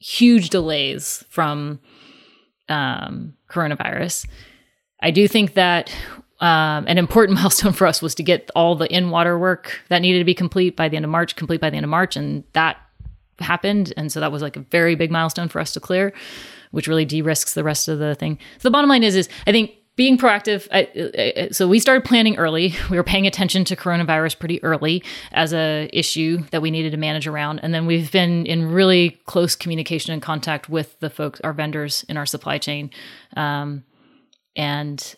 huge 0.00 0.50
delays 0.50 1.24
from 1.28 1.80
um, 2.68 3.34
coronavirus. 3.48 4.26
I 5.00 5.12
do 5.12 5.28
think 5.28 5.54
that 5.54 5.94
um, 6.40 6.84
an 6.86 6.98
important 6.98 7.38
milestone 7.40 7.72
for 7.72 7.86
us 7.86 8.00
was 8.00 8.14
to 8.16 8.22
get 8.22 8.50
all 8.54 8.74
the 8.74 8.86
in 8.92 9.10
water 9.10 9.38
work 9.38 9.80
that 9.88 10.00
needed 10.00 10.18
to 10.18 10.24
be 10.24 10.34
complete 10.34 10.76
by 10.76 10.88
the 10.88 10.96
end 10.96 11.04
of 11.04 11.10
March, 11.10 11.36
complete 11.36 11.60
by 11.60 11.70
the 11.70 11.76
end 11.76 11.84
of 11.84 11.90
March, 11.90 12.16
and 12.16 12.44
that 12.52 12.76
happened. 13.40 13.92
And 13.96 14.10
so 14.10 14.20
that 14.20 14.32
was 14.32 14.42
like 14.42 14.56
a 14.56 14.60
very 14.60 14.94
big 14.94 15.10
milestone 15.10 15.48
for 15.48 15.60
us 15.60 15.72
to 15.72 15.80
clear, 15.80 16.12
which 16.70 16.88
really 16.88 17.04
de-risks 17.04 17.54
the 17.54 17.64
rest 17.64 17.88
of 17.88 17.98
the 17.98 18.14
thing. 18.14 18.38
So 18.58 18.68
the 18.68 18.70
bottom 18.70 18.90
line 18.90 19.02
is, 19.02 19.16
is 19.16 19.28
I 19.46 19.52
think 19.52 19.72
being 19.98 20.16
proactive. 20.16 20.68
I, 20.70 20.88
I, 21.18 21.48
so 21.50 21.66
we 21.66 21.80
started 21.80 22.04
planning 22.04 22.36
early. 22.36 22.76
We 22.88 22.96
were 22.96 23.02
paying 23.02 23.26
attention 23.26 23.64
to 23.64 23.74
coronavirus 23.74 24.38
pretty 24.38 24.62
early 24.62 25.02
as 25.32 25.52
a 25.52 25.90
issue 25.92 26.44
that 26.52 26.62
we 26.62 26.70
needed 26.70 26.92
to 26.92 26.96
manage 26.96 27.26
around, 27.26 27.58
and 27.58 27.74
then 27.74 27.84
we've 27.84 28.12
been 28.12 28.46
in 28.46 28.70
really 28.70 29.18
close 29.26 29.56
communication 29.56 30.12
and 30.12 30.22
contact 30.22 30.68
with 30.68 30.98
the 31.00 31.10
folks, 31.10 31.40
our 31.40 31.52
vendors 31.52 32.04
in 32.08 32.16
our 32.16 32.26
supply 32.26 32.58
chain, 32.58 32.90
um, 33.36 33.82
and 34.54 35.16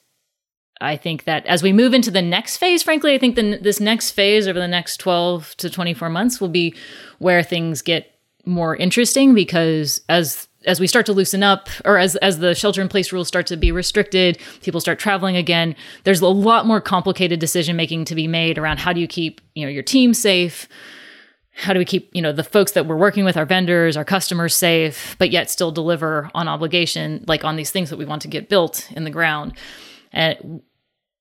I 0.81 0.97
think 0.97 1.24
that 1.24 1.45
as 1.47 1.62
we 1.62 1.72
move 1.72 1.93
into 1.93 2.11
the 2.11 2.22
next 2.22 2.57
phase, 2.57 2.83
frankly, 2.83 3.14
I 3.14 3.18
think 3.18 3.37
the, 3.37 3.59
this 3.59 3.81
next 3.81 4.12
phase 4.12 4.49
over 4.49 4.59
the 4.59 4.68
next 4.68 4.97
12 4.99 5.57
to 5.59 5.70
24 5.70 6.09
months 6.09 6.41
will 6.41 6.49
be 6.49 6.74
where 7.18 7.43
things 7.43 7.83
get 7.83 8.14
more 8.47 8.74
interesting 8.74 9.35
because 9.35 10.01
as 10.09 10.49
as 10.66 10.78
we 10.78 10.87
start 10.87 11.07
to 11.07 11.12
loosen 11.12 11.43
up 11.43 11.68
or 11.85 11.99
as 11.99 12.16
as 12.16 12.39
the 12.39 12.55
shelter 12.55 12.81
in 12.81 12.89
place 12.89 13.12
rules 13.12 13.28
start 13.28 13.47
to 13.47 13.57
be 13.57 13.70
restricted 13.70 14.39
people 14.62 14.81
start 14.81 14.99
traveling 14.99 15.37
again 15.37 15.76
there's 16.05 16.22
a 16.22 16.28
lot 16.28 16.66
more 16.66 16.81
complicated 16.81 17.39
decision 17.39 17.76
making 17.76 18.05
to 18.05 18.14
be 18.14 18.26
made 18.26 18.57
around 18.57 18.78
how 18.78 18.93
do 18.95 19.01
you 19.01 19.07
keep 19.07 19.43
you 19.55 19.64
know 19.64 19.70
your 19.70 19.83
team 19.83 20.14
safe? 20.14 20.68
How 21.53 21.74
do 21.74 21.78
we 21.78 21.85
keep 21.85 22.09
you 22.14 22.22
know 22.22 22.33
the 22.33 22.45
folks 22.45 22.72
that 22.72 22.87
we're 22.87 22.97
working 22.97 23.24
with 23.24 23.37
our 23.37 23.45
vendors 23.45 23.97
our 23.97 24.05
customers 24.05 24.55
safe 24.55 25.16
but 25.18 25.31
yet 25.31 25.51
still 25.51 25.70
deliver 25.70 26.31
on 26.35 26.49
obligation 26.49 27.24
like 27.28 27.45
on 27.45 27.57
these 27.57 27.70
things 27.70 27.91
that 27.91 27.99
we 27.99 28.07
want 28.07 28.22
to 28.22 28.28
get 28.28 28.49
built 28.49 28.91
in 28.93 29.05
the 29.05 29.11
ground? 29.11 29.53
And 30.12 30.62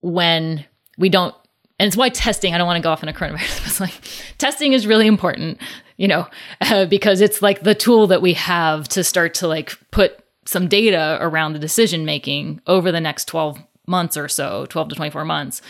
when 0.02 0.66
we 0.97 1.10
don't 1.10 1.36
and 1.80 1.88
it's 1.88 1.97
why 1.97 2.10
testing 2.10 2.54
i 2.54 2.58
don't 2.58 2.68
want 2.68 2.78
to 2.78 2.84
go 2.84 2.91
off 2.91 3.04
on 3.04 3.10
a 3.10 3.14
coronavirus 3.14 3.64
but 3.80 3.80
like 3.80 4.02
testing 4.38 4.74
is 4.74 4.88
really 4.88 5.08
important 5.08 5.58
you 5.97 6.08
know 6.08 6.28
uh, 6.62 6.86
because 6.86 7.22
it's 7.22 7.41
like 7.41 7.62
the 7.62 7.76
tool 7.76 8.08
that 8.08 8.22
we 8.22 8.34
have 8.34 8.88
to 8.88 9.04
start 9.04 9.34
to 9.34 9.47
like 9.47 9.78
put 9.91 10.24
some 10.45 10.68
data 10.68 11.18
around 11.22 11.54
the 11.54 11.60
decision 11.60 12.06
making 12.06 12.60
over 12.66 12.91
the 12.91 13.00
next 13.00 13.26
12 13.26 13.60
months 13.86 14.18
or 14.18 14.28
so 14.28 14.66
12 14.68 14.89
to 14.89 14.95
24 14.95 15.26
months. 15.26 15.62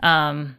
Um 0.00 0.56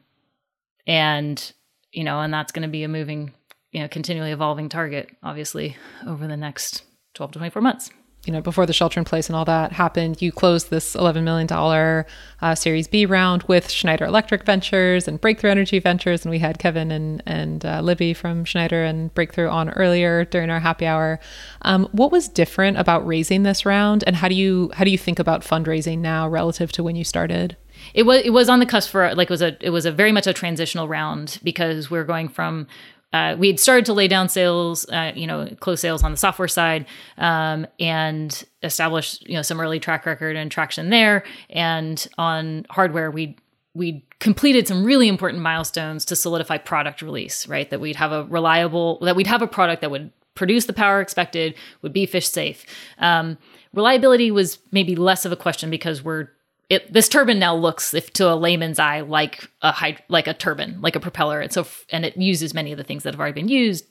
and 0.87 1.53
you 1.91 2.03
know 2.03 2.19
and 2.19 2.33
that's 2.33 2.51
going 2.51 2.63
to 2.63 2.69
be 2.69 2.83
a 2.83 2.87
moving 2.87 3.31
you 3.71 3.81
know 3.81 3.87
continually 3.87 4.31
evolving 4.31 4.67
target 4.67 5.09
obviously 5.23 5.77
over 6.07 6.27
the 6.27 6.35
next 6.35 6.83
12 7.13 7.33
to 7.33 7.39
24 7.39 7.61
months 7.61 7.91
you 8.25 8.33
know, 8.33 8.41
before 8.41 8.65
the 8.65 8.73
shelter 8.73 8.99
in 8.99 9.05
place 9.05 9.27
and 9.27 9.35
all 9.35 9.45
that 9.45 9.71
happened, 9.71 10.21
you 10.21 10.31
closed 10.31 10.69
this 10.69 10.93
$11 10.95 11.23
million 11.23 12.05
uh, 12.41 12.55
Series 12.55 12.87
B 12.87 13.05
round 13.05 13.43
with 13.43 13.71
Schneider 13.71 14.05
Electric 14.05 14.45
Ventures 14.45 15.07
and 15.07 15.21
Breakthrough 15.21 15.51
Energy 15.51 15.79
Ventures. 15.79 16.25
And 16.25 16.29
we 16.29 16.39
had 16.39 16.59
Kevin 16.59 16.91
and, 16.91 17.23
and 17.25 17.65
uh, 17.65 17.79
Libby 17.81 18.13
from 18.13 18.43
Schneider 18.43 18.83
and 18.83 19.13
Breakthrough 19.13 19.47
on 19.47 19.69
earlier 19.69 20.25
during 20.25 20.49
our 20.49 20.59
happy 20.59 20.85
hour. 20.85 21.19
Um, 21.61 21.87
what 21.91 22.11
was 22.11 22.27
different 22.27 22.77
about 22.77 23.07
raising 23.07 23.43
this 23.43 23.65
round? 23.65 24.03
And 24.05 24.17
how 24.17 24.27
do 24.27 24.35
you, 24.35 24.69
how 24.73 24.83
do 24.83 24.91
you 24.91 24.97
think 24.97 25.17
about 25.17 25.41
fundraising 25.41 25.99
now 25.99 26.27
relative 26.27 26.73
to 26.73 26.83
when 26.83 26.97
you 26.97 27.05
started? 27.05 27.55
It 27.93 28.03
was 28.03 28.21
it 28.23 28.31
was 28.31 28.49
on 28.49 28.59
the 28.59 28.65
cusp 28.65 28.91
for 28.91 29.15
like 29.15 29.29
it 29.29 29.31
was 29.31 29.41
a 29.41 29.57
it 29.61 29.69
was 29.69 29.85
a 29.85 29.91
very 29.91 30.11
much 30.11 30.27
a 30.27 30.33
transitional 30.33 30.89
round 30.89 31.39
because 31.43 31.89
we're 31.89 32.03
going 32.03 32.27
from 32.27 32.67
uh, 33.13 33.35
we 33.37 33.47
had 33.47 33.59
started 33.59 33.85
to 33.85 33.93
lay 33.93 34.07
down 34.07 34.29
sales, 34.29 34.87
uh, 34.89 35.11
you 35.15 35.25
know, 35.25 35.47
close 35.59 35.81
sales 35.81 36.03
on 36.03 36.11
the 36.11 36.17
software 36.17 36.47
side, 36.47 36.85
um, 37.17 37.65
and 37.79 38.43
establish, 38.61 39.19
you 39.21 39.33
know, 39.33 39.41
some 39.41 39.59
early 39.59 39.79
track 39.79 40.05
record 40.05 40.35
and 40.35 40.51
traction 40.51 40.89
there. 40.89 41.23
And 41.49 42.07
on 42.17 42.65
hardware, 42.69 43.11
we 43.11 43.37
we 43.73 44.05
completed 44.19 44.67
some 44.67 44.83
really 44.83 45.07
important 45.07 45.41
milestones 45.41 46.03
to 46.05 46.15
solidify 46.15 46.57
product 46.57 47.01
release. 47.01 47.47
Right, 47.47 47.69
that 47.69 47.79
we'd 47.79 47.95
have 47.95 48.11
a 48.11 48.23
reliable, 48.25 48.99
that 48.99 49.15
we'd 49.15 49.27
have 49.27 49.41
a 49.41 49.47
product 49.47 49.81
that 49.81 49.91
would 49.91 50.11
produce 50.35 50.65
the 50.65 50.73
power 50.73 51.01
expected, 51.01 51.55
would 51.81 51.93
be 51.93 52.05
fish 52.05 52.27
safe. 52.27 52.65
Um, 52.99 53.37
reliability 53.73 54.31
was 54.31 54.59
maybe 54.71 54.95
less 54.95 55.25
of 55.25 55.31
a 55.31 55.35
question 55.35 55.69
because 55.69 56.03
we're 56.03 56.29
it, 56.69 56.93
this 56.93 57.09
turbine 57.09 57.39
now 57.39 57.55
looks, 57.55 57.95
if 57.95 58.13
to 58.13 58.31
a 58.31 58.35
layman's 58.35 58.77
eye, 58.77 59.01
like 59.01 59.49
a 59.63 59.71
hyd- 59.71 60.01
like 60.07 60.27
a 60.27 60.35
turbine, 60.35 60.79
like 60.81 60.95
a 60.95 60.99
propeller, 60.99 61.41
and 61.41 61.51
so 61.51 61.65
and 61.91 62.05
it 62.05 62.15
uses 62.15 62.53
many 62.53 62.71
of 62.71 62.77
the 62.77 62.83
things 62.83 63.03
that 63.03 63.13
have 63.13 63.19
already 63.19 63.33
been 63.41 63.49
used, 63.49 63.85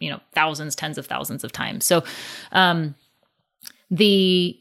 you 0.00 0.10
know, 0.10 0.20
thousands, 0.32 0.74
tens 0.74 0.98
of 0.98 1.06
thousands 1.06 1.44
of 1.44 1.52
times. 1.52 1.84
So, 1.84 2.02
um, 2.50 2.96
the 3.88 4.58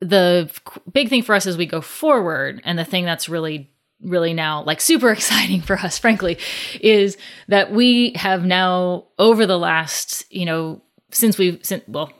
the 0.00 0.50
big 0.92 1.08
thing 1.08 1.22
for 1.22 1.34
us 1.34 1.46
as 1.46 1.56
we 1.56 1.64
go 1.64 1.80
forward, 1.80 2.60
and 2.64 2.78
the 2.78 2.84
thing 2.84 3.06
that's 3.06 3.28
really 3.28 3.70
really 4.02 4.34
now 4.34 4.62
like 4.62 4.78
super 4.78 5.10
exciting 5.12 5.62
for 5.62 5.74
us 5.78 5.98
frankly 5.98 6.36
is 6.82 7.16
that 7.48 7.72
we 7.72 8.12
have 8.14 8.44
now 8.44 9.06
over 9.18 9.46
the 9.46 9.58
last 9.58 10.30
you 10.30 10.44
know 10.44 10.82
since 11.10 11.38
we've 11.38 11.64
since 11.64 11.82
well 11.88 12.12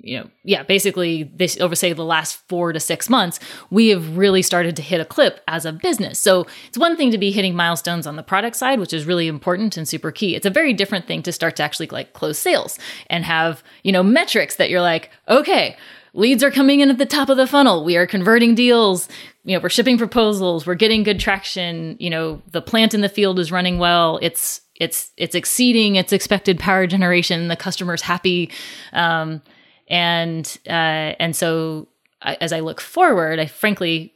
you 0.00 0.18
know, 0.18 0.28
yeah, 0.44 0.62
basically 0.62 1.24
this 1.24 1.58
over 1.60 1.74
say 1.74 1.92
the 1.92 2.04
last 2.04 2.36
four 2.48 2.72
to 2.72 2.80
six 2.80 3.08
months, 3.08 3.40
we 3.70 3.88
have 3.88 4.16
really 4.16 4.42
started 4.42 4.76
to 4.76 4.82
hit 4.82 5.00
a 5.00 5.04
clip 5.04 5.40
as 5.48 5.64
a 5.64 5.72
business. 5.72 6.18
So 6.18 6.46
it's 6.68 6.78
one 6.78 6.96
thing 6.96 7.10
to 7.10 7.18
be 7.18 7.30
hitting 7.30 7.56
milestones 7.56 8.06
on 8.06 8.16
the 8.16 8.22
product 8.22 8.56
side, 8.56 8.78
which 8.78 8.92
is 8.92 9.06
really 9.06 9.28
important 9.28 9.76
and 9.76 9.88
super 9.88 10.12
key. 10.12 10.36
It's 10.36 10.46
a 10.46 10.50
very 10.50 10.72
different 10.72 11.06
thing 11.06 11.22
to 11.22 11.32
start 11.32 11.56
to 11.56 11.62
actually 11.62 11.88
like 11.88 12.12
close 12.12 12.38
sales 12.38 12.78
and 13.08 13.24
have, 13.24 13.62
you 13.82 13.92
know, 13.92 14.02
metrics 14.02 14.56
that 14.56 14.70
you're 14.70 14.82
like, 14.82 15.10
okay, 15.28 15.76
leads 16.12 16.44
are 16.44 16.50
coming 16.50 16.80
in 16.80 16.90
at 16.90 16.98
the 16.98 17.06
top 17.06 17.28
of 17.28 17.36
the 17.36 17.46
funnel. 17.46 17.84
We 17.84 17.96
are 17.96 18.06
converting 18.06 18.54
deals. 18.54 19.08
You 19.44 19.56
know, 19.56 19.62
we're 19.62 19.68
shipping 19.68 19.98
proposals. 19.98 20.66
We're 20.66 20.74
getting 20.74 21.02
good 21.02 21.20
traction. 21.20 21.96
You 21.98 22.10
know, 22.10 22.42
the 22.52 22.62
plant 22.62 22.94
in 22.94 23.00
the 23.00 23.08
field 23.08 23.38
is 23.38 23.50
running 23.50 23.78
well. 23.78 24.18
It's 24.22 24.60
it's 24.76 25.12
it's 25.16 25.34
exceeding 25.34 25.96
its 25.96 26.12
expected 26.12 26.58
power 26.58 26.86
generation. 26.86 27.48
The 27.48 27.56
customer's 27.56 28.02
happy. 28.02 28.50
Um, 28.92 29.42
and 29.88 30.58
uh, 30.66 31.14
and 31.18 31.34
so 31.34 31.88
I, 32.22 32.34
as 32.40 32.52
I 32.52 32.60
look 32.60 32.80
forward, 32.80 33.38
I 33.38 33.46
frankly 33.46 34.14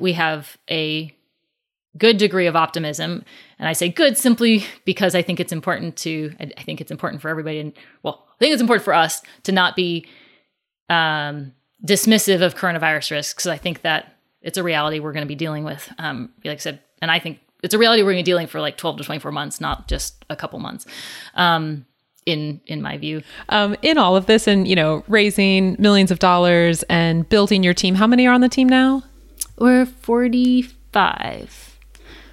we 0.00 0.12
have 0.12 0.56
a 0.70 1.14
good 1.98 2.16
degree 2.16 2.46
of 2.46 2.56
optimism, 2.56 3.24
and 3.58 3.68
I 3.68 3.72
say 3.72 3.88
good 3.88 4.16
simply 4.16 4.64
because 4.84 5.14
I 5.14 5.22
think 5.22 5.40
it's 5.40 5.52
important 5.52 5.96
to 5.98 6.34
I, 6.40 6.50
I 6.56 6.62
think 6.62 6.80
it's 6.80 6.90
important 6.90 7.22
for 7.22 7.28
everybody, 7.28 7.58
and 7.58 7.72
well, 8.02 8.26
I 8.28 8.38
think 8.38 8.52
it's 8.52 8.62
important 8.62 8.84
for 8.84 8.94
us 8.94 9.22
to 9.44 9.52
not 9.52 9.76
be 9.76 10.06
um, 10.88 11.52
dismissive 11.84 12.42
of 12.42 12.54
coronavirus 12.54 13.10
risks. 13.10 13.46
I 13.46 13.56
think 13.56 13.82
that 13.82 14.16
it's 14.42 14.58
a 14.58 14.62
reality 14.62 15.00
we're 15.00 15.12
going 15.12 15.24
to 15.24 15.28
be 15.28 15.34
dealing 15.34 15.64
with. 15.64 15.92
Um, 15.98 16.30
like 16.44 16.54
I 16.54 16.56
said, 16.58 16.80
and 17.00 17.10
I 17.10 17.18
think 17.18 17.40
it's 17.62 17.74
a 17.74 17.78
reality 17.78 18.02
we're 18.02 18.12
going 18.12 18.24
to 18.24 18.28
be 18.28 18.30
dealing 18.30 18.46
for 18.46 18.60
like 18.60 18.76
12 18.76 18.98
to 18.98 19.04
24 19.04 19.32
months, 19.32 19.60
not 19.60 19.88
just 19.88 20.24
a 20.28 20.36
couple 20.36 20.58
months. 20.58 20.84
Um, 21.34 21.86
in 22.26 22.60
in 22.66 22.82
my 22.82 22.96
view. 22.98 23.22
Um, 23.48 23.76
in 23.82 23.98
all 23.98 24.16
of 24.16 24.26
this 24.26 24.46
and 24.46 24.66
you 24.68 24.76
know 24.76 25.04
raising 25.08 25.76
millions 25.78 26.10
of 26.10 26.18
dollars 26.18 26.82
and 26.84 27.28
building 27.28 27.62
your 27.62 27.74
team 27.74 27.94
how 27.94 28.06
many 28.06 28.26
are 28.26 28.32
on 28.34 28.40
the 28.40 28.48
team 28.48 28.68
now? 28.68 29.02
We're 29.58 29.86
45 29.86 31.68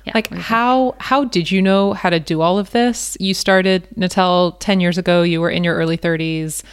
yeah, 0.06 0.12
like 0.16 0.30
45. 0.30 0.46
how 0.46 0.96
how 1.00 1.24
did 1.26 1.52
you 1.52 1.62
know 1.62 1.94
how 1.94 2.10
to 2.10 2.20
do 2.20 2.42
all 2.42 2.58
of 2.58 2.72
this? 2.72 3.18
You 3.20 3.34
started 3.34 3.88
Natel 3.98 4.56
10 4.60 4.80
years 4.80 4.98
ago. 4.98 5.24
You 5.24 5.42
were 5.42 5.50
in 5.50 5.64
your 5.64 5.76
early 5.76 5.98
30s 5.98 6.64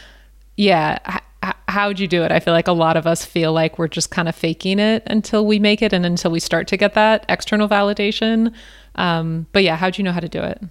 yeah 0.56 0.98
h- 1.44 1.54
how'd 1.68 1.98
you 2.00 2.08
do 2.08 2.22
it? 2.22 2.32
I 2.32 2.40
feel 2.40 2.54
like 2.54 2.68
a 2.68 2.72
lot 2.72 2.96
of 2.96 3.06
us 3.06 3.24
feel 3.24 3.52
like 3.52 3.78
we're 3.78 3.88
just 3.88 4.10
kind 4.10 4.28
of 4.28 4.34
faking 4.34 4.78
it 4.78 5.02
until 5.06 5.46
we 5.46 5.58
make 5.58 5.82
it 5.82 5.92
and 5.92 6.06
until 6.06 6.30
we 6.30 6.40
start 6.40 6.66
to 6.68 6.76
get 6.76 6.94
that 6.94 7.24
external 7.28 7.68
validation. 7.68 8.52
Um, 8.94 9.46
but 9.52 9.62
yeah 9.62 9.76
how'd 9.76 9.98
you 9.98 10.04
know 10.04 10.12
how 10.12 10.20
to 10.20 10.28
do 10.28 10.40
it 10.40 10.62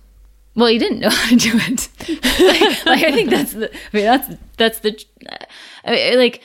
well, 0.55 0.67
he 0.67 0.77
didn't 0.77 0.99
know 0.99 1.09
how 1.11 1.29
to 1.29 1.35
do 1.35 1.51
it. 1.53 1.89
like, 2.39 2.85
like, 2.85 3.03
I 3.03 3.11
think 3.11 3.29
that's 3.29 3.53
the. 3.53 3.73
I 3.73 3.77
mean, 3.93 4.05
that's 4.05 4.35
that's 4.57 4.79
the. 4.79 5.05
I 5.83 5.91
mean, 5.91 6.17
like, 6.17 6.41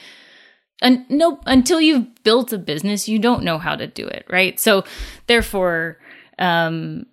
and 0.82 1.08
no, 1.08 1.40
until 1.46 1.80
you've 1.80 2.22
built 2.24 2.52
a 2.52 2.58
business, 2.58 3.08
you 3.08 3.18
don't 3.18 3.44
know 3.44 3.58
how 3.58 3.76
to 3.76 3.86
do 3.86 4.06
it, 4.06 4.26
right? 4.28 4.58
So, 4.58 4.84
therefore, 5.26 5.98
um, 6.38 7.06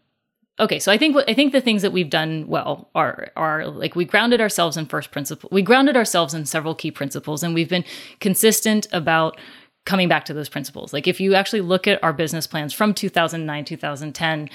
okay. 0.59 0.79
So 0.79 0.91
I 0.91 0.97
think 0.97 1.15
what 1.15 1.29
I 1.29 1.33
think 1.33 1.53
the 1.53 1.61
things 1.61 1.83
that 1.83 1.91
we've 1.91 2.09
done 2.09 2.45
well 2.47 2.89
are 2.95 3.31
are 3.35 3.67
like 3.67 3.95
we 3.95 4.05
grounded 4.05 4.41
ourselves 4.41 4.75
in 4.75 4.87
first 4.87 5.11
principle. 5.11 5.49
We 5.51 5.61
grounded 5.61 5.95
ourselves 5.95 6.33
in 6.33 6.45
several 6.45 6.73
key 6.73 6.91
principles, 6.91 7.43
and 7.43 7.53
we've 7.53 7.69
been 7.69 7.85
consistent 8.19 8.87
about 8.91 9.37
coming 9.85 10.09
back 10.09 10.25
to 10.25 10.33
those 10.33 10.49
principles. 10.49 10.91
Like 10.91 11.07
if 11.07 11.21
you 11.21 11.33
actually 11.33 11.61
look 11.61 11.87
at 11.87 12.03
our 12.03 12.11
business 12.11 12.45
plans 12.45 12.73
from 12.73 12.93
2009, 12.93 13.63
2010 13.63 14.49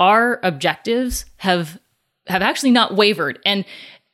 our 0.00 0.40
objectives 0.42 1.24
have 1.36 1.78
have 2.26 2.42
actually 2.42 2.72
not 2.72 2.96
wavered 2.96 3.38
and 3.44 3.64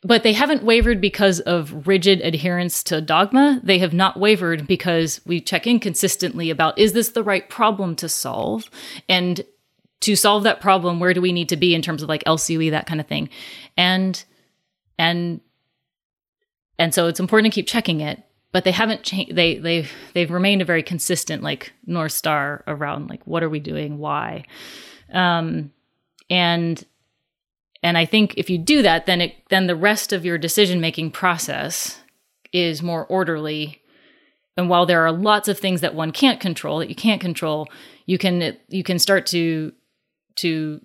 but 0.03 0.23
they 0.23 0.35
haven't 0.35 0.63
wavered 0.63 1.01
because 1.01 1.41
of 1.41 1.89
rigid 1.89 2.21
adherence 2.21 2.85
to 2.85 3.01
dogma. 3.01 3.61
They 3.65 3.79
have 3.79 3.93
not 3.93 4.21
wavered 4.21 4.67
because 4.67 5.21
we 5.27 5.41
check 5.41 5.67
in 5.67 5.81
consistently 5.81 6.51
about 6.51 6.79
is 6.79 6.93
this 6.93 7.09
the 7.09 7.25
right 7.25 7.49
problem 7.49 7.97
to 7.97 8.09
solve? 8.09 8.71
And 9.09 9.41
to 10.03 10.15
solve 10.15 10.45
that 10.45 10.61
problem, 10.61 11.01
where 11.01 11.15
do 11.15 11.21
we 11.23 11.33
need 11.33 11.49
to 11.49 11.57
be 11.57 11.75
in 11.75 11.83
terms 11.83 12.03
of 12.03 12.09
like 12.09 12.23
LCOE, 12.25 12.71
that 12.71 12.87
kind 12.87 13.01
of 13.01 13.09
thing? 13.09 13.31
And 13.77 14.23
and 14.99 15.41
and 16.79 16.95
so 16.95 17.09
it's 17.09 17.19
important 17.19 17.53
to 17.53 17.55
keep 17.55 17.67
checking 17.67 18.01
it. 18.01 18.23
but 18.53 18.65
they 18.65 18.71
haven't 18.73 19.03
changed. 19.03 19.35
They 19.35 19.59
they 19.59 19.87
they've 20.15 20.31
remained 20.31 20.63
a 20.63 20.65
very 20.65 20.83
consistent 20.83 21.43
like 21.43 21.73
north 21.85 22.13
star 22.13 22.65
around 22.67 23.11
like 23.11 23.27
what 23.27 23.43
are 23.43 23.51
we 23.51 23.61
doing, 23.61 23.99
why, 23.99 24.45
um, 25.13 25.73
and 26.31 26.85
and 27.83 27.97
I 27.97 28.05
think 28.05 28.35
if 28.37 28.51
you 28.51 28.59
do 28.59 28.83
that, 28.83 29.07
then 29.07 29.21
it 29.21 29.37
then 29.49 29.67
the 29.67 29.77
rest 29.77 30.13
of 30.13 30.25
your 30.25 30.39
decision 30.39 30.81
making 30.81 31.13
process 31.13 32.01
is 32.53 32.83
more 32.83 33.07
orderly. 33.07 33.83
And 34.57 34.69
while 34.69 34.87
there 34.87 35.05
are 35.05 35.13
lots 35.13 35.49
of 35.49 35.59
things 35.59 35.83
that 35.83 35.95
one 35.95 36.13
can't 36.13 36.41
control 36.41 36.79
that 36.79 36.89
you 36.89 36.95
can't 36.95 37.21
control, 37.21 37.69
you 38.07 38.19
can 38.19 38.57
you 38.69 38.83
can 38.83 38.99
start 38.99 39.27
to 39.27 39.73
to 40.37 40.81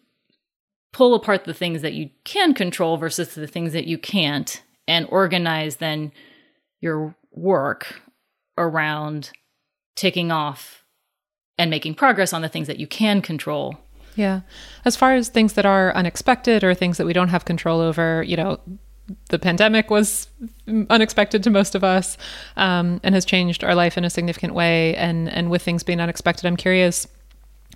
pull 0.93 1.13
apart 1.15 1.45
the 1.45 1.53
things 1.53 1.81
that 1.81 1.93
you 1.93 2.09
can 2.23 2.53
control 2.53 2.97
versus 2.97 3.33
the 3.33 3.47
things 3.47 3.73
that 3.73 3.85
you 3.85 3.97
can't 3.97 4.61
and 4.87 5.07
organize 5.09 5.77
then 5.77 6.11
your 6.81 7.15
work 7.31 8.01
around 8.57 9.31
ticking 9.95 10.31
off 10.31 10.83
and 11.57 11.69
making 11.69 11.95
progress 11.95 12.33
on 12.33 12.41
the 12.41 12.49
things 12.49 12.67
that 12.67 12.79
you 12.79 12.87
can 12.87 13.21
control. 13.21 13.77
Yeah. 14.15 14.41
As 14.85 14.95
far 14.95 15.13
as 15.13 15.29
things 15.29 15.53
that 15.53 15.65
are 15.65 15.95
unexpected 15.95 16.63
or 16.63 16.73
things 16.73 16.97
that 16.97 17.05
we 17.05 17.13
don't 17.13 17.29
have 17.29 17.45
control 17.45 17.79
over, 17.79 18.23
you 18.23 18.35
know, 18.35 18.59
the 19.29 19.39
pandemic 19.39 19.89
was 19.89 20.27
unexpected 20.89 21.43
to 21.43 21.49
most 21.49 21.75
of 21.75 21.83
us 21.83 22.17
um, 22.55 22.99
and 23.03 23.15
has 23.15 23.25
changed 23.25 23.63
our 23.63 23.75
life 23.75 23.97
in 23.97 24.05
a 24.05 24.09
significant 24.09 24.53
way. 24.53 24.95
And 24.95 25.29
and 25.29 25.49
with 25.49 25.61
things 25.61 25.83
being 25.83 25.99
unexpected, 25.99 26.45
I'm 26.45 26.57
curious, 26.57 27.07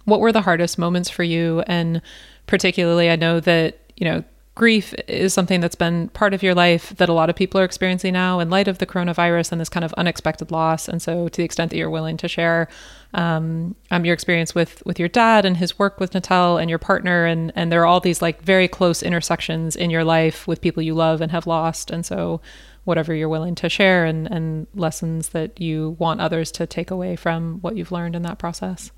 what 0.06 0.20
were 0.20 0.32
the 0.32 0.42
hardest 0.42 0.78
moments 0.78 1.10
for 1.10 1.24
you? 1.24 1.64
And 1.68 2.02
particularly, 2.48 3.10
I 3.10 3.16
know 3.16 3.40
that 3.40 3.80
you 3.98 4.06
know 4.06 4.24
grief 4.56 4.94
is 5.10 5.34
something 5.34 5.60
that's 5.60 5.76
been 5.76 6.08
part 6.10 6.34
of 6.34 6.42
your 6.42 6.56
life 6.56 6.96
that 6.96 7.10
a 7.10 7.14
lot 7.14 7.30
of 7.30 7.36
people 7.36 7.60
are 7.60 7.66
experiencing 7.66 8.14
now 8.14 8.40
in 8.40 8.50
light 8.50 8.70
of 8.70 8.78
the 8.78 8.86
coronavirus 8.86 9.52
and 9.52 9.60
this 9.60 9.68
kind 9.68 9.84
of 9.84 9.94
unexpected 9.94 10.50
loss. 10.50 10.88
And 10.88 11.02
so, 11.02 11.28
to 11.28 11.38
the 11.38 11.44
extent 11.44 11.72
that 11.72 11.78
you're 11.78 11.90
willing 11.90 12.16
to 12.18 12.30
share 12.30 12.70
um, 13.14 13.76
um, 13.92 14.06
your 14.06 14.14
experience 14.14 14.56
with 14.56 14.82
with 14.86 14.98
your 14.98 15.10
dad 15.10 15.46
and 15.46 15.58
his 15.58 15.78
work 15.78 16.00
with 16.00 16.14
Natel 16.14 16.60
and 16.60 16.70
your 16.70 16.80
partner, 16.80 17.26
and 17.26 17.52
and 17.56 17.72
there 17.72 17.82
are 17.82 17.86
all 17.86 18.00
these 18.00 18.22
like 18.22 18.42
very 18.42 18.70
close 18.70 19.04
intersections 19.04 19.76
in 19.76 19.90
your 19.90 20.06
life 20.06 20.48
with 20.48 20.62
people 20.62 20.82
you 20.82 20.96
love 20.96 21.20
and 21.20 21.32
have 21.32 21.46
lost. 21.46 21.92
And 21.92 22.06
so, 22.06 22.40
whatever 22.86 23.14
you're 23.14 23.30
willing 23.30 23.56
to 23.56 23.68
share 23.68 24.06
and 24.06 24.32
and 24.32 24.68
lessons 24.74 25.30
that 25.30 25.60
you 25.60 25.98
want 26.00 26.22
others 26.22 26.50
to 26.54 26.66
take 26.66 26.90
away 26.90 27.18
from 27.18 27.60
what 27.60 27.76
you've 27.76 27.92
learned 27.92 28.16
in 28.16 28.22
that 28.22 28.40
process 28.40 28.92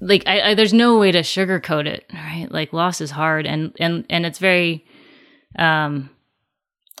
like 0.00 0.22
I, 0.26 0.50
I, 0.50 0.54
there's 0.54 0.72
no 0.72 0.98
way 0.98 1.10
to 1.10 1.20
sugarcoat 1.20 1.86
it 1.86 2.04
right 2.12 2.46
like 2.50 2.72
loss 2.72 3.00
is 3.00 3.10
hard 3.10 3.46
and 3.46 3.72
and 3.80 4.04
and 4.08 4.24
it's 4.24 4.38
very 4.38 4.84
um, 5.58 6.10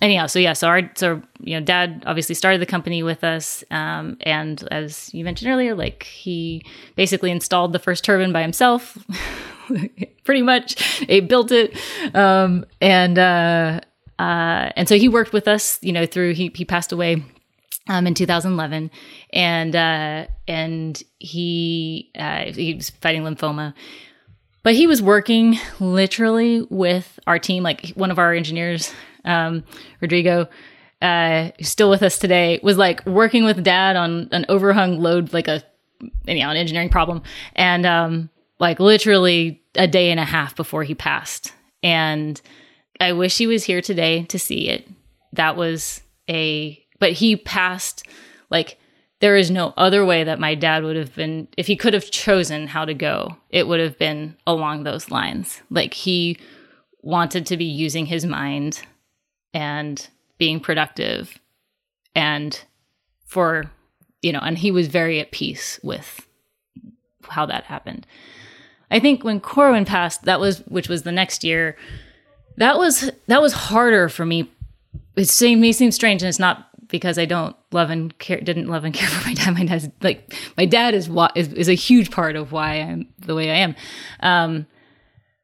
anyhow, 0.02 0.26
so 0.26 0.38
yeah, 0.38 0.52
so 0.52 0.68
our 0.68 0.90
so 0.94 1.22
you 1.40 1.58
know, 1.58 1.64
dad 1.64 2.02
obviously 2.06 2.34
started 2.34 2.60
the 2.60 2.66
company 2.66 3.02
with 3.02 3.24
us, 3.24 3.64
um, 3.70 4.16
and 4.22 4.66
as 4.70 5.12
you 5.14 5.24
mentioned 5.24 5.50
earlier, 5.50 5.74
like 5.74 6.02
he 6.04 6.64
basically 6.96 7.30
installed 7.30 7.72
the 7.72 7.78
first 7.78 8.04
turbine 8.04 8.32
by 8.32 8.42
himself, 8.42 8.98
pretty 10.24 10.42
much. 10.42 10.82
He 10.82 11.20
built 11.20 11.52
it, 11.52 11.76
um, 12.14 12.64
and 12.80 13.18
uh, 13.18 13.80
uh, 14.18 14.70
and 14.76 14.88
so 14.88 14.98
he 14.98 15.08
worked 15.08 15.32
with 15.32 15.48
us, 15.48 15.78
you 15.82 15.92
know, 15.92 16.06
through 16.06 16.34
he 16.34 16.50
he 16.54 16.64
passed 16.64 16.92
away. 16.92 17.24
Um, 17.90 18.06
in 18.06 18.12
2011, 18.12 18.90
and 19.32 19.74
uh, 19.74 20.26
and 20.46 21.02
he 21.20 22.10
uh, 22.18 22.52
he 22.52 22.74
was 22.74 22.90
fighting 22.90 23.22
lymphoma, 23.22 23.72
but 24.62 24.74
he 24.74 24.86
was 24.86 25.00
working 25.00 25.58
literally 25.80 26.66
with 26.70 27.18
our 27.26 27.38
team, 27.38 27.62
like 27.62 27.90
one 27.90 28.10
of 28.10 28.18
our 28.18 28.32
engineers, 28.34 28.92
um, 29.24 29.64
Rodrigo, 30.00 30.48
uh, 31.00 31.50
still 31.60 31.90
with 31.90 32.02
us 32.02 32.18
today, 32.18 32.60
was 32.62 32.76
like 32.76 33.04
working 33.06 33.44
with 33.44 33.62
dad 33.62 33.96
on 33.96 34.28
an 34.32 34.44
overhung 34.48 34.98
load, 35.00 35.32
like 35.32 35.48
a, 35.48 35.62
anyhow, 36.26 36.50
an 36.50 36.56
engineering 36.56 36.88
problem. 36.88 37.22
And, 37.54 37.86
um, 37.86 38.30
like 38.58 38.80
literally 38.80 39.62
a 39.74 39.86
day 39.86 40.10
and 40.10 40.18
a 40.18 40.24
half 40.24 40.56
before 40.56 40.82
he 40.82 40.94
passed. 40.94 41.52
And 41.82 42.40
I 43.00 43.12
wish 43.12 43.38
he 43.38 43.46
was 43.46 43.64
here 43.64 43.80
today 43.80 44.24
to 44.24 44.38
see 44.38 44.68
it. 44.68 44.88
That 45.34 45.56
was 45.56 46.00
a, 46.28 46.84
but 46.98 47.12
he 47.12 47.36
passed 47.36 48.02
like 48.50 48.78
there 49.20 49.36
is 49.36 49.50
no 49.50 49.74
other 49.76 50.04
way 50.04 50.24
that 50.24 50.38
my 50.38 50.54
dad 50.54 50.84
would 50.84 50.96
have 50.96 51.14
been 51.14 51.48
if 51.56 51.66
he 51.66 51.76
could 51.76 51.94
have 51.94 52.10
chosen 52.10 52.66
how 52.66 52.84
to 52.84 52.94
go 52.94 53.36
it 53.50 53.66
would 53.66 53.80
have 53.80 53.98
been 53.98 54.36
along 54.46 54.84
those 54.84 55.10
lines. 55.10 55.62
Like 55.70 55.94
he 55.94 56.38
wanted 57.02 57.46
to 57.46 57.56
be 57.56 57.64
using 57.64 58.06
his 58.06 58.24
mind 58.24 58.82
and 59.54 60.08
being 60.36 60.60
productive 60.60 61.38
and 62.14 62.64
for 63.24 63.70
you 64.22 64.32
know 64.32 64.40
and 64.40 64.58
he 64.58 64.70
was 64.70 64.88
very 64.88 65.20
at 65.20 65.32
peace 65.32 65.80
with 65.82 66.26
how 67.28 67.46
that 67.46 67.64
happened. 67.64 68.06
I 68.90 69.00
think 69.00 69.24
when 69.24 69.40
corwin 69.40 69.84
passed 69.84 70.22
that 70.24 70.40
was 70.40 70.60
which 70.66 70.88
was 70.88 71.02
the 71.02 71.12
next 71.12 71.44
year 71.44 71.76
that 72.56 72.78
was 72.78 73.10
that 73.26 73.42
was 73.42 73.52
harder 73.52 74.08
for 74.08 74.26
me. 74.26 74.50
It 75.16 75.58
may 75.58 75.72
seem 75.72 75.90
strange 75.90 76.22
and 76.22 76.28
it's 76.28 76.38
not 76.38 76.67
because 76.88 77.18
I 77.18 77.24
don't 77.24 77.56
love 77.72 77.90
and 77.90 78.16
care, 78.18 78.40
didn't 78.40 78.68
love 78.68 78.84
and 78.84 78.94
care 78.94 79.08
for 79.08 79.26
my 79.26 79.34
dad. 79.34 79.54
My 79.54 79.64
dad's 79.64 79.88
like 80.02 80.34
my 80.56 80.64
dad 80.64 80.94
is 80.94 81.08
what 81.08 81.36
is, 81.36 81.52
is 81.52 81.68
a 81.68 81.74
huge 81.74 82.10
part 82.10 82.36
of 82.36 82.52
why 82.52 82.74
I'm 82.74 83.08
the 83.18 83.34
way 83.34 83.50
I 83.50 83.56
am. 83.56 83.76
Um, 84.20 84.66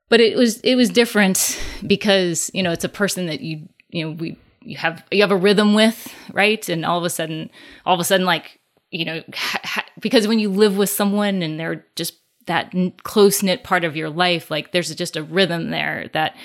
but 0.08 0.20
it 0.20 0.36
was 0.36 0.60
it 0.60 0.74
was 0.76 0.90
different 0.90 1.60
because 1.86 2.50
you 2.54 2.62
know 2.62 2.72
it's 2.72 2.84
a 2.84 2.88
person 2.88 3.26
that 3.26 3.40
you 3.40 3.68
you 3.88 4.04
know 4.04 4.12
we 4.12 4.38
you 4.60 4.76
have 4.76 5.04
you 5.10 5.22
have 5.22 5.30
a 5.30 5.36
rhythm 5.36 5.74
with 5.74 6.12
right, 6.32 6.68
and 6.68 6.84
all 6.84 6.98
of 6.98 7.04
a 7.04 7.10
sudden 7.10 7.50
all 7.84 7.94
of 7.94 8.00
a 8.00 8.04
sudden 8.04 8.26
like 8.26 8.60
you 8.90 9.04
know 9.04 9.22
ha, 9.34 9.60
ha, 9.64 9.84
because 10.00 10.28
when 10.28 10.38
you 10.38 10.50
live 10.50 10.76
with 10.76 10.90
someone 10.90 11.42
and 11.42 11.58
they're 11.58 11.86
just 11.96 12.14
that 12.46 12.74
close 13.04 13.42
knit 13.42 13.64
part 13.64 13.84
of 13.84 13.96
your 13.96 14.10
life, 14.10 14.50
like 14.50 14.72
there's 14.72 14.94
just 14.94 15.16
a 15.16 15.22
rhythm 15.22 15.70
there 15.70 16.10
that 16.12 16.36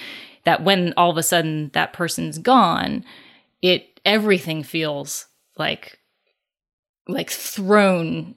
that 0.45 0.63
when 0.63 0.93
all 0.95 1.11
of 1.11 1.17
a 1.17 1.23
sudden 1.23 1.69
that 1.73 1.93
person's 1.93 2.37
gone, 2.37 3.03
it 3.61 3.88
everything 4.05 4.63
feels 4.63 5.27
like 5.57 5.99
like 7.07 7.29
thrown 7.29 8.35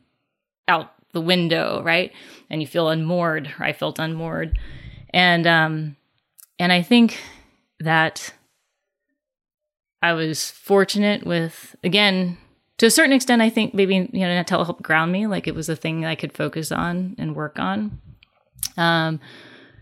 out 0.66 0.92
the 1.12 1.20
window, 1.20 1.82
right? 1.82 2.12
And 2.50 2.60
you 2.60 2.66
feel 2.66 2.88
unmoored. 2.88 3.54
I 3.58 3.72
felt 3.72 3.98
unmoored. 3.98 4.58
And 5.10 5.46
um 5.46 5.96
and 6.58 6.72
I 6.72 6.82
think 6.82 7.20
that 7.80 8.32
I 10.00 10.12
was 10.14 10.50
fortunate 10.50 11.26
with 11.26 11.76
again 11.84 12.38
to 12.78 12.86
a 12.86 12.90
certain 12.90 13.12
extent 13.12 13.42
I 13.42 13.50
think 13.50 13.74
maybe 13.74 13.94
you 13.94 14.08
know 14.12 14.42
Natel 14.42 14.64
helped 14.64 14.82
ground 14.82 15.12
me 15.12 15.26
like 15.26 15.46
it 15.46 15.54
was 15.54 15.68
a 15.68 15.76
thing 15.76 16.04
I 16.04 16.14
could 16.14 16.32
focus 16.32 16.72
on 16.72 17.14
and 17.18 17.36
work 17.36 17.58
on. 17.58 18.00
Um 18.76 19.20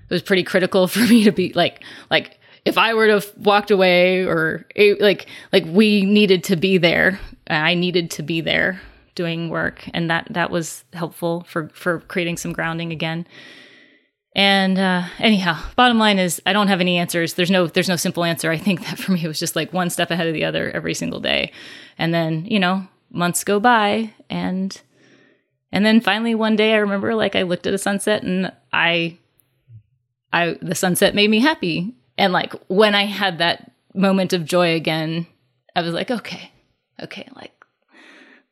it 0.09 0.15
was 0.15 0.23
pretty 0.23 0.43
critical 0.43 0.89
for 0.89 1.01
me 1.01 1.25
to 1.25 1.33
be 1.33 1.53
like 1.53 1.83
like 2.11 2.40
if 2.65 2.79
I 2.79 2.95
were 2.95 3.07
to 3.07 3.15
have 3.15 3.33
walked 3.39 3.71
away 3.71 4.25
or 4.25 4.67
like 5.01 5.27
like 5.53 5.65
we 5.67 6.05
needed 6.05 6.45
to 6.45 6.57
be 6.57 6.79
there, 6.79 7.21
I 7.47 7.75
needed 7.75 8.11
to 8.13 8.23
be 8.23 8.41
there 8.41 8.81
doing 9.15 9.49
work, 9.51 9.89
and 9.93 10.11
that 10.11 10.29
that 10.31 10.51
was 10.51 10.85
helpful 10.93 11.45
for 11.49 11.69
for 11.71 12.01
creating 12.01 12.37
some 12.37 12.53
grounding 12.53 12.93
again. 12.93 13.27
And 14.37 14.79
uh, 14.79 15.05
anyhow, 15.19 15.61
bottom 15.75 15.99
line 15.99 16.19
is 16.19 16.41
I 16.47 16.53
don't 16.53 16.69
have 16.69 16.81
any 16.81 16.99
answers. 16.99 17.35
There's 17.35 17.51
no 17.51 17.67
there's 17.67 17.89
no 17.89 17.97
simple 17.97 18.25
answer. 18.25 18.51
I 18.51 18.59
think 18.59 18.85
that 18.87 18.99
for 19.03 19.13
me 19.13 19.25
it 19.25 19.29
was 19.29 19.39
just 19.39 19.57
like 19.57 19.73
one 19.73 19.91
step 19.91 20.11
ahead 20.11 20.27
of 20.27 20.35
the 20.35 20.45
other 20.45 20.71
every 20.71 20.95
single 20.95 21.21
day, 21.21 21.53
and 21.99 22.15
then 22.15 22.45
you 22.47 22.59
know 22.59 22.87
months 23.13 23.43
go 23.43 23.59
by 23.59 24.13
and 24.29 24.81
and 25.73 25.85
then 25.85 26.01
finally 26.01 26.33
one 26.33 26.55
day 26.55 26.75
I 26.75 26.77
remember 26.77 27.13
like 27.15 27.35
I 27.35 27.43
looked 27.43 27.67
at 27.67 27.75
a 27.75 27.79
sunset 27.79 28.23
and 28.23 28.53
I 28.73 29.19
I 30.33 30.57
the 30.63 30.77
sunset 30.77 31.15
made 31.15 31.29
me 31.29 31.41
happy 31.41 31.95
and 32.21 32.35
like 32.35 32.55
when 32.69 32.95
I 32.95 33.07
had 33.07 33.39
that 33.39 33.73
moment 33.95 34.35
of 34.35 34.45
joy 34.45 34.75
again, 34.75 35.27
I 35.75 35.81
was 35.81 35.95
like, 35.95 36.11
okay, 36.11 36.53
okay, 37.03 37.27
like 37.35 37.53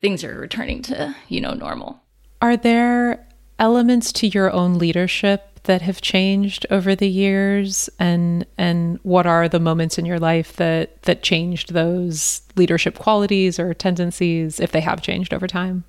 things 0.00 0.24
are 0.24 0.40
returning 0.40 0.80
to, 0.82 1.14
you 1.28 1.42
know, 1.42 1.52
normal. 1.52 2.00
Are 2.40 2.56
there 2.56 3.28
elements 3.58 4.10
to 4.12 4.26
your 4.26 4.50
own 4.50 4.78
leadership 4.78 5.60
that 5.64 5.82
have 5.82 6.00
changed 6.00 6.64
over 6.70 6.96
the 6.96 7.08
years 7.08 7.90
and 7.98 8.46
and 8.56 8.98
what 9.02 9.26
are 9.26 9.50
the 9.50 9.60
moments 9.60 9.98
in 9.98 10.06
your 10.06 10.18
life 10.18 10.54
that 10.54 11.02
that 11.02 11.22
changed 11.22 11.74
those 11.74 12.40
leadership 12.56 12.98
qualities 12.98 13.58
or 13.58 13.74
tendencies 13.74 14.60
if 14.60 14.72
they 14.72 14.80
have 14.80 15.02
changed 15.02 15.34
over 15.34 15.46
time? 15.46 15.84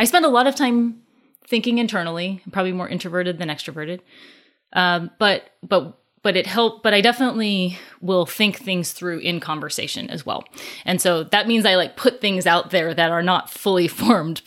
I 0.00 0.04
spend 0.04 0.24
a 0.24 0.30
lot 0.30 0.48
of 0.48 0.56
time 0.56 1.00
thinking 1.46 1.78
internally, 1.78 2.42
I'm 2.44 2.50
probably 2.50 2.72
more 2.72 2.88
introverted 2.88 3.38
than 3.38 3.50
extroverted. 3.50 4.00
Um, 4.72 5.12
but 5.20 5.50
but 5.62 6.00
but 6.24 6.36
it 6.36 6.46
helped 6.46 6.82
but 6.82 6.92
i 6.92 7.00
definitely 7.00 7.78
will 8.00 8.26
think 8.26 8.56
things 8.56 8.92
through 8.92 9.18
in 9.18 9.38
conversation 9.38 10.10
as 10.10 10.26
well. 10.26 10.42
And 10.84 11.00
so 11.00 11.22
that 11.22 11.46
means 11.46 11.64
i 11.64 11.76
like 11.76 11.96
put 11.96 12.20
things 12.20 12.46
out 12.46 12.70
there 12.70 12.92
that 12.92 13.12
are 13.12 13.22
not 13.22 13.48
fully 13.48 13.86
formed 14.02 14.42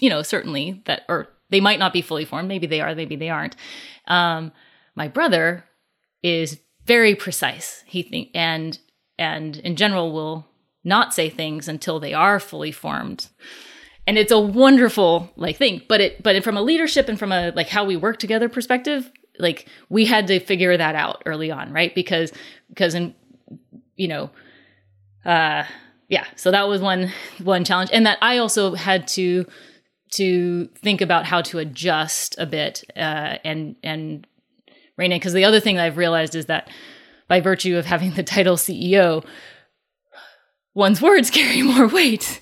you 0.00 0.10
know 0.10 0.22
certainly 0.22 0.82
that 0.84 1.02
or 1.08 1.28
they 1.52 1.60
might 1.60 1.78
not 1.78 1.92
be 1.92 2.02
fully 2.02 2.24
formed. 2.24 2.48
Maybe 2.48 2.66
they 2.66 2.80
are 2.80 2.94
maybe 2.94 3.14
they 3.14 3.28
aren't. 3.30 3.56
Um, 4.08 4.52
my 4.96 5.06
brother 5.06 5.64
is 6.22 6.58
very 6.86 7.14
precise. 7.14 7.84
He 7.86 8.02
think 8.02 8.30
and 8.34 8.78
and 9.18 9.58
in 9.58 9.76
general 9.76 10.12
will 10.12 10.48
not 10.82 11.14
say 11.14 11.30
things 11.30 11.68
until 11.68 12.00
they 12.00 12.12
are 12.12 12.40
fully 12.40 12.72
formed. 12.72 13.28
And 14.06 14.18
it's 14.18 14.32
a 14.32 14.40
wonderful 14.40 15.30
like 15.36 15.58
thing 15.58 15.82
but 15.88 16.00
it 16.00 16.22
but 16.22 16.42
from 16.42 16.56
a 16.56 16.62
leadership 16.62 17.08
and 17.08 17.18
from 17.18 17.30
a 17.30 17.52
like 17.54 17.68
how 17.68 17.84
we 17.84 17.96
work 17.96 18.18
together 18.18 18.48
perspective 18.48 19.12
like 19.42 19.68
we 19.88 20.06
had 20.06 20.26
to 20.28 20.40
figure 20.40 20.76
that 20.76 20.94
out 20.94 21.22
early 21.26 21.50
on 21.50 21.72
right? 21.72 21.94
Because 21.94 22.32
because 22.68 22.94
in 22.94 23.14
you 23.96 24.08
know 24.08 24.30
uh 25.24 25.64
yeah 26.08 26.26
so 26.36 26.50
that 26.50 26.68
was 26.68 26.80
one 26.80 27.10
one 27.42 27.64
challenge. 27.64 27.90
And 27.92 28.06
that 28.06 28.18
i 28.22 28.38
also 28.38 28.74
had 28.74 29.06
to 29.08 29.44
to 30.12 30.66
think 30.76 31.00
about 31.00 31.26
how 31.26 31.42
to 31.42 31.58
adjust 31.58 32.34
a 32.38 32.46
bit 32.46 32.84
uh 32.96 33.38
and 33.44 33.76
and 33.82 34.26
rein 34.96 35.12
in. 35.12 35.18
Because 35.18 35.32
the 35.32 35.44
other 35.44 35.60
thing 35.60 35.76
that 35.76 35.84
i've 35.84 35.98
realized 35.98 36.34
is 36.34 36.46
that 36.46 36.70
by 37.28 37.40
virtue 37.40 37.76
of 37.76 37.86
having 37.86 38.12
the 38.14 38.22
title 38.22 38.56
ceo 38.56 39.24
one's 40.74 41.02
words 41.02 41.30
carry 41.38 41.62
more 41.62 41.86
weight. 41.88 42.40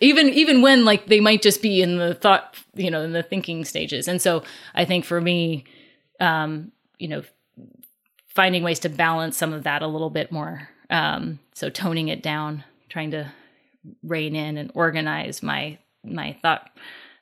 Even 0.00 0.28
even 0.28 0.62
when 0.62 0.84
like 0.84 1.06
they 1.06 1.20
might 1.20 1.42
just 1.42 1.62
be 1.62 1.82
in 1.82 1.98
the 1.98 2.14
thought 2.14 2.56
you 2.74 2.90
know 2.90 3.02
in 3.02 3.12
the 3.12 3.22
thinking 3.22 3.64
stages. 3.64 4.08
And 4.08 4.20
so 4.20 4.42
i 4.74 4.84
think 4.84 5.04
for 5.04 5.20
me 5.20 5.64
um 6.20 6.72
you 6.98 7.08
know 7.08 7.22
finding 8.26 8.62
ways 8.62 8.78
to 8.78 8.88
balance 8.88 9.36
some 9.36 9.52
of 9.52 9.64
that 9.64 9.82
a 9.82 9.86
little 9.86 10.10
bit 10.10 10.30
more 10.30 10.68
um 10.90 11.38
so 11.54 11.68
toning 11.68 12.08
it 12.08 12.22
down 12.22 12.64
trying 12.88 13.10
to 13.10 13.30
rein 14.02 14.34
in 14.34 14.56
and 14.56 14.70
organize 14.74 15.42
my 15.42 15.78
my 16.04 16.36
thought 16.42 16.70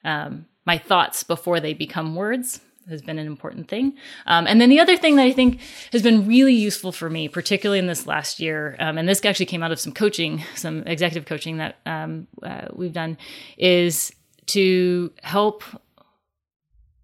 um 0.05 0.47
my 0.65 0.79
thoughts 0.79 1.23
before 1.23 1.61
they 1.61 1.73
become 1.73 2.15
words 2.15 2.61
has 2.89 3.03
been 3.03 3.19
an 3.19 3.27
important 3.27 3.69
thing. 3.69 3.95
Um, 4.27 4.47
and 4.47 4.61
then 4.61 4.69
the 4.69 4.81
other 4.81 4.97
thing 4.97 5.17
that 5.17 5.25
I 5.25 5.33
think 5.33 5.61
has 5.93 6.03
been 6.03 6.27
really 6.27 6.55
useful 6.55 6.93
for 6.93 7.11
me, 7.11 7.29
particularly 7.29 7.79
in 7.79 7.87
this 7.87 8.07
last 8.07 8.39
year, 8.39 8.77
um, 8.79 8.99
and 8.99 9.09
this 9.09 9.25
actually 9.25 9.47
came 9.47 9.63
out 9.63 9.73
of 9.73 9.81
some 9.81 9.93
coaching, 9.93 10.45
some 10.55 10.83
executive 10.87 11.27
coaching 11.27 11.57
that 11.59 11.77
um, 11.85 12.27
uh, 12.43 12.69
we've 12.73 12.93
done, 12.93 13.19
is 13.59 14.13
to 14.47 15.13
help. 15.23 15.65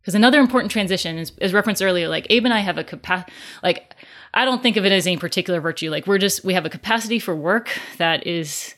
Because 0.03 0.16
another 0.16 0.40
important 0.40 0.72
transition 0.72 1.16
is, 1.16 1.32
is 1.40 1.55
referenced 1.55 1.80
earlier, 1.80 2.09
like 2.09 2.26
Abe 2.28 2.44
and 2.44 2.53
I 2.53 2.59
have 2.59 2.76
a 2.76 2.84
capacity, 2.84 3.32
like 3.62 3.94
I 4.34 4.44
don't 4.44 4.62
think 4.62 4.76
of 4.76 4.84
it 4.84 4.92
as 4.92 5.07
a 5.07 5.16
particular 5.16 5.61
virtue. 5.61 5.90
Like 5.90 6.07
we're 6.07 6.18
just 6.18 6.44
we 6.44 6.55
have 6.55 6.66
a 6.66 6.70
capacity 6.70 7.18
for 7.18 7.36
work 7.36 7.70
that 7.98 8.26
is, 8.26 8.74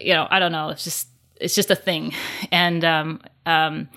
you 0.00 0.14
know, 0.14 0.28
I 0.30 0.38
don't 0.38 0.52
know. 0.52 0.68
It's 0.68 0.84
just 0.84 1.08
it's 1.40 1.54
just 1.54 1.70
a 1.70 1.76
thing, 1.76 2.12
and 2.52 2.84
um, 2.84 3.20
um, 3.46 3.88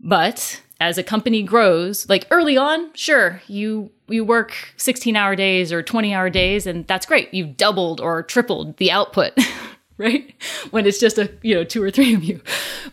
but 0.00 0.62
as 0.80 0.98
a 0.98 1.02
company 1.04 1.44
grows, 1.44 2.08
like 2.08 2.26
early 2.32 2.56
on, 2.56 2.92
sure, 2.94 3.40
you 3.46 3.92
you 4.08 4.24
work 4.24 4.54
16 4.76 5.14
hour 5.16 5.36
days 5.36 5.72
or 5.72 5.82
20 5.82 6.12
hour 6.12 6.28
days 6.28 6.66
and 6.66 6.86
that's 6.86 7.06
great. 7.06 7.32
You've 7.32 7.56
doubled 7.56 8.00
or 8.00 8.22
tripled 8.22 8.76
the 8.78 8.90
output, 8.90 9.32
right? 9.98 10.34
When 10.70 10.86
it's 10.86 10.98
just 10.98 11.18
a, 11.18 11.30
you 11.42 11.54
know, 11.54 11.64
two 11.64 11.82
or 11.82 11.90
three 11.90 12.14
of 12.14 12.24
you. 12.24 12.40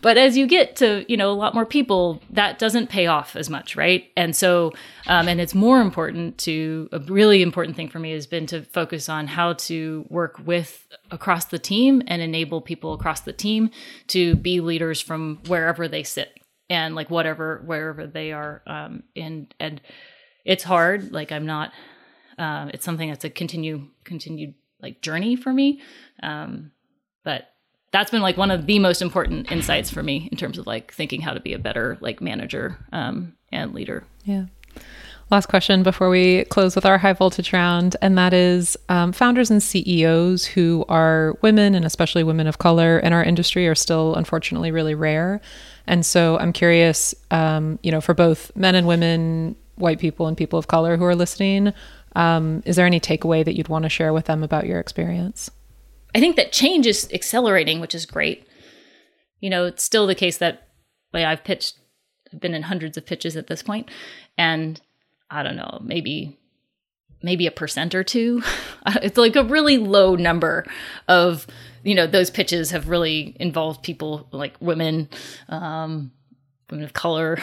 But 0.02 0.16
as 0.16 0.36
you 0.36 0.46
get 0.46 0.76
to, 0.76 1.04
you 1.08 1.16
know, 1.16 1.30
a 1.30 1.34
lot 1.34 1.54
more 1.54 1.66
people, 1.66 2.22
that 2.30 2.58
doesn't 2.58 2.88
pay 2.88 3.06
off 3.06 3.36
as 3.36 3.50
much, 3.50 3.74
right? 3.74 4.10
And 4.16 4.36
so 4.36 4.72
um, 5.06 5.28
and 5.28 5.40
it's 5.40 5.54
more 5.54 5.80
important 5.80 6.38
to 6.38 6.88
a 6.92 7.00
really 7.00 7.42
important 7.42 7.76
thing 7.76 7.88
for 7.88 7.98
me 7.98 8.12
has 8.12 8.26
been 8.26 8.46
to 8.46 8.62
focus 8.62 9.08
on 9.08 9.26
how 9.26 9.54
to 9.54 10.06
work 10.08 10.40
with 10.44 10.86
across 11.10 11.46
the 11.46 11.58
team 11.58 12.02
and 12.06 12.22
enable 12.22 12.60
people 12.60 12.92
across 12.92 13.20
the 13.22 13.32
team 13.32 13.70
to 14.08 14.36
be 14.36 14.60
leaders 14.60 15.00
from 15.00 15.40
wherever 15.48 15.88
they 15.88 16.02
sit 16.02 16.38
and 16.68 16.94
like 16.94 17.10
whatever 17.10 17.62
wherever 17.66 18.06
they 18.06 18.32
are 18.32 18.62
um 18.66 19.02
and 19.16 19.52
and 19.58 19.80
it's 20.44 20.62
hard 20.62 21.12
like 21.12 21.32
i'm 21.32 21.46
not 21.46 21.72
um 22.38 22.70
it's 22.72 22.84
something 22.84 23.08
that's 23.08 23.24
a 23.24 23.30
continue 23.30 23.88
continued 24.04 24.54
like 24.80 25.02
journey 25.02 25.34
for 25.34 25.52
me 25.52 25.80
um 26.22 26.70
but 27.24 27.48
that's 27.92 28.10
been 28.10 28.22
like 28.22 28.36
one 28.36 28.50
of 28.50 28.66
the 28.66 28.78
most 28.78 29.02
important 29.02 29.50
insights 29.50 29.90
for 29.90 30.02
me 30.02 30.28
in 30.30 30.38
terms 30.38 30.58
of 30.58 30.66
like 30.66 30.92
thinking 30.92 31.20
how 31.20 31.32
to 31.32 31.40
be 31.40 31.52
a 31.52 31.58
better 31.58 31.98
like 32.00 32.20
manager 32.20 32.78
um 32.92 33.34
and 33.52 33.74
leader 33.74 34.04
yeah 34.24 34.44
Last 35.30 35.46
question 35.46 35.84
before 35.84 36.08
we 36.08 36.44
close 36.46 36.74
with 36.74 36.84
our 36.84 36.98
high 36.98 37.12
voltage 37.12 37.52
round, 37.52 37.94
and 38.02 38.18
that 38.18 38.32
is 38.32 38.76
um, 38.88 39.12
founders 39.12 39.48
and 39.48 39.62
CEOs 39.62 40.44
who 40.44 40.84
are 40.88 41.38
women 41.40 41.76
and 41.76 41.84
especially 41.84 42.24
women 42.24 42.48
of 42.48 42.58
color 42.58 42.98
in 42.98 43.12
our 43.12 43.22
industry 43.22 43.68
are 43.68 43.76
still 43.76 44.16
unfortunately 44.16 44.72
really 44.72 44.96
rare. 44.96 45.40
And 45.86 46.04
so 46.04 46.36
I'm 46.38 46.52
curious, 46.52 47.14
um, 47.30 47.78
you 47.84 47.92
know, 47.92 48.00
for 48.00 48.12
both 48.12 48.50
men 48.56 48.74
and 48.74 48.88
women, 48.88 49.54
white 49.76 50.00
people 50.00 50.26
and 50.26 50.36
people 50.36 50.58
of 50.58 50.66
color 50.66 50.96
who 50.96 51.04
are 51.04 51.14
listening, 51.14 51.72
um, 52.16 52.64
is 52.66 52.74
there 52.74 52.86
any 52.86 52.98
takeaway 52.98 53.44
that 53.44 53.56
you'd 53.56 53.68
want 53.68 53.84
to 53.84 53.88
share 53.88 54.12
with 54.12 54.24
them 54.24 54.42
about 54.42 54.66
your 54.66 54.80
experience? 54.80 55.48
I 56.14 56.20
think 56.20 56.36
that 56.36 56.52
change 56.52 56.86
is 56.86 57.08
accelerating, 57.12 57.80
which 57.80 57.94
is 57.94 58.06
great. 58.06 58.46
You 59.40 59.50
know, 59.50 59.66
it's 59.66 59.82
still 59.82 60.06
the 60.06 60.14
case 60.14 60.38
that 60.38 60.68
like, 61.12 61.24
I've 61.24 61.44
pitched, 61.44 61.78
I've 62.32 62.40
been 62.40 62.54
in 62.54 62.62
hundreds 62.62 62.96
of 62.96 63.06
pitches 63.06 63.36
at 63.36 63.46
this 63.46 63.62
point, 63.62 63.90
and 64.36 64.80
I 65.30 65.42
don't 65.42 65.56
know, 65.56 65.80
maybe 65.82 66.36
maybe 67.22 67.46
a 67.46 67.50
percent 67.50 67.94
or 67.94 68.02
two. 68.02 68.42
it's 69.02 69.18
like 69.18 69.36
a 69.36 69.44
really 69.44 69.78
low 69.78 70.16
number 70.16 70.64
of 71.08 71.46
you 71.82 71.94
know 71.94 72.06
those 72.06 72.30
pitches 72.30 72.70
have 72.70 72.88
really 72.88 73.36
involved 73.40 73.82
people 73.82 74.28
like 74.32 74.54
women 74.60 75.08
um 75.48 76.12
women 76.70 76.84
of 76.84 76.92
color 76.92 77.38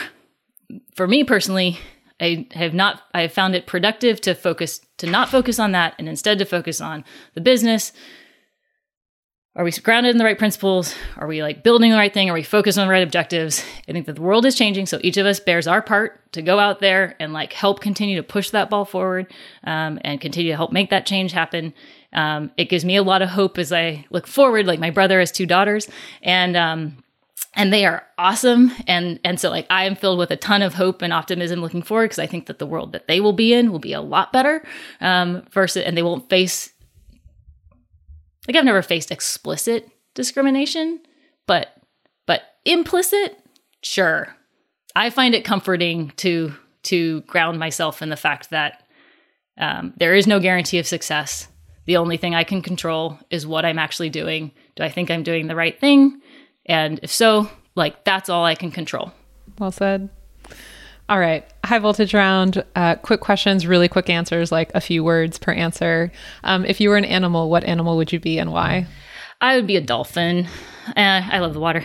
for 0.94 1.08
me 1.08 1.24
personally 1.24 1.80
i 2.20 2.48
have 2.52 2.74
not 2.74 3.02
i 3.14 3.22
have 3.22 3.34
found 3.34 3.56
it 3.56 3.66
productive 3.66 4.22
to 4.22 4.36
focus 4.36 4.82
to 4.98 5.08
not 5.08 5.30
focus 5.30 5.60
on 5.60 5.72
that 5.72 5.94
and 5.98 6.08
instead 6.08 6.38
to 6.38 6.46
focus 6.46 6.80
on 6.80 7.04
the 7.34 7.42
business 7.42 7.92
are 9.58 9.64
we 9.64 9.72
grounded 9.72 10.12
in 10.12 10.18
the 10.18 10.24
right 10.24 10.38
principles 10.38 10.96
are 11.18 11.28
we 11.28 11.42
like 11.42 11.64
building 11.64 11.92
the 11.92 11.98
right 11.98 12.14
thing 12.14 12.30
are 12.30 12.34
we 12.34 12.44
focused 12.44 12.78
on 12.78 12.88
the 12.88 12.92
right 12.92 13.04
objectives 13.04 13.66
i 13.90 13.92
think 13.92 14.06
that 14.06 14.16
the 14.16 14.22
world 14.22 14.46
is 14.46 14.56
changing 14.56 14.86
so 14.86 15.00
each 15.02 15.18
of 15.18 15.26
us 15.26 15.40
bears 15.40 15.68
our 15.68 15.82
part 15.82 16.32
to 16.32 16.42
go 16.42 16.60
out 16.60 16.80
there 16.80 17.16
and 17.20 17.34
like 17.34 17.52
help 17.52 17.82
continue 17.82 18.16
to 18.16 18.24
push 18.24 18.52
that 18.52 18.70
ball 18.70 18.86
forward 18.86 19.28
um, 19.66 20.00
and 20.04 20.22
continue 20.22 20.52
to 20.52 20.56
help 20.56 20.72
make 20.72 20.90
that 20.90 21.06
change 21.06 21.34
happen 21.34 21.74
um, 22.14 22.52
it 22.58 22.66
gives 22.66 22.86
me 22.86 22.96
a 22.96 23.04
lot 23.04 23.22
of 23.22 23.30
hope 23.30 23.58
as 23.58 23.72
I 23.72 24.06
look 24.10 24.28
forward. 24.28 24.66
Like 24.66 24.80
my 24.80 24.90
brother 24.90 25.20
has 25.20 25.32
two 25.32 25.46
daughters, 25.46 25.88
and 26.22 26.56
um, 26.56 27.04
and 27.54 27.72
they 27.72 27.86
are 27.86 28.06
awesome. 28.18 28.72
And 28.88 29.20
and 29.24 29.40
so 29.40 29.50
like 29.50 29.68
I 29.70 29.86
am 29.86 29.96
filled 29.96 30.20
with 30.20 30.32
a 30.32 30.38
ton 30.38 30.62
of 30.62 30.74
hope 30.74 31.02
and 31.02 31.14
optimism 31.14 31.62
looking 31.62 31.82
forward 31.82 32.06
because 32.06 32.20
I 32.20 32.28
think 32.28 32.48
that 32.48 32.60
the 32.60 32.66
world 32.66 32.94
that 32.94 33.08
they 33.08 33.20
will 33.20 33.34
be 33.34 33.54
in 33.54 33.72
will 33.72 33.80
be 33.80 33.94
a 33.94 34.02
lot 34.02 34.32
better. 34.32 34.64
Um, 35.02 35.44
versus, 35.52 35.84
and 35.84 35.98
they 35.98 36.04
won't 36.04 36.30
face 36.30 36.74
like 38.48 38.56
I've 38.56 38.66
never 38.66 38.82
faced 38.82 39.12
explicit 39.12 39.90
discrimination, 40.14 41.00
but 41.46 41.74
but 42.26 42.44
implicit, 42.66 43.38
sure. 43.84 44.36
I 44.96 45.10
find 45.10 45.36
it 45.36 45.46
comforting 45.46 46.12
to 46.18 46.54
to 46.84 47.22
ground 47.22 47.60
myself 47.60 48.02
in 48.02 48.10
the 48.10 48.16
fact 48.16 48.50
that 48.50 48.84
um, 49.58 49.94
there 49.98 50.16
is 50.16 50.28
no 50.28 50.40
guarantee 50.40 50.80
of 50.80 50.88
success 50.88 51.48
the 51.88 51.98
only 51.98 52.18
thing 52.18 52.36
I 52.36 52.44
can 52.44 52.62
control 52.62 53.18
is 53.32 53.48
what 53.48 53.66
I'm 53.66 53.80
actually 53.80 54.10
doing. 54.10 54.52
Do 54.76 54.84
I 54.84 54.90
think 54.90 55.10
I'm 55.10 55.24
doing 55.24 55.48
the 55.48 55.56
right 55.56 55.80
thing? 55.80 56.22
And 56.66 57.00
if 57.02 57.12
so, 57.12 57.50
like 57.76 58.04
that's 58.04 58.30
all 58.30 58.46
I 58.46 58.56
can 58.56 58.72
control. 58.72 59.14
Well 59.58 59.72
said. 59.72 60.10
All 61.10 61.20
right, 61.20 61.46
high 61.64 61.80
voltage 61.80 62.14
round. 62.14 62.66
Uh, 62.76 62.96
quick 62.96 63.22
questions, 63.22 63.66
really 63.66 63.88
quick 63.88 64.10
answers, 64.10 64.52
like 64.52 64.72
a 64.76 64.82
few 64.82 65.04
words 65.04 65.38
per 65.38 65.54
answer. 65.54 66.12
Um, 66.44 66.66
if 66.66 66.82
you 66.82 66.90
were 66.90 66.98
an 66.98 67.06
animal, 67.06 67.50
what 67.50 67.64
animal 67.64 67.96
would 67.96 68.12
you 68.12 68.20
be 68.20 68.38
and 68.38 68.52
why? 68.52 68.88
I 69.40 69.56
would 69.56 69.68
be 69.68 69.78
a 69.78 69.82
dolphin. 69.82 70.48
Uh, 70.90 71.22
I 71.32 71.40
love 71.40 71.54
the 71.54 71.60
water. 71.60 71.84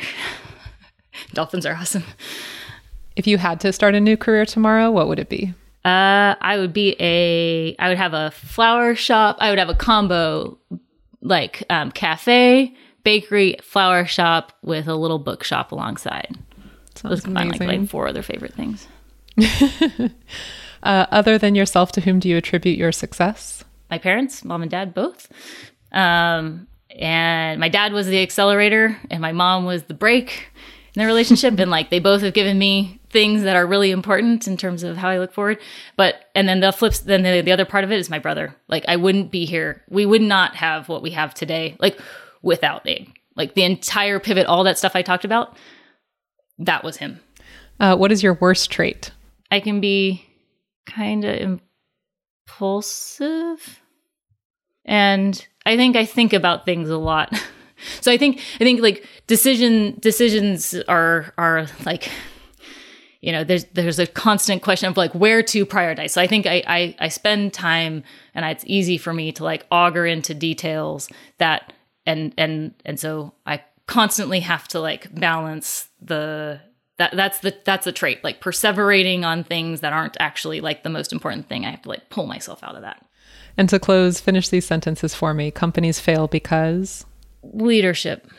Dolphins 1.35 1.67
are 1.67 1.75
awesome. 1.75 2.05
If 3.15 3.27
you 3.27 3.39
had 3.39 3.61
to 3.61 3.73
start 3.73 3.95
a 3.95 4.01
new 4.01 4.17
career 4.17 4.47
tomorrow, 4.47 4.91
what 4.91 5.07
would 5.09 5.19
it 5.19 5.29
be? 5.29 5.55
Uh, 5.85 6.35
I 6.41 6.57
would 6.59 6.73
be 6.73 6.97
a. 6.99 7.77
I 7.79 7.89
would 7.89 7.99
have 7.99 8.15
a 8.15 8.31
flower 8.31 8.95
shop. 8.95 9.37
I 9.41 9.51
would 9.51 9.59
have 9.59 9.69
a 9.69 9.75
combo, 9.75 10.59
like 11.21 11.65
um, 11.69 11.91
cafe, 11.91 12.75
bakery, 13.05 13.57
flower 13.63 14.07
shop 14.07 14.53
with 14.63 14.89
a 14.89 14.95
little 14.95 15.19
bookshop 15.19 15.73
alongside. 15.73 16.39
Sounds 16.95 17.25
Those 17.25 17.27
like 17.27 17.61
like 17.61 17.89
four 17.89 18.09
other 18.09 18.23
favorite 18.23 18.55
things. 18.55 18.89
uh, 20.83 21.07
other 21.11 21.39
than 21.39 21.55
yourself, 21.55 21.93
to 21.93 22.01
whom 22.01 22.19
do 22.19 22.29
you 22.29 22.37
attribute 22.37 22.79
your 22.79 22.93
success? 22.93 23.65
My 23.91 23.99
parents, 23.99 24.45
mom 24.45 24.63
and 24.63 24.71
dad, 24.71 24.95
both. 24.95 25.31
Um, 25.93 26.67
and 26.91 27.61
my 27.61 27.69
dad 27.69 27.93
was 27.93 28.07
the 28.07 28.23
accelerator, 28.23 28.99
and 29.11 29.21
my 29.21 29.33
mom 29.33 29.65
was 29.65 29.85
the 29.85 29.95
brake 29.95 30.51
in 30.95 31.01
the 31.01 31.07
relationship. 31.07 31.59
and 31.59 31.71
like 31.71 31.91
they 31.91 31.99
both 31.99 32.23
have 32.23 32.35
given 32.35 32.59
me 32.59 33.01
things 33.11 33.43
that 33.43 33.57
are 33.57 33.67
really 33.67 33.91
important 33.91 34.49
in 34.49 34.57
terms 34.57 34.83
of 34.83 34.97
how 34.97 35.09
I 35.09 35.19
look 35.19 35.33
forward. 35.33 35.59
But 35.97 36.31
and 36.35 36.49
then 36.49 36.61
the 36.61 36.73
flips 36.73 37.01
then 37.01 37.23
the, 37.23 37.41
the 37.43 37.53
other 37.53 37.65
part 37.65 37.85
of 37.85 37.93
it 37.93 37.99
is 37.99 38.11
my 38.11 38.19
brother. 38.19 38.55
Like 38.69 38.85
I 38.89 38.97
wouldn't 38.97 39.31
be 39.31 39.45
here. 39.45 39.83
We 39.89 40.07
would 40.07 40.23
not 40.23 40.57
have 40.57 40.89
what 40.89 41.03
we 41.03 41.11
have 41.11 41.35
today 41.35 41.77
like 41.79 41.99
without 42.43 42.87
Abe. 42.87 43.09
Like 43.37 43.55
the 43.55 43.65
entire 43.65 44.19
pivot, 44.19 44.47
all 44.47 44.65
that 44.65 44.79
stuff 44.79 44.95
I 44.95 45.03
talked 45.03 45.25
about, 45.25 45.57
that 46.59 46.85
was 46.85 46.99
him. 46.99 47.21
Uh, 47.81 47.97
what 47.97 48.13
is 48.13 48.23
your 48.23 48.35
worst 48.35 48.71
trait? 48.71 49.11
I 49.53 49.61
can 49.61 49.83
be 49.83 50.25
kind 50.87 51.27
of 51.27 51.61
impulsive. 52.49 53.83
and 54.87 55.47
I 55.67 55.77
think 55.77 55.95
I 55.95 56.07
think 56.07 56.33
about 56.33 56.65
things 56.65 56.89
a 56.89 56.97
lot. 56.97 57.39
so 58.01 58.11
I 58.11 58.17
think 58.17 58.41
I 58.55 58.65
think 58.65 58.81
like 58.81 59.07
decision 59.27 59.99
decisions 60.01 60.75
are 60.89 61.35
are 61.37 61.67
like 61.85 62.11
you 63.21 63.31
know 63.31 63.45
there's 63.45 63.65
there's 63.75 63.99
a 63.99 64.07
constant 64.07 64.63
question 64.63 64.89
of 64.89 64.97
like 64.97 65.15
where 65.15 65.43
to 65.45 65.65
prioritize 65.65 66.11
so 66.11 66.21
i 66.21 66.27
think 66.27 66.45
i 66.45 66.61
i, 66.67 66.97
I 66.99 67.09
spend 67.09 67.53
time 67.53 68.03
and 68.35 68.45
it's 68.45 68.65
easy 68.67 68.99
for 68.99 69.15
me 69.15 69.31
to 69.33 69.45
like 69.45 69.65
auger 69.71 70.05
into 70.05 70.35
details 70.35 71.09
that 71.39 71.73
and 72.05 72.35
and 72.37 72.75
and 72.85 72.99
so 72.99 73.33
i 73.47 73.63
constantly 73.87 74.41
have 74.41 74.67
to 74.69 74.81
like 74.81 75.15
balance 75.15 75.89
the 76.01 76.61
that 77.03 77.17
that's 77.17 77.41
the 77.41 77.53
that's 77.65 77.85
the 77.85 77.91
trait 77.91 78.23
like 78.23 78.41
perseverating 78.41 79.25
on 79.25 79.43
things 79.43 79.81
that 79.81 79.93
aren't 79.93 80.17
actually 80.21 80.61
like 80.61 80.85
the 80.85 80.89
most 80.89 81.13
important 81.13 81.49
thing. 81.49 81.65
I 81.65 81.73
have 81.73 81.83
to 81.83 81.89
like 81.89 82.11
pull 82.11 82.27
myself 82.27 82.63
out 82.63 82.77
of 82.77 82.83
that. 82.83 83.05
And 83.57 83.69
to 83.71 83.81
close 83.81 84.21
finish 84.21 84.49
these 84.49 84.67
sentences 84.67 85.13
for 85.13 85.35
me. 85.35 85.51
Companies 85.51 85.99
fail 85.99 86.29
because? 86.29 87.05
Leadership 87.43 88.31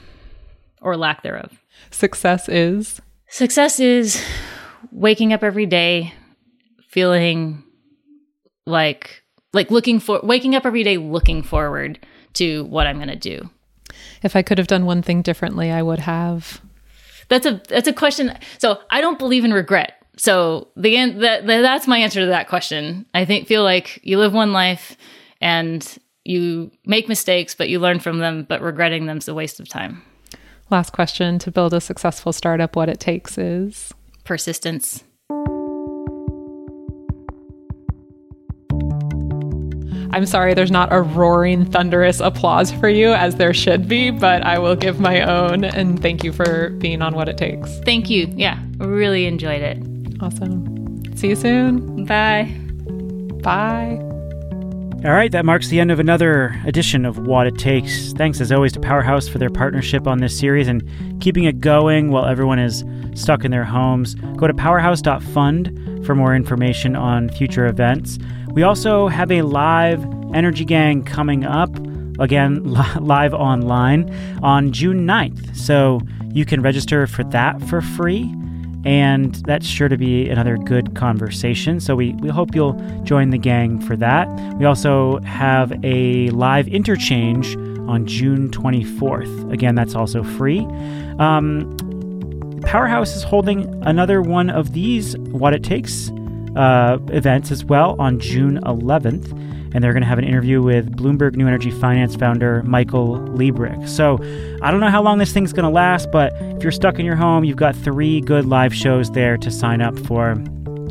or 0.81 0.95
lack 0.95 1.23
thereof. 1.23 1.61
Success 1.91 2.47
is? 2.47 3.01
Success 3.27 3.81
is 3.81 4.23
waking 4.91 5.33
up 5.33 5.43
every 5.43 5.65
day 5.65 6.13
feeling 6.87 7.63
like 8.65 9.23
like 9.51 9.71
looking 9.71 9.99
for 9.99 10.21
waking 10.23 10.55
up 10.55 10.65
every 10.65 10.83
day 10.83 10.95
looking 10.95 11.43
forward 11.43 11.99
to 12.35 12.63
what 12.65 12.87
I'm 12.87 12.95
going 12.95 13.09
to 13.09 13.15
do. 13.17 13.49
If 14.23 14.37
I 14.37 14.41
could 14.41 14.57
have 14.57 14.67
done 14.67 14.85
one 14.85 15.01
thing 15.01 15.21
differently, 15.21 15.69
I 15.69 15.81
would 15.81 15.99
have. 15.99 16.61
That's 17.33 17.47
a 17.47 17.61
that's 17.67 17.87
a 17.87 17.93
question. 17.93 18.37
So 18.59 18.79
I 18.91 19.01
don't 19.01 19.17
believe 19.17 19.43
in 19.43 19.53
regret. 19.53 19.93
So 20.17 20.67
the 20.77 20.95
end 20.95 21.23
that 21.23 21.47
that's 21.47 21.87
my 21.87 21.97
answer 21.97 22.19
to 22.19 22.27
that 22.27 22.47
question. 22.47 23.07
I 23.15 23.25
think 23.25 23.47
feel 23.47 23.63
like 23.63 23.99
you 24.03 24.19
live 24.19 24.33
one 24.33 24.53
life 24.53 24.95
and 25.41 25.97
you 26.23 26.69
make 26.85 27.09
mistakes, 27.09 27.55
but 27.55 27.69
you 27.69 27.79
learn 27.79 27.99
from 27.99 28.19
them. 28.19 28.45
But 28.47 28.61
regretting 28.61 29.07
them 29.07 29.17
is 29.17 29.27
a 29.27 29.33
waste 29.33 29.59
of 29.59 29.67
time. 29.67 30.03
Last 30.69 30.91
question: 30.91 31.39
To 31.39 31.49
build 31.49 31.73
a 31.73 31.81
successful 31.81 32.33
startup, 32.33 32.75
what 32.75 32.87
it 32.87 32.99
takes 32.99 33.39
is 33.39 33.91
persistence. 34.25 35.03
I'm 40.13 40.27
sorry, 40.27 40.53
there's 40.53 40.69
not 40.69 40.93
a 40.93 41.01
roaring, 41.01 41.65
thunderous 41.65 42.19
applause 42.19 42.71
for 42.71 42.87
you 42.87 43.13
as 43.13 43.37
there 43.37 43.51
should 43.51 43.87
be, 43.87 44.11
but 44.11 44.43
I 44.43 44.59
will 44.59 44.75
give 44.75 44.99
my 44.99 45.21
own. 45.21 45.63
And 45.63 45.99
thank 45.99 46.23
you 46.23 46.31
for 46.31 46.69
being 46.77 47.01
on 47.01 47.15
Watt 47.15 47.29
It 47.29 47.37
Takes. 47.37 47.79
Thank 47.79 48.11
you. 48.11 48.31
Yeah, 48.35 48.59
really 48.77 49.25
enjoyed 49.25 49.63
it. 49.63 49.79
Awesome. 50.21 51.01
See 51.17 51.29
you 51.29 51.35
soon. 51.35 52.05
Bye. 52.05 52.55
Bye. 53.41 53.97
All 55.03 55.11
right, 55.11 55.31
that 55.31 55.45
marks 55.45 55.69
the 55.69 55.79
end 55.79 55.91
of 55.91 55.99
another 55.99 56.61
edition 56.63 57.05
of 57.05 57.17
Watt 57.17 57.47
It 57.47 57.57
Takes. 57.57 58.13
Thanks 58.13 58.39
as 58.39 58.51
always 58.51 58.71
to 58.73 58.79
Powerhouse 58.79 59.27
for 59.27 59.39
their 59.39 59.49
partnership 59.49 60.07
on 60.07 60.19
this 60.19 60.37
series 60.37 60.67
and 60.67 60.87
keeping 61.19 61.45
it 61.45 61.59
going 61.59 62.11
while 62.11 62.25
everyone 62.25 62.59
is 62.59 62.85
stuck 63.15 63.43
in 63.43 63.49
their 63.49 63.65
homes. 63.65 64.13
Go 64.37 64.45
to 64.45 64.53
powerhouse.fund 64.53 66.05
for 66.05 66.13
more 66.13 66.35
information 66.35 66.95
on 66.95 67.29
future 67.29 67.65
events. 67.65 68.19
We 68.53 68.63
also 68.63 69.07
have 69.07 69.31
a 69.31 69.41
live 69.41 70.03
Energy 70.33 70.65
Gang 70.65 71.03
coming 71.03 71.43
up, 71.43 71.75
again, 72.19 72.63
live 72.99 73.33
online 73.33 74.13
on 74.41 74.71
June 74.71 75.07
9th. 75.07 75.55
So 75.55 76.01
you 76.31 76.45
can 76.45 76.61
register 76.61 77.07
for 77.07 77.23
that 77.25 77.61
for 77.63 77.81
free 77.81 78.33
and 78.85 79.35
that's 79.45 79.65
sure 79.65 79.87
to 79.87 79.97
be 79.97 80.29
another 80.29 80.57
good 80.57 80.95
conversation. 80.95 81.79
So 81.79 81.95
we, 81.95 82.13
we 82.15 82.29
hope 82.29 82.53
you'll 82.53 82.73
join 83.03 83.29
the 83.29 83.37
gang 83.37 83.79
for 83.79 83.95
that. 83.97 84.27
We 84.57 84.65
also 84.65 85.19
have 85.21 85.73
a 85.83 86.29
live 86.31 86.67
interchange 86.67 87.55
on 87.87 88.05
June 88.05 88.49
24th. 88.49 89.51
Again, 89.51 89.75
that's 89.75 89.95
also 89.95 90.23
free. 90.23 90.67
Um, 91.17 91.75
Powerhouse 92.63 93.15
is 93.15 93.23
holding 93.23 93.83
another 93.83 94.21
one 94.21 94.49
of 94.49 94.73
these 94.73 95.17
Watt 95.17 95.53
It 95.53 95.63
Takes 95.63 96.11
uh, 96.55 96.97
events 97.09 97.51
as 97.51 97.65
well 97.65 97.95
on 97.99 98.19
June 98.19 98.59
11th 98.63 99.53
and 99.73 99.83
they're 99.83 99.93
going 99.93 100.03
to 100.03 100.07
have 100.07 100.19
an 100.19 100.23
interview 100.23 100.61
with 100.61 100.95
Bloomberg 100.95 101.35
New 101.35 101.47
Energy 101.47 101.71
Finance 101.71 102.15
founder 102.15 102.61
Michael 102.63 103.17
Liebreich. 103.17 103.89
So 103.89 104.19
I 104.61 104.71
don't 104.71 104.79
know 104.79 104.89
how 104.89 105.01
long 105.01 105.17
this 105.17 105.33
thing's 105.33 105.51
going 105.51 105.63
to 105.63 105.69
last, 105.69 106.11
but 106.11 106.33
if 106.39 106.63
you're 106.63 106.71
stuck 106.71 106.99
in 106.99 107.05
your 107.05 107.15
home, 107.15 107.43
you've 107.43 107.57
got 107.57 107.75
three 107.75 108.21
good 108.21 108.45
live 108.45 108.73
shows 108.73 109.11
there 109.11 109.37
to 109.37 109.51
sign 109.51 109.81
up 109.81 109.97
for. 109.99 110.35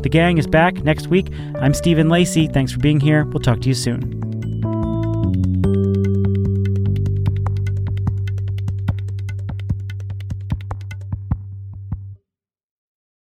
The 0.01 0.09
gang 0.09 0.37
is 0.37 0.47
back 0.47 0.83
next 0.83 1.07
week. 1.07 1.31
I'm 1.55 1.73
Stephen 1.73 2.09
Lacey. 2.09 2.47
Thanks 2.47 2.73
for 2.73 2.79
being 2.79 2.99
here. 2.99 3.23
We'll 3.23 3.41
talk 3.41 3.61
to 3.61 3.69
you 3.69 3.75
soon. 3.75 4.32